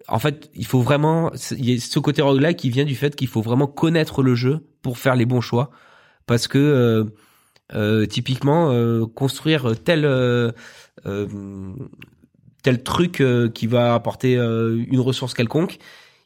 [0.08, 3.16] en fait il faut vraiment il y a ce côté roguelike qui vient du fait
[3.16, 5.70] qu'il faut vraiment connaître le jeu pour faire les bons choix
[6.26, 7.04] parce que euh,
[7.74, 10.52] euh, typiquement euh, construire tel euh,
[11.06, 11.26] euh,
[12.62, 15.78] tel truc euh, qui va apporter euh, une ressource quelconque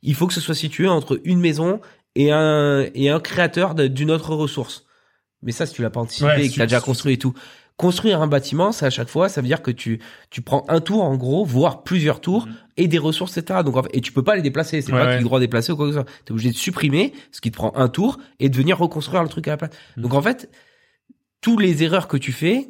[0.03, 1.81] il faut que ce soit situé entre une maison
[2.17, 4.85] et un et un créateur d'une autre ressource
[5.43, 7.19] mais ça si tu l'as pas anticipé Ouais, et que si- t'as déjà construit et
[7.19, 7.35] tout
[7.77, 10.81] construire un bâtiment ça à chaque fois ça veut dire que tu tu prends un
[10.81, 12.55] tour en gros voire plusieurs tours Mhm.
[12.79, 15.07] et des ressources etc donc et tu peux pas les déplacer c'est Ouais, pas ouais.
[15.07, 16.57] que tu as le droit de déplacer ou quoi que ce soit t'es obligé de
[16.57, 19.57] supprimer ce qui te prend un tour et de venir reconstruire le truc à la
[19.57, 20.03] place Mhm.
[20.03, 20.51] donc en fait
[21.41, 22.69] tous les erreurs que tu fais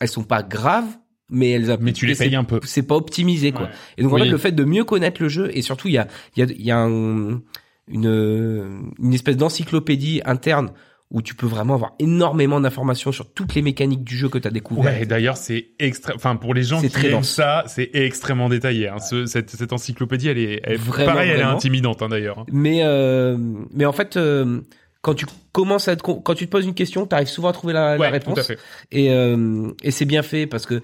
[0.00, 0.98] elles sont pas graves
[1.30, 2.60] mais elles Mais tu les payes un peu.
[2.64, 3.70] c'est pas optimisé quoi Ouais.
[3.96, 4.22] et donc en Oui.
[4.24, 6.42] fait le fait de mieux connaître le jeu et surtout il y a il y
[6.42, 7.40] a il y a un-
[7.88, 10.70] une une espèce d'encyclopédie interne
[11.10, 14.48] où tu peux vraiment avoir énormément d'informations sur toutes les mécaniques du jeu que tu
[14.48, 14.84] as découvert.
[14.94, 17.28] Ouais, et d'ailleurs, c'est extra, enfin, pour les gens qui très aiment dense.
[17.28, 18.98] ça, c'est extrêmement détaillé, hein.
[18.98, 22.38] Ce- cette, cette encyclopédie, elle est, elle- Vraiment, pareil, elle est intimidante, hein, d'ailleurs.
[22.38, 22.46] hein.
[22.50, 23.36] Mais euh,
[23.74, 24.62] mais en fait euh,
[25.02, 27.48] quand tu commences à être con- quand tu te poses une question, tu arrives souvent
[27.48, 28.58] à trouver la, la réponse tout à fait.
[28.90, 30.80] et euh, et c'est bien fait parce que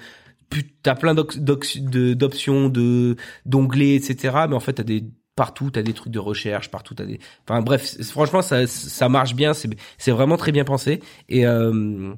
[0.50, 5.04] tu as plein d'options de d'onglets etc mais en fait t'as des
[5.38, 7.18] partout t'as des trucs de recherche partout t'as des
[7.48, 12.12] enfin bref franchement ça ça marche bien c'est c'est vraiment très bien pensé et euh,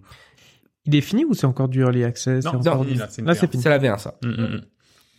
[0.86, 2.44] Il est fini ou c'est encore du early access?
[2.44, 3.62] Non, c'est c'est encore là, c'est fini.
[3.62, 4.14] C'est la V1 ça.
[4.24, 4.60] Mm, mm, mm.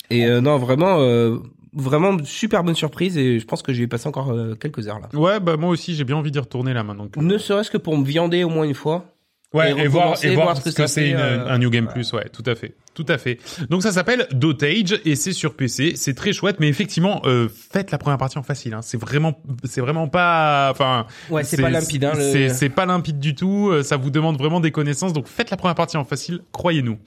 [0.09, 1.37] Et euh, non, vraiment, euh,
[1.73, 5.07] vraiment super bonne surprise et je pense que j'y vais passer encore quelques heures là.
[5.13, 7.07] Ouais, bah moi aussi j'ai bien envie d'y retourner là maintenant.
[7.07, 9.05] que- Ne serait-ce que pour me viander au moins une fois.
[9.53, 12.29] Ouais, et et, voir, et voir, ce que, c'est euh, un New Game Plus, ouais,
[12.29, 13.37] tout à fait, tout à fait.
[13.69, 17.91] Donc ça s'appelle Dotage et c'est sur PC, c'est très chouette, mais effectivement, euh, faites
[17.91, 18.73] la première partie en facile.
[18.73, 18.79] Hein.
[18.81, 22.05] C'est vraiment, c'est vraiment pas, enfin, Ouais, c'est pas limpide.
[22.05, 23.69] Hein, le- c'est c'est pas limpide du tout.
[23.71, 26.97] euh, Ça vous demande vraiment des connaissances, donc faites la première partie en facile, croyez-nous.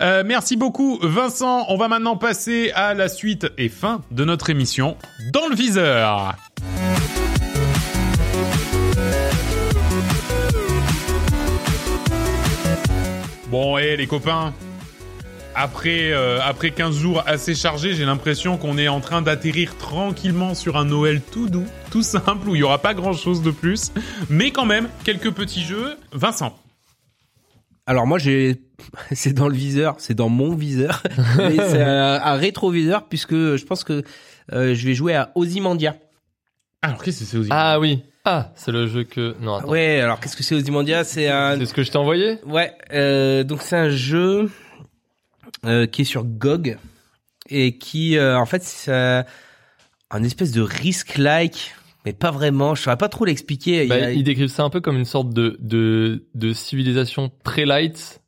[0.00, 1.64] Euh, merci beaucoup, Vincent.
[1.68, 4.96] On va maintenant passer à la suite et fin de notre émission
[5.32, 6.36] dans le viseur.
[13.52, 14.54] Bon, et les copains,
[15.54, 20.54] après, euh, après 15 jours assez chargés, j'ai l'impression qu'on est en train d'atterrir tranquillement
[20.54, 23.50] sur un Noël tout doux, tout simple, où il y aura pas grand chose de
[23.50, 23.92] plus.
[24.30, 25.98] Mais quand même, quelques petits jeux.
[26.12, 26.58] Vincent.
[27.84, 28.62] Alors moi j'ai,
[29.12, 31.02] c'est dans le viseur, c'est dans mon viseur,
[31.36, 34.02] mais c'est un, un rétroviseur puisque je pense que
[34.54, 35.96] euh, je vais jouer à Ozymandia.
[36.80, 38.02] Alors, qu'est-ce que c'est aux Ah oui.
[38.24, 39.34] Ah, c'est le jeu que.
[39.40, 39.68] Non, attends.
[39.68, 42.38] Ouais, alors qu'est-ce que c'est Ozymandia C'est un, C'est ce que je t'ai envoyé?
[42.44, 44.50] Ouais, euh, donc c'est un jeu
[45.64, 46.78] euh, qui est sur GOG
[47.50, 49.24] et qui, euh, en fait, c'est
[50.10, 52.74] un espèce de risk-like, mais pas vraiment.
[52.74, 53.82] Je saurais pas trop l'expliquer.
[53.84, 57.30] Il bah, a- Ils décrivent ça un peu comme une sorte de, de, de civilisation
[57.44, 58.20] très light.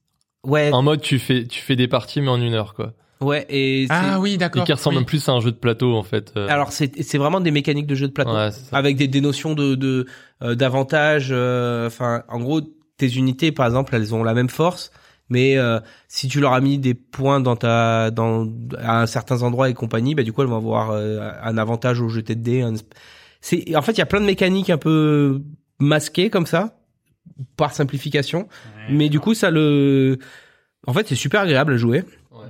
[0.44, 2.92] Ouais, En mode, tu fais, tu fais des parties, mais en une heure, quoi.
[3.24, 4.64] Ouais, et Ah oui, Et d'accord.
[4.64, 5.04] qui ressemble oui.
[5.04, 6.32] plus à un jeu de plateau, en fait.
[6.36, 6.46] euh.
[6.48, 8.32] alors c'est c'est vraiment des mécaniques de jeu de plateau.
[8.34, 8.76] ouais, c'est ça.
[8.76, 10.06] avec des, des notions de de
[10.42, 12.60] euh, d'avantage euh, enfin en gros
[12.96, 14.90] tes unités par exemple elles ont la même force
[15.30, 18.46] mais euh, si tu leur as mis des points dans ta dans
[18.78, 22.08] à certains endroits et compagnie bah du coup elles vont avoir euh, un avantage au
[22.08, 22.74] jeté de dés un
[23.40, 25.40] c'est en fait il y a plein de mécaniques un peu
[25.78, 26.78] masquées comme ça
[27.56, 28.48] par simplification
[28.90, 30.18] mais du coup ça le
[30.86, 32.46] en fait c'est super agréable à jouer Ouais.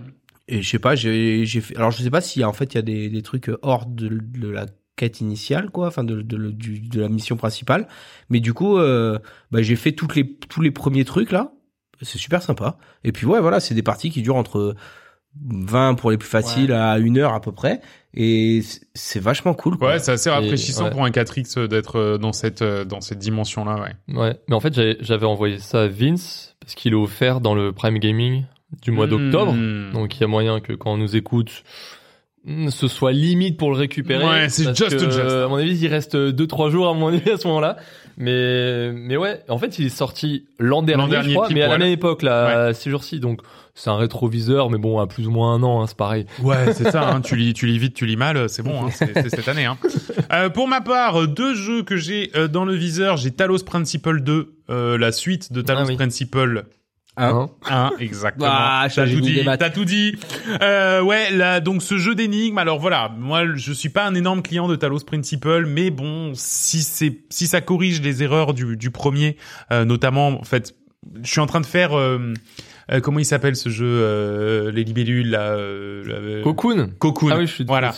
[0.49, 1.76] Et je sais pas, j'ai j'ai fait.
[1.76, 4.09] Alors je sais pas si en fait il y a des, des trucs hors de,
[4.09, 4.66] de la
[4.97, 7.88] quête initiale, quoi, enfin de de, du- de la mission principale.
[8.30, 9.18] Mais du coup, euh,
[9.51, 11.53] bah, j'ai fait toutes les tous les premiers trucs là.
[12.03, 12.76] C'est super sympa.
[13.05, 14.74] Et puis ouais, voilà, c'est des parties qui durent entre
[15.47, 17.80] 20 pour les plus faciles à une heure à peu près.
[18.12, 18.62] Et
[18.95, 19.76] c'est- vachement cool.
[19.78, 19.88] Quoi.
[19.88, 20.90] Ouais, c'est assez rafraîchissant ouais.
[20.90, 24.16] pour un 4X euh, d'être euh, dans cette euh, dans cette dimension-là, ouais.
[24.16, 27.55] Ouais, mais en fait, j'avais- j'avais envoyé ça à Vince parce qu'il est offert dans
[27.57, 28.45] le Prime Gaming
[28.83, 29.53] du mois d'octobre.
[29.53, 29.93] Hmm.
[29.93, 31.65] Donc, il y a moyen que quand on nous écoute,
[32.69, 34.25] ce soit limite pour le récupérer.
[34.25, 35.19] Ouais, c'est Parce just que, just.
[35.19, 37.77] À mon avis, il reste 2-3 jours à mon avis à ce moment-là.
[38.17, 41.69] Mais, mais ouais, en fait, il est sorti l'an dernier, dernier, je crois, mais à
[41.69, 43.19] la même époque, là, à ces jours-ci.
[43.19, 43.41] Donc,
[43.75, 46.27] c'est un rétroviseur, mais bon, à plus ou moins un an, hein, c'est pareil.
[46.43, 47.09] Ouais, c'est ça.
[47.09, 48.49] Hein, tu lis, tu lis vite, tu lis mal.
[48.49, 48.87] C'est bon.
[48.87, 49.65] Hein, c'est cette année.
[49.65, 49.79] Hein.
[50.33, 53.17] Euh, pour ma part, deux jeux que j'ai euh, dans le viseur.
[53.17, 55.97] J'ai Talos Principle 2, euh, la suite de Talos Ah oui.
[55.97, 56.65] Principle
[57.17, 58.49] Hein 1, exactement.
[58.51, 59.41] Ah, t'as tout dit.
[59.45, 60.17] T'as tout dit.
[60.62, 62.59] Euh, ouais, là, donc ce jeu d'énigmes.
[62.59, 66.83] Alors voilà, moi, je suis pas un énorme client de Talos Principle, mais bon, si
[66.83, 69.37] c'est, si ça corrige les erreurs du, du premier,
[69.73, 70.75] euh, notamment, en fait,
[71.23, 71.97] je suis en train de faire.
[71.97, 72.35] euh,
[72.93, 75.53] euh, comment il s'appelle ce jeu euh, Les libellules là.
[75.53, 76.91] Euh, euh, Cocoon.
[76.99, 77.31] Cocoon.
[77.33, 77.95] Ah oui, je suis Voilà.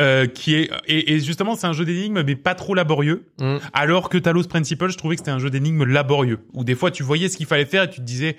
[0.00, 3.24] Euh, qui est et, et justement c'est un jeu d'énigmes mais pas trop laborieux.
[3.38, 3.58] Hmm.
[3.74, 6.90] Alors que Talos Principle, je trouvais que c'était un jeu d'énigmes laborieux où des fois
[6.90, 8.36] tu voyais ce qu'il fallait faire et tu te disais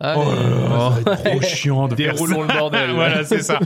[0.00, 2.52] Oh là là, ça va être trop chiant de faire Déroulons ça.
[2.54, 2.90] le bordel.
[2.94, 3.58] voilà, c'est ça.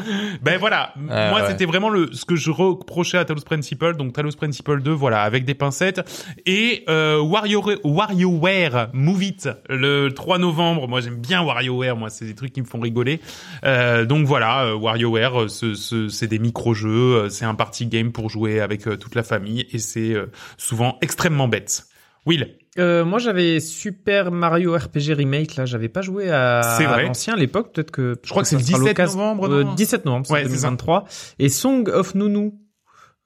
[0.43, 1.49] Ben voilà, Ah, moi ouais.
[1.49, 5.23] c'était vraiment le ce que je reprochais à Talos Principle, donc Talos Principle 2, voilà,
[5.23, 6.01] avec des pincettes
[6.47, 10.87] et euh, Wario WarioWare Move It le 3 novembre.
[10.89, 13.21] Moi j'aime bien WarioWare, moi c'est des trucs qui me font rigoler.
[13.65, 16.89] Euh, donc voilà, euh, WarioWare, euh, ce, ce, c'est des micro-jeux,
[17.25, 20.27] euh, c'est un party game pour jouer avec euh, toute la famille et c'est euh,
[20.57, 21.85] souvent extrêmement bête.
[22.27, 25.57] Will, Euh, moi, j'avais Super Mario RPG Remake.
[25.57, 27.73] Là, j'avais pas joué à, à l'ancien à l'époque.
[27.75, 30.27] Peut-être que Je crois que c'est le sera 17 l'occasion- novembre, Euh, non 17 novembre,
[30.27, 30.69] c'est Ouais, c'est ça.
[30.69, 31.05] 2023.
[31.39, 32.53] Et Song of Nunu.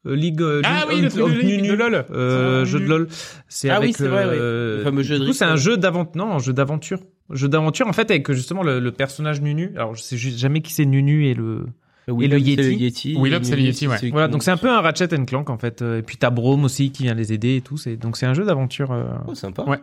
[0.05, 1.69] Euh, League, euh, Ah League oui, le of- League, Nunu.
[1.69, 2.05] de LOL.
[2.11, 2.89] Euh, jeu de Nunu.
[2.99, 3.09] LOL.
[3.49, 4.37] C'est Ah oui, c'est vrai, oui.
[4.37, 6.17] euh, Le fameux jeu de Du coup, c'est un jeu d'aventure.
[6.17, 6.99] Non, un jeu d'aventure.
[7.31, 9.73] Jeu d'aventure, en fait, avec justement le, le personnage Nunu.
[9.77, 11.67] Alors, je sais juste jamais qui c'est Nunu et le,
[12.09, 12.75] Et le Yeti.
[12.77, 13.17] Yeti.
[13.17, 14.11] Will Up, c'est le Yeti, ouais.
[14.11, 15.83] Voilà, donc c'est un peu un Ratchet and Clank en fait.
[15.83, 17.77] Euh, Et puis t'as Brome aussi qui vient les aider et tout.
[17.77, 18.91] C'est donc c'est un jeu d'aventure.
[18.93, 19.63] euh, Oh, sympa.
[19.65, 19.79] Ouais.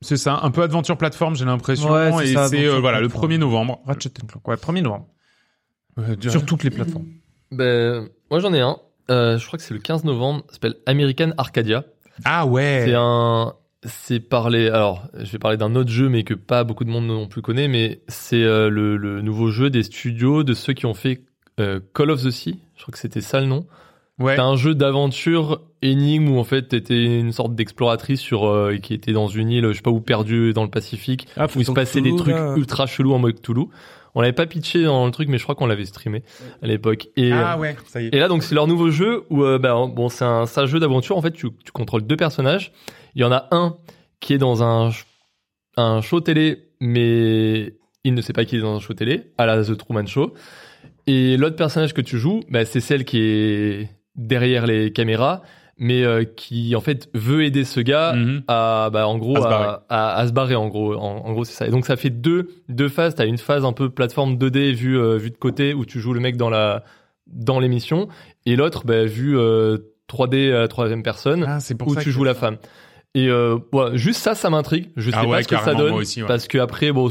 [0.00, 3.00] c'est ça, un peu aventure plateforme, j'ai l'impression Ouais, c'est et ça, c'est euh, voilà,
[3.00, 3.32] le plateforme.
[3.32, 3.80] 1er novembre.
[3.86, 4.46] Ratchet and Clank.
[4.46, 5.06] Ouais, 1er novembre.
[5.98, 7.06] Euh, Sur toutes les plateformes.
[7.50, 8.76] Ben, moi, j'en ai un.
[9.10, 10.44] Euh, je crois que c'est le 15 novembre.
[10.48, 11.84] Ça s'appelle American Arcadia.
[12.24, 12.82] Ah ouais.
[12.84, 13.54] C'est un,
[13.84, 14.68] c'est parler.
[14.68, 17.42] Alors, je vais parler d'un autre jeu, mais que pas beaucoup de monde non plus
[17.42, 17.66] connaît.
[17.68, 21.24] Mais c'est euh, le, le nouveau jeu des studios de ceux qui ont fait
[21.58, 22.58] euh, Call of the Sea.
[22.76, 23.66] Je crois que c'était ça le nom.
[24.18, 24.34] Ouais.
[24.34, 28.92] C'est un jeu d'aventure énigme où en fait t'étais une sorte d'exploratrice sur euh, qui
[28.92, 31.64] était dans une île, je sais pas où perdue dans le Pacifique, Ah, où il
[31.64, 33.66] se passait des trucs ultra chelous en mode Cthulhu.
[34.16, 36.24] On l'avait pas pitché dans le truc, mais je crois qu'on l'avait streamé
[36.62, 37.08] à l'époque.
[37.16, 38.14] Et euh, Ah ouais, ça y est.
[38.14, 40.80] et là, donc, c'est leur nouveau jeu où, euh, bah, bon, c'est un, un jeu
[40.80, 41.16] d'aventure.
[41.16, 42.72] En fait, tu, tu contrôles deux personnages.
[43.14, 43.76] Il y en a un
[44.18, 44.90] qui est dans un,
[45.76, 49.46] un show télé, mais il ne sait pas qu'il est dans un show télé, à
[49.46, 50.32] la The Truman Show.
[51.08, 55.42] Et l'autre personnage que tu joues, bah, c'est celle qui est derrière les caméras,
[55.78, 58.42] mais euh, qui, en fait, veut aider ce gars Mhm.
[58.46, 59.76] à, bah, en gros, À se à, barrer.
[59.88, 60.94] à- à se barrer, en gros.
[60.94, 61.66] En, en gros, c'est ça.
[61.66, 63.14] Et donc, ça fait deux, deux phases.
[63.14, 66.12] T'as une phase un peu plateforme 2D vue, euh, vue de côté où tu joues
[66.12, 66.84] le mec dans la,
[67.26, 68.08] dans l'émission.
[68.44, 69.78] Et l'autre, bah, vue euh,
[70.08, 72.58] 3D à la troisième personne Ah, pour où ça tu joues la femme.
[73.14, 74.90] Et euh, ouais, juste ça, ça m'intrigue.
[74.96, 75.92] Je sais Ah ouais, pas ce que ça donne.
[75.92, 76.28] moi aussi, ouais.
[76.28, 77.08] Parce que après, bon,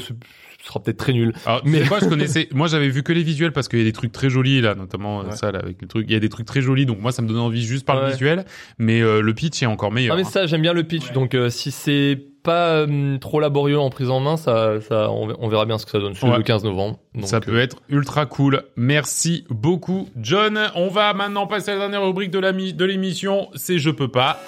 [0.68, 1.34] sera peut-être très nul.
[1.46, 2.48] Alors, Mais- moi, je connaissais.
[2.54, 4.76] Moi, j'avais vu que les visuels parce qu'il y a des trucs très jolis là,
[4.76, 5.36] notamment euh, Ouais.
[5.36, 6.06] ça là avec le truc.
[6.10, 7.96] Il y a des trucs très jolis, donc moi, ça me donnait envie juste par
[7.98, 8.12] le Ouais.
[8.12, 8.46] visuel.
[8.78, 10.16] Mais euh, le pitch est encore meilleur.
[10.16, 10.30] Ah mais hein.
[10.30, 11.12] ça, j'aime bien le pitch.
[11.14, 15.36] Donc euh, si c'est pas euh, trop laborieux en prise en main, ça, ça, on,
[15.40, 16.14] on verra bien ce que ça donne.
[16.16, 16.38] C'est Ouais.
[16.38, 17.00] le 15 novembre.
[17.14, 18.64] Donc, ça euh, peut être ultra cool.
[18.78, 20.58] Merci beaucoup, John.
[20.76, 23.50] On va maintenant passer à la dernière rubrique de la mi- de l'émission.
[23.56, 24.40] C'est je peux pas.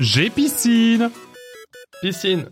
[0.00, 1.10] J'ai piscine.
[2.02, 2.46] Piscine.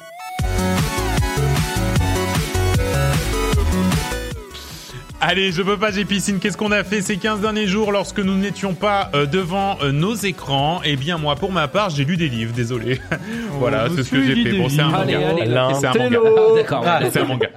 [5.20, 6.38] Allez, je peux pas, j'ai piscine.
[6.38, 9.90] Qu'est-ce qu'on a fait ces 15 derniers jours lorsque nous n'étions pas euh, devant euh,
[9.90, 10.80] nos écrans?
[10.84, 13.00] Eh bien, moi, pour ma part, j'ai lu des livres, désolé.
[13.52, 14.52] voilà, c'est ce que j'ai fait.
[14.52, 15.28] Bon, c'est un manga.
[15.30, 16.18] allez, Alain C'est un manga.
[16.22, 16.84] Ah, d'accord.
[16.86, 17.48] Ah, c'est un manga.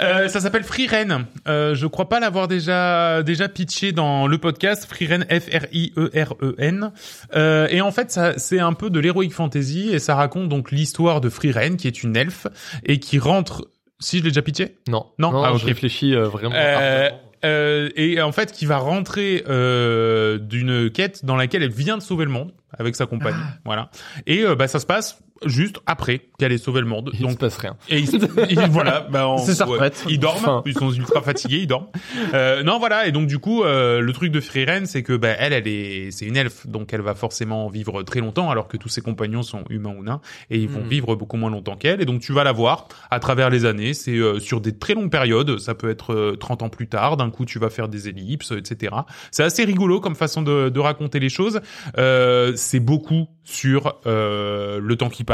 [0.00, 1.26] Euh, ça s'appelle Free Ren.
[1.46, 5.66] Euh, je crois pas l'avoir déjà déjà pitché dans le podcast Free Ren F R
[5.72, 6.92] I E R E N.
[7.34, 10.70] Euh, et en fait, ça c'est un peu de l'heroic fantasy et ça raconte donc
[10.70, 12.46] l'histoire de Free Ren qui est une elfe
[12.84, 13.68] et qui rentre.
[14.02, 14.76] Si je l'ai déjà pitché?
[14.88, 15.06] Non.
[15.18, 16.54] Non, ah, je réfléchis euh, vraiment.
[16.54, 17.10] Euh,
[17.44, 22.02] euh, et en fait, qui va rentrer euh, d'une quête dans laquelle elle vient de
[22.02, 23.90] sauver le monde avec sa compagnie, voilà.
[24.26, 27.10] Et euh, bah ça se passe juste après qu'elle ait sauvé le monde.
[27.12, 27.76] Il se Donc passe rien.
[27.88, 28.08] et ils,
[28.50, 30.04] ils- voilà, bah, en- C'est ça retraite.
[30.08, 30.62] Ils dorment, Enfin.
[30.66, 31.86] ils sont ultra fatigués, ils dorment.
[32.34, 35.28] Euh, non, voilà, et donc du coup, euh, le truc de Freeren, c'est que bah,
[35.38, 38.76] elle, elle est, c'est une elfe, donc elle va forcément vivre très longtemps, alors que
[38.76, 40.20] tous ses compagnons sont humains ou nains,
[40.50, 40.88] et ils vont Mhm.
[40.88, 42.00] vivre beaucoup moins longtemps qu'elle.
[42.00, 43.94] Et donc tu vas la voir à travers les années.
[43.94, 45.58] C'est euh, sur des très longues périodes.
[45.58, 47.16] Ça peut être euh, 30 ans plus tard.
[47.16, 48.94] D'un coup, tu vas faire des ellipses, etc.
[49.30, 51.60] C'est assez rigolo comme façon de, de raconter les choses.
[51.98, 55.31] Euh, c'est beaucoup sur euh, le temps qui passe,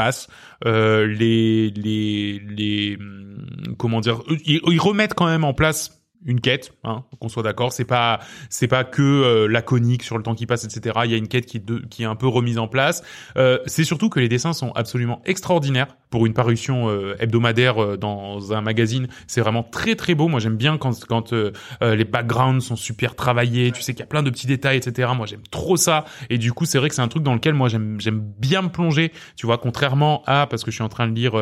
[0.65, 6.41] euh, les les les hum, comment dire, ils, ils remettent quand même en place une
[6.41, 7.71] quête, hein, qu'on soit d'accord.
[7.71, 8.19] C'est pas
[8.49, 10.99] c'est pas que euh, laconique sur le temps qui passe, etc.
[11.05, 13.03] Il y a une quête qui est, de- qui est un peu remise en place.
[13.37, 17.97] Euh, c'est surtout que les dessins sont absolument extraordinaires pour une parution euh, hebdomadaire euh,
[17.97, 19.07] dans un magazine.
[19.27, 20.27] C'est vraiment très très beau.
[20.27, 21.51] Moi j'aime bien quand quand euh,
[21.81, 23.71] euh, les backgrounds sont super travaillés.
[23.71, 25.09] Tu sais qu'il y a plein de petits détails, etc.
[25.15, 26.05] Moi j'aime trop ça.
[26.29, 28.61] Et du coup c'est vrai que c'est un truc dans lequel moi j'aime j'aime bien
[28.63, 29.11] me plonger.
[29.37, 31.33] Tu vois, contrairement à parce que je suis en train de lire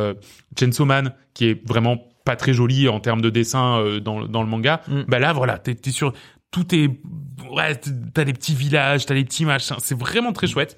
[0.60, 1.98] Chainsaw Man qui est vraiment
[2.28, 4.82] pas très joli en termes de dessin euh, dans dans le manga.
[4.90, 5.02] Mm.
[5.08, 6.12] Bah là voilà, t'es t'es sur
[6.52, 6.90] tout est
[7.52, 7.80] ouais
[8.14, 10.78] t'as les petits villages t'as les petits machins c'est vraiment très chouette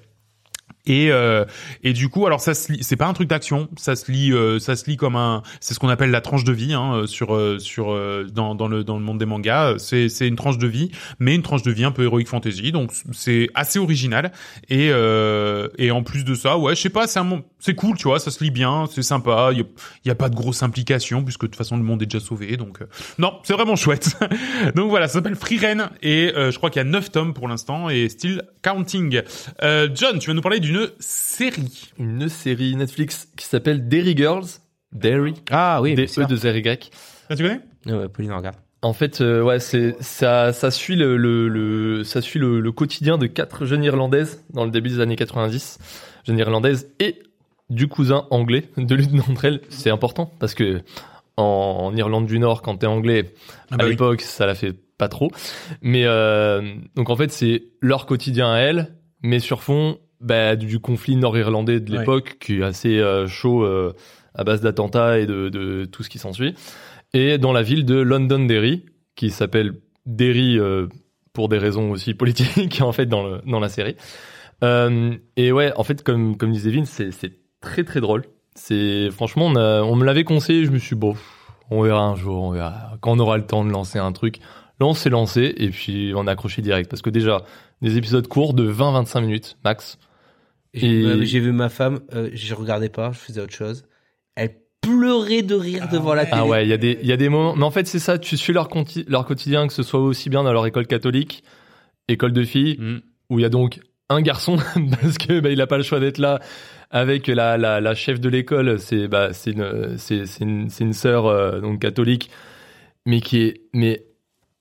[0.86, 1.44] et euh,
[1.82, 3.68] et du coup alors ça se lit c'est pas un truc d'action.
[3.76, 6.44] Ça se lit euh, ça se lit comme un c'est ce qu'on appelle la tranche
[6.44, 9.26] de vie hein, euh, sur euh, sur euh, dans dans le dans le monde des
[9.26, 9.74] mangas.
[9.78, 12.72] C'est c'est une tranche de vie mais une tranche de vie un peu heroic fantasy.
[12.72, 14.32] Donc c'est assez original.
[14.68, 17.96] Et euh, et en plus de ça ouais je sais pas c'est un c'est cool
[17.96, 19.50] tu vois ça se lit bien c'est sympa.
[19.52, 22.06] Il y y a pas de grosses implications puisque de toute façon le monde est
[22.06, 22.56] déjà sauvé.
[22.56, 22.78] Donc
[23.18, 24.16] non c'est vraiment chouette.
[24.74, 27.48] Donc voilà ça s'appelle Free Ren et je crois qu'il y a 9 tomes pour
[27.48, 29.20] l'instant et still counting.
[29.60, 34.46] John tu vas nous parler d'une série Une série Netflix qui s'appelle Dairy Girls.
[34.92, 35.34] Dairy.
[35.50, 36.78] Ah oui, d e 2 r y
[37.28, 37.60] Ah, tu connais?
[37.86, 38.56] Ouais, Pauline regarde.
[38.82, 42.72] En fait, euh, ouais, c'est ça, ça suit le, le, le- ça suit le, le
[42.72, 45.78] quotidien de quatre jeunes irlandaises dans le début des années 90,
[46.26, 47.16] jeunes irlandaises et
[47.68, 49.60] du cousin anglais de l'une d'entre elles.
[49.68, 50.80] C'est important parce que
[51.36, 51.42] en,
[51.92, 53.34] en Irlande du Nord, quand t'es anglais,
[53.70, 53.90] Ah à bah oui.
[53.90, 55.30] l'époque, ça la fait pas trop.
[55.82, 60.78] Mais euh, donc en fait, c'est leur quotidien à elles, mais sur fond bah, du
[60.80, 61.98] conflit nord-irlandais de Ouais.
[62.00, 63.94] l'époque qui est assez euh, chaud euh,
[64.34, 66.54] à base d'attentats et de, de tout ce qui s'ensuit.
[67.12, 68.84] Et dans la ville de Londonderry,
[69.16, 69.74] qui s'appelle
[70.06, 70.86] Derry euh,
[71.32, 73.96] pour des raisons aussi politiques en fait dans, le, dans la série.
[75.36, 78.24] Et ouais, en fait, comme, comme disait Vin, c'est c'est très très drôle.
[78.54, 81.14] C'est franchement, on, a- on me l'avait conseillé, je me suis dit, bon,
[81.70, 84.38] on verra un jour, on verra quand on aura le temps de lancer un truc.
[84.80, 87.42] Là, on s'est lancé et puis on a accroché direct parce que déjà
[87.82, 89.98] des épisodes courts de 20-25 minutes max.
[90.74, 93.84] J'ai Et- j'ai vu ma femme, euh, je regardais pas, je faisais autre chose.
[94.36, 96.36] Elle pleurait de rire devant la télé.
[96.40, 97.56] Ah ouais, il y a des il y a des moments.
[97.56, 98.18] Mais en fait, c'est ça.
[98.18, 101.42] Tu suis leur quotidien, que ce soit aussi bien dans leur école catholique,
[102.08, 102.98] école de filles, Mm.
[103.30, 104.56] où il y a donc un garçon
[105.02, 106.40] parce que bah, il a pas le choix d'être là
[106.90, 108.78] avec la, la, la chef de l'école.
[108.78, 112.30] C'est bah, c'est une c'est une une sœur euh, donc catholique,
[113.06, 114.06] mais qui est mais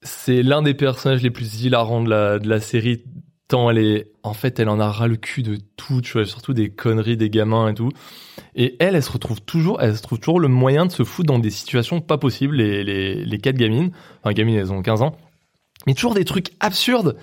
[0.01, 3.03] c'est l'un des personnages les plus hilarants de la de la série.
[3.49, 6.25] Tant elle est en fait elle en a ras le cul de tout, tu vois,
[6.25, 7.91] surtout des conneries des gamins et tout.
[8.55, 11.27] Et elle, elle se retrouve toujours, elle se trouve toujours le moyen de se foutre
[11.27, 12.55] dans des situations pas possibles.
[12.55, 13.91] Les les les quatre gamines,
[14.23, 15.17] enfin gamines, elles ont 15 ans,
[15.87, 17.17] mais toujours des trucs absurdes.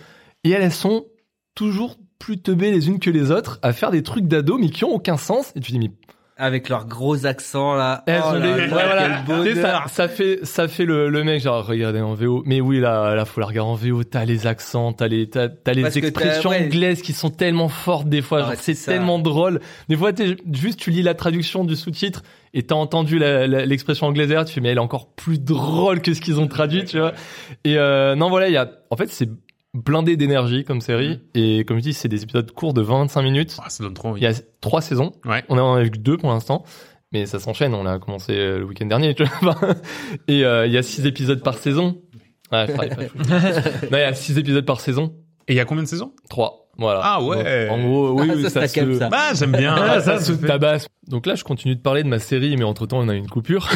[0.44, 1.06] Et elles, elles sont
[1.54, 4.84] toujours plus teubées les unes que les autres à faire des trucs d'ado mais qui
[4.84, 5.52] ont aucun sens.
[5.54, 5.92] Et tu dis mais
[6.38, 8.04] Avec leurs gros accents là.
[8.06, 9.42] elles Oh là là, voilà.
[9.42, 9.56] quel
[9.88, 12.42] ça, fait ça fait le, le mec genre regardez en VO.
[12.44, 14.04] Mais oui là là faut la regarder en VO.
[14.04, 16.64] T'as les accents, t'as les t'as, t'as les Parce que t'as- expressions ouais.
[16.66, 18.40] anglaises qui sont tellement fortes des fois.
[18.42, 19.60] Ah genre, c'est tellement drôle.
[19.88, 22.22] Des fois t'es juste tu lis la traduction du sous-titre
[22.52, 24.44] et t'as entendu la- la- l'expression anglaise derrière.
[24.44, 27.12] Tu fais mais elle est encore plus drôle que ce qu'ils ont traduit tu vois.
[27.64, 29.30] Et euh, non voilà il y a en fait c'est
[29.76, 33.56] blindé d'énergie comme série et comme je dis c'est des épisodes courts de 25 minutes.
[33.62, 34.20] Ah, ça donne trop envie.
[34.20, 35.12] Il y a trois saisons.
[35.24, 35.44] Ouais.
[35.48, 36.64] On en a vu que deux pour l'instant,
[37.12, 37.74] mais ça s'enchaîne.
[37.74, 39.56] On a commencé euh, le week-end dernier, tu vois.
[40.28, 42.00] Et euh, il y a six épisodes par saison.
[42.52, 42.86] Ouais, pas.
[42.86, 42.96] non,
[43.92, 45.14] il y a six épisodes par saison.
[45.48, 46.12] Et il y a combien de saisons?
[46.28, 46.64] Trois.
[46.78, 47.00] Voilà.
[47.02, 47.68] Ah ouais.
[47.70, 48.94] En gros, oui, Ah, oui, ça, ça, ça se...
[48.98, 49.08] ça.
[49.08, 49.74] Bah, j'aime bien.
[49.78, 50.88] Ah, ça se tabasse.
[51.08, 53.28] Donc là, je continue de parler de ma série, mais entre temps, on a une
[53.28, 53.68] coupure.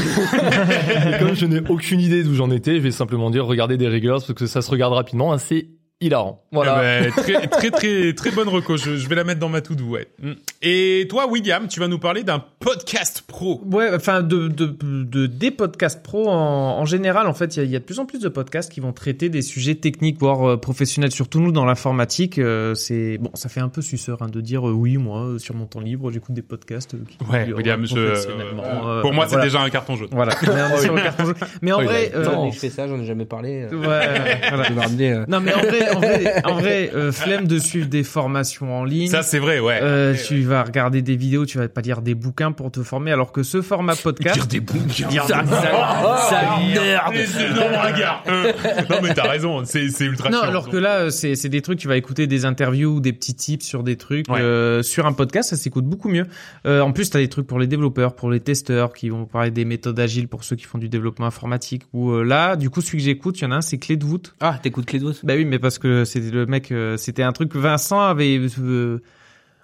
[1.06, 3.88] Et comme je n'ai aucune idée d'où j'en étais, je vais simplement dire regardez des
[3.88, 5.32] Regulars parce que ça se regarde rapidement.
[5.32, 5.68] hein, c'est
[6.00, 6.42] hilarant.
[6.52, 7.00] Voilà.
[7.00, 8.76] Eh ben, très, très, très, très bonne reco.
[8.76, 10.08] Je, je vais la mettre dans ma to-do, ouais.
[10.22, 10.32] Mm.
[10.62, 13.60] Et toi, William, tu vas nous parler d'un podcast pro.
[13.70, 17.62] Ouais, enfin de, de, de des podcasts pro en, en général, en fait, il y
[17.62, 19.74] a, il y a de plus en plus de podcasts qui vont traiter des sujets
[19.74, 21.12] techniques, voire euh, professionnels.
[21.12, 24.68] Surtout nous dans l'informatique, euh, c'est bon, ça fait un peu suceur hein, de dire
[24.68, 26.94] euh, oui, moi sur mon temps libre, j'écoute des podcasts.
[26.94, 27.84] euh, qui Ouais, William.
[27.96, 29.44] Euh, pour moi, c'est voilà.
[29.44, 30.08] déjà un carton jaune.
[30.12, 30.34] Voilà.
[30.42, 31.34] Mais on est sur le carton jaune.
[31.62, 32.50] Mais en Oh, vrai, a- euh, Non.
[32.50, 33.62] je fais ça, j'en ai jamais parlé.
[33.62, 34.62] euh, ouais, voilà.
[34.64, 37.46] Je vais me ramener, euh, Non mais en vrai, en vrai, en vrai euh, flemme
[37.46, 39.08] de suivre des formations en ligne.
[39.08, 39.78] Ça, c'est vrai, ouais.
[39.82, 43.12] Euh, tu vas regarder des vidéos, tu vas pas lire des bouquins pour te former,
[43.12, 45.08] alors que ce format podcast, Dire des bouquins.
[45.08, 47.12] Dire des- ça, ça merde.
[47.12, 48.20] Mais c'est- Non, regarde.
[48.28, 48.52] Euh,
[48.90, 49.64] non, mais t'as raison.
[49.64, 50.48] C'est, c'est ultra Non, chiant.
[50.48, 53.34] alors que là, c'est c'est des trucs, tu vas écouter des interviews ou des petits
[53.34, 54.28] tips sur des trucs.
[54.30, 54.40] Ouais.
[54.40, 56.26] euh, sur un podcast, ça s'écoute beaucoup mieux.
[56.66, 59.24] Euh, en plus, tu as des trucs pour les développeurs, pour les testeurs, qui vont
[59.24, 61.82] parler des méthodes agiles pour ceux qui font du développement informatique.
[61.92, 63.96] Ou euh, là, du coup, celui que j'écoute, il y en a un, c'est Clé
[63.96, 64.34] de voûte.
[64.40, 65.20] Ah, t'écoutes Clé de voûte?
[65.22, 69.00] Bah oui, mais parce que c'était le mec, euh, c'était un truc Vincent avait euh,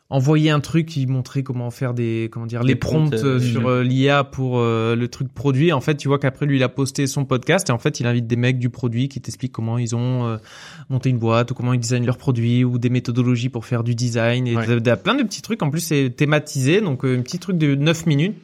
[0.09, 3.41] envoyé un truc qui montrait comment faire des, comment dire, les, Les prompts prompts, euh,
[3.41, 5.73] sur euh, l'IA pour euh, le truc produit.
[5.73, 8.07] En fait, tu vois qu'après lui, il a posté son podcast et en fait, il
[8.07, 10.39] invite des mecs du produit qui t'expliquent comment ils ont
[10.91, 13.95] monté une boîte ou comment ils designent leurs produits ou des méthodologies pour faire du
[13.95, 14.81] design et Ouais.
[14.81, 15.63] t'as plein de petits trucs.
[15.63, 18.37] En plus, c'est thématisé, donc un petit truc de 9 minutes.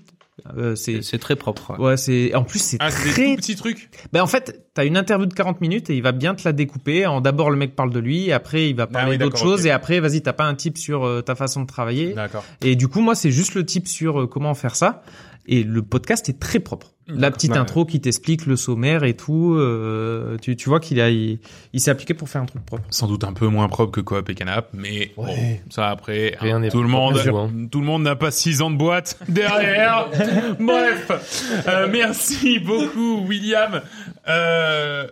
[0.56, 1.72] Euh, c'est C'est très propre.
[1.78, 1.86] ouais.
[1.88, 3.90] Ouais, c'est en plus c'est Ah, très tout petits trucs.
[4.12, 6.52] ben en fait, t'as une interview de 40 minutes et il va bien te la
[6.52, 7.06] découper.
[7.06, 9.66] En d'abord le mec parle de lui, après il va parler Ah oui, d'autres choses
[9.66, 12.14] et après vas-y t'as pas un type sur euh, ta façon de travailler.
[12.14, 12.44] D'accord.
[12.62, 15.02] Et du coup moi c'est juste le type sur euh, comment faire ça.
[15.46, 16.92] Et le podcast est très propre.
[17.08, 19.54] La petite Bah, intro qui t'explique le sommaire et tout.
[19.58, 21.40] euh, tu, tu vois qu'il a il,
[21.72, 22.84] il s'est appliqué pour faire un truc propre.
[22.90, 25.26] Sans doute un peu moins propre que Coop et Canap, mais bon,
[25.68, 27.50] ça après, Rien hein, n'est tout le monde, hein.
[27.70, 30.06] tout le monde n'a pas six ans de boîte derrière.
[30.60, 33.82] Bref, euh, merci beaucoup William.
[34.28, 35.08] Euh...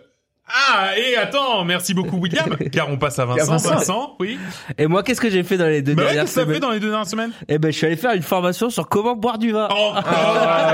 [0.53, 3.51] Ah et attends, merci beaucoup William, car on passe à Vincent.
[3.53, 3.69] Vincent.
[3.75, 4.37] Vincent, oui.
[4.77, 6.45] Et moi, qu'est-ce que j'ai fait dans les deux Bah ouais, dernières qu'est-ce que fait
[6.47, 7.31] semaines dans les deux dernières semaines?
[7.47, 9.67] Eh ben, je suis allé faire une formation sur comment boire du vin.
[9.71, 9.93] Oh,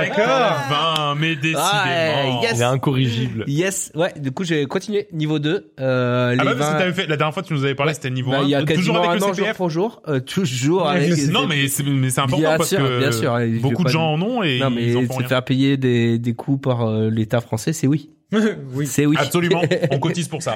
[0.02, 0.58] d'accord.
[0.70, 1.62] Vin, mais décidément.
[1.64, 2.52] Ah, yes.
[2.56, 3.44] Il est incorrigible.
[3.48, 4.14] Yes, ouais.
[4.18, 5.72] Du coup, j'ai continué niveau 2.
[5.80, 7.94] Euh, les Ah bah parce que t'avais fait la dernière fois tu nous avais parlé,
[7.94, 8.44] c'était niveau Bah, 1.
[8.44, 9.58] il y a toujours avec un le an jour CPF.
[9.58, 10.02] pour jour.
[10.08, 11.16] Euh, toujours avec.
[11.30, 14.14] Non mais c'est mais c'est important Bien parce sûr, que bien sûr, beaucoup de gens
[14.14, 15.28] en ont et Non, ils en mais font rien.
[15.28, 18.10] faire payer des, des coûts par euh, l'État français, c'est oui.
[18.74, 18.88] oui.
[18.88, 19.16] C'est oui.
[19.20, 20.56] Absolument, on cotise pour ça.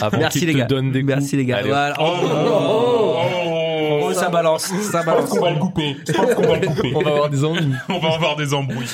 [0.00, 0.64] Avant Merci les te gars.
[0.66, 1.14] donne des coups.
[1.14, 1.60] Merci les gars.
[1.98, 3.16] Oh, oh, oh,
[3.88, 4.12] Oh, oh.
[4.14, 5.36] ça balance, ça balance.
[5.38, 5.96] va le couper.
[6.06, 6.92] Je pense qu'on va le couper.
[6.94, 7.74] On va avoir des ennuis.
[7.88, 8.86] On va avoir des embrouilles.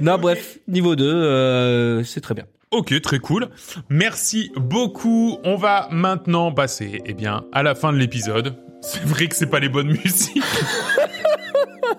[0.00, 2.44] Non, bref, niveau 2, euh, c'est très bien.
[2.70, 3.48] Ok, très cool.
[3.88, 5.38] Merci beaucoup.
[5.44, 8.56] On va maintenant passer, eh bien, à la fin de l'épisode.
[8.82, 10.42] C'est vrai que c'est pas les bonnes musiques.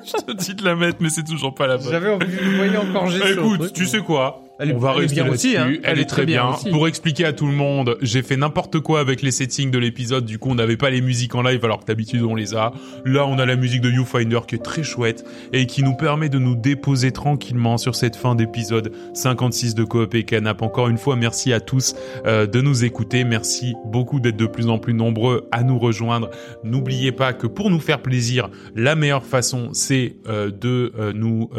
[0.06, 1.92] Je te dis de la mettre, mais c'est toujours pas la bonne.
[1.92, 4.44] J'avais envie de voyer encore Bah, Écoute, tu sais quoi?
[4.60, 5.72] Elle On va elle rester aussi, hein.
[5.84, 6.52] Elle, est très bien.
[6.70, 10.26] Pour expliquer à tout le monde, j'ai fait n'importe quoi avec les settings de l'épisode.
[10.26, 12.74] Du coup, on n'avait pas les musiques en live alors que d'habitude on les a.
[13.06, 15.24] Là, on a la musique de Viewfinder qui est très chouette
[15.54, 20.14] et qui nous permet de nous déposer tranquillement sur cette fin d'épisode 56 de Coop
[20.14, 20.62] et Canap.
[20.62, 21.96] Encore une fois, merci à tous
[22.26, 23.24] euh, de nous écouter.
[23.24, 26.30] Merci beaucoup d'être de plus en plus nombreux à nous rejoindre.
[26.66, 31.50] N'oubliez pas que pour nous faire plaisir, la meilleure façon, c'est euh, de euh, nous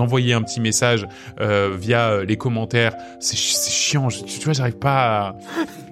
[0.00, 1.06] envoyer un petit message
[1.38, 2.94] via via euh, les commentaires.
[3.20, 4.08] C'est chi- c'est chiant.
[4.08, 5.28] Je- tu vois, j'arrive pas.
[5.28, 5.34] à-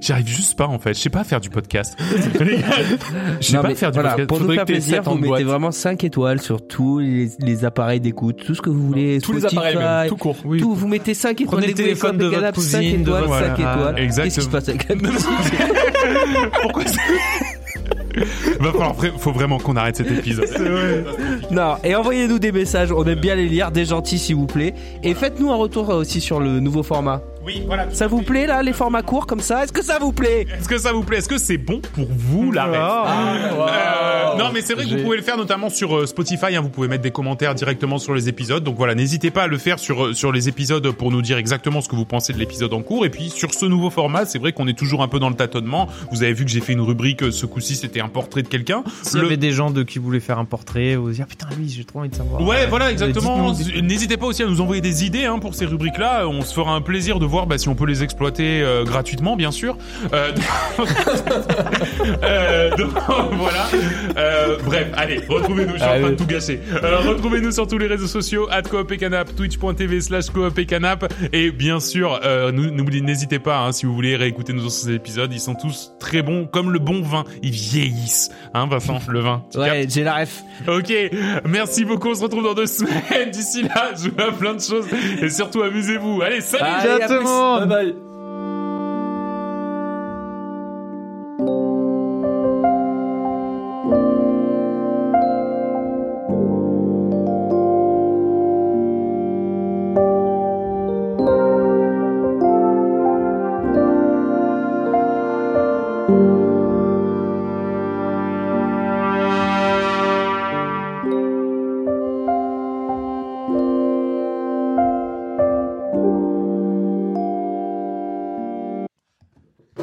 [0.01, 0.95] J'arrive juste pas en fait.
[0.95, 1.95] Je sais pas faire du podcast.
[3.41, 4.29] Je sais pas faire du voilà, podcast.
[4.29, 5.43] Pour nous faire plaisir, vous mettez boîte.
[5.43, 9.21] vraiment 5 étoiles sur tous les, les appareils d'écoute, tout ce que vous voulez.
[9.21, 10.37] Tous les appareils même, tout court.
[10.47, 10.59] Oui.
[10.59, 11.49] Tout, vous mettez 5 étoiles.
[11.49, 13.73] Prenez le téléphone de votre Canap, 5 cousine, de étoiles, votre- 5 voilà.
[13.75, 13.99] étoiles.
[13.99, 14.25] Exactement.
[14.25, 15.29] Qu'est-ce qui se passe avec la musique?
[16.63, 17.01] Pourquoi ça
[18.61, 20.49] Va falloir, faut vraiment qu'on arrête cet épisode.
[21.51, 24.75] Non, et envoyez-nous des messages, on aime bien les lire, des gentils s'il vous plaît.
[25.03, 27.23] Et faites-nous un retour euh, aussi sur le nouveau format.
[27.45, 27.87] Oui, voilà.
[27.93, 29.65] Ça vous plaît là, les formats courts comme ça?
[29.65, 30.47] Est-ce que ça vous plaît?
[30.59, 31.19] Est-ce que ça vous plaît?
[31.19, 33.11] Est-ce que c'est bon pour vous la ref?
[33.71, 36.61] Euh, non mais c'est vrai que vous pouvez le faire notamment sur euh, Spotify, hein,
[36.61, 38.63] vous pouvez mettre des commentaires directement sur les épisodes.
[38.63, 41.39] Donc voilà, n'hésitez pas à le faire sur euh, sur les épisodes pour nous dire
[41.39, 43.07] exactement ce que vous pensez de l'épisode en cours.
[43.07, 45.35] Et puis sur ce nouveau format, c'est vrai qu'on est toujours un peu dans le
[45.37, 45.89] tâtonnement.
[46.13, 48.85] Vous avez vu que j'ai fait une rubrique ce coup-ci, c'était un portrait de quelqu'un.
[49.03, 51.27] S'il y Le- avait des gens de qui voulaient faire un portrait, ou se dire
[51.27, 52.43] putain lui j'ai trop envie de savoir.
[52.43, 53.53] Ouais, voilà, exactement.
[53.83, 56.27] N'hésitez pas aussi à nous envoyer des idées hein, pour ces rubriques-là.
[56.29, 59.37] On se fera un plaisir de voir bah, si on peut les exploiter euh, gratuitement,
[59.37, 59.77] bien sûr.
[60.13, 60.33] Euh,
[62.23, 62.91] euh, donc,
[63.33, 63.69] voilà.
[64.17, 65.73] Euh, bref, allez, retrouvez-nous.
[65.75, 66.61] Je suis en train de tout gâcher.
[66.83, 71.13] Euh, retrouvez-nous sur tous les réseaux sociaux @coop et canap, twitch.tv slash coop et canap,
[71.33, 75.33] et bien sûr, euh, n'oubliez, n'hésitez pas hein, si vous voulez réécouter nos anciens épisodes.
[75.33, 77.25] Ils sont tous très bons, comme le bon vin.
[77.43, 79.45] Ils vieillissent, hein, Vincent, le vin.
[79.55, 80.43] Ouais, j'ai la ref.
[80.69, 80.93] Ok,
[81.47, 83.31] merci beaucoup, on se retrouve dans deux semaines.
[83.31, 84.87] D'ici là, jouez à plein de choses
[85.23, 86.23] et surtout amusez-vous.
[86.23, 88.10] Allez, salut Allez, Bye bye.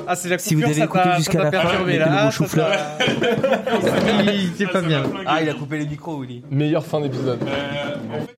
[0.08, 2.06] Ah c'est la Si vous coupure, avez écouté jusqu'à la fin, mettez là.
[2.08, 2.72] le ça chou-fleur.
[4.58, 5.04] C'est pas bien.
[5.26, 6.44] Ah, il a coupé les micros, Willy.
[6.50, 7.40] Meilleure fin d'épisode.
[7.46, 8.20] Euh,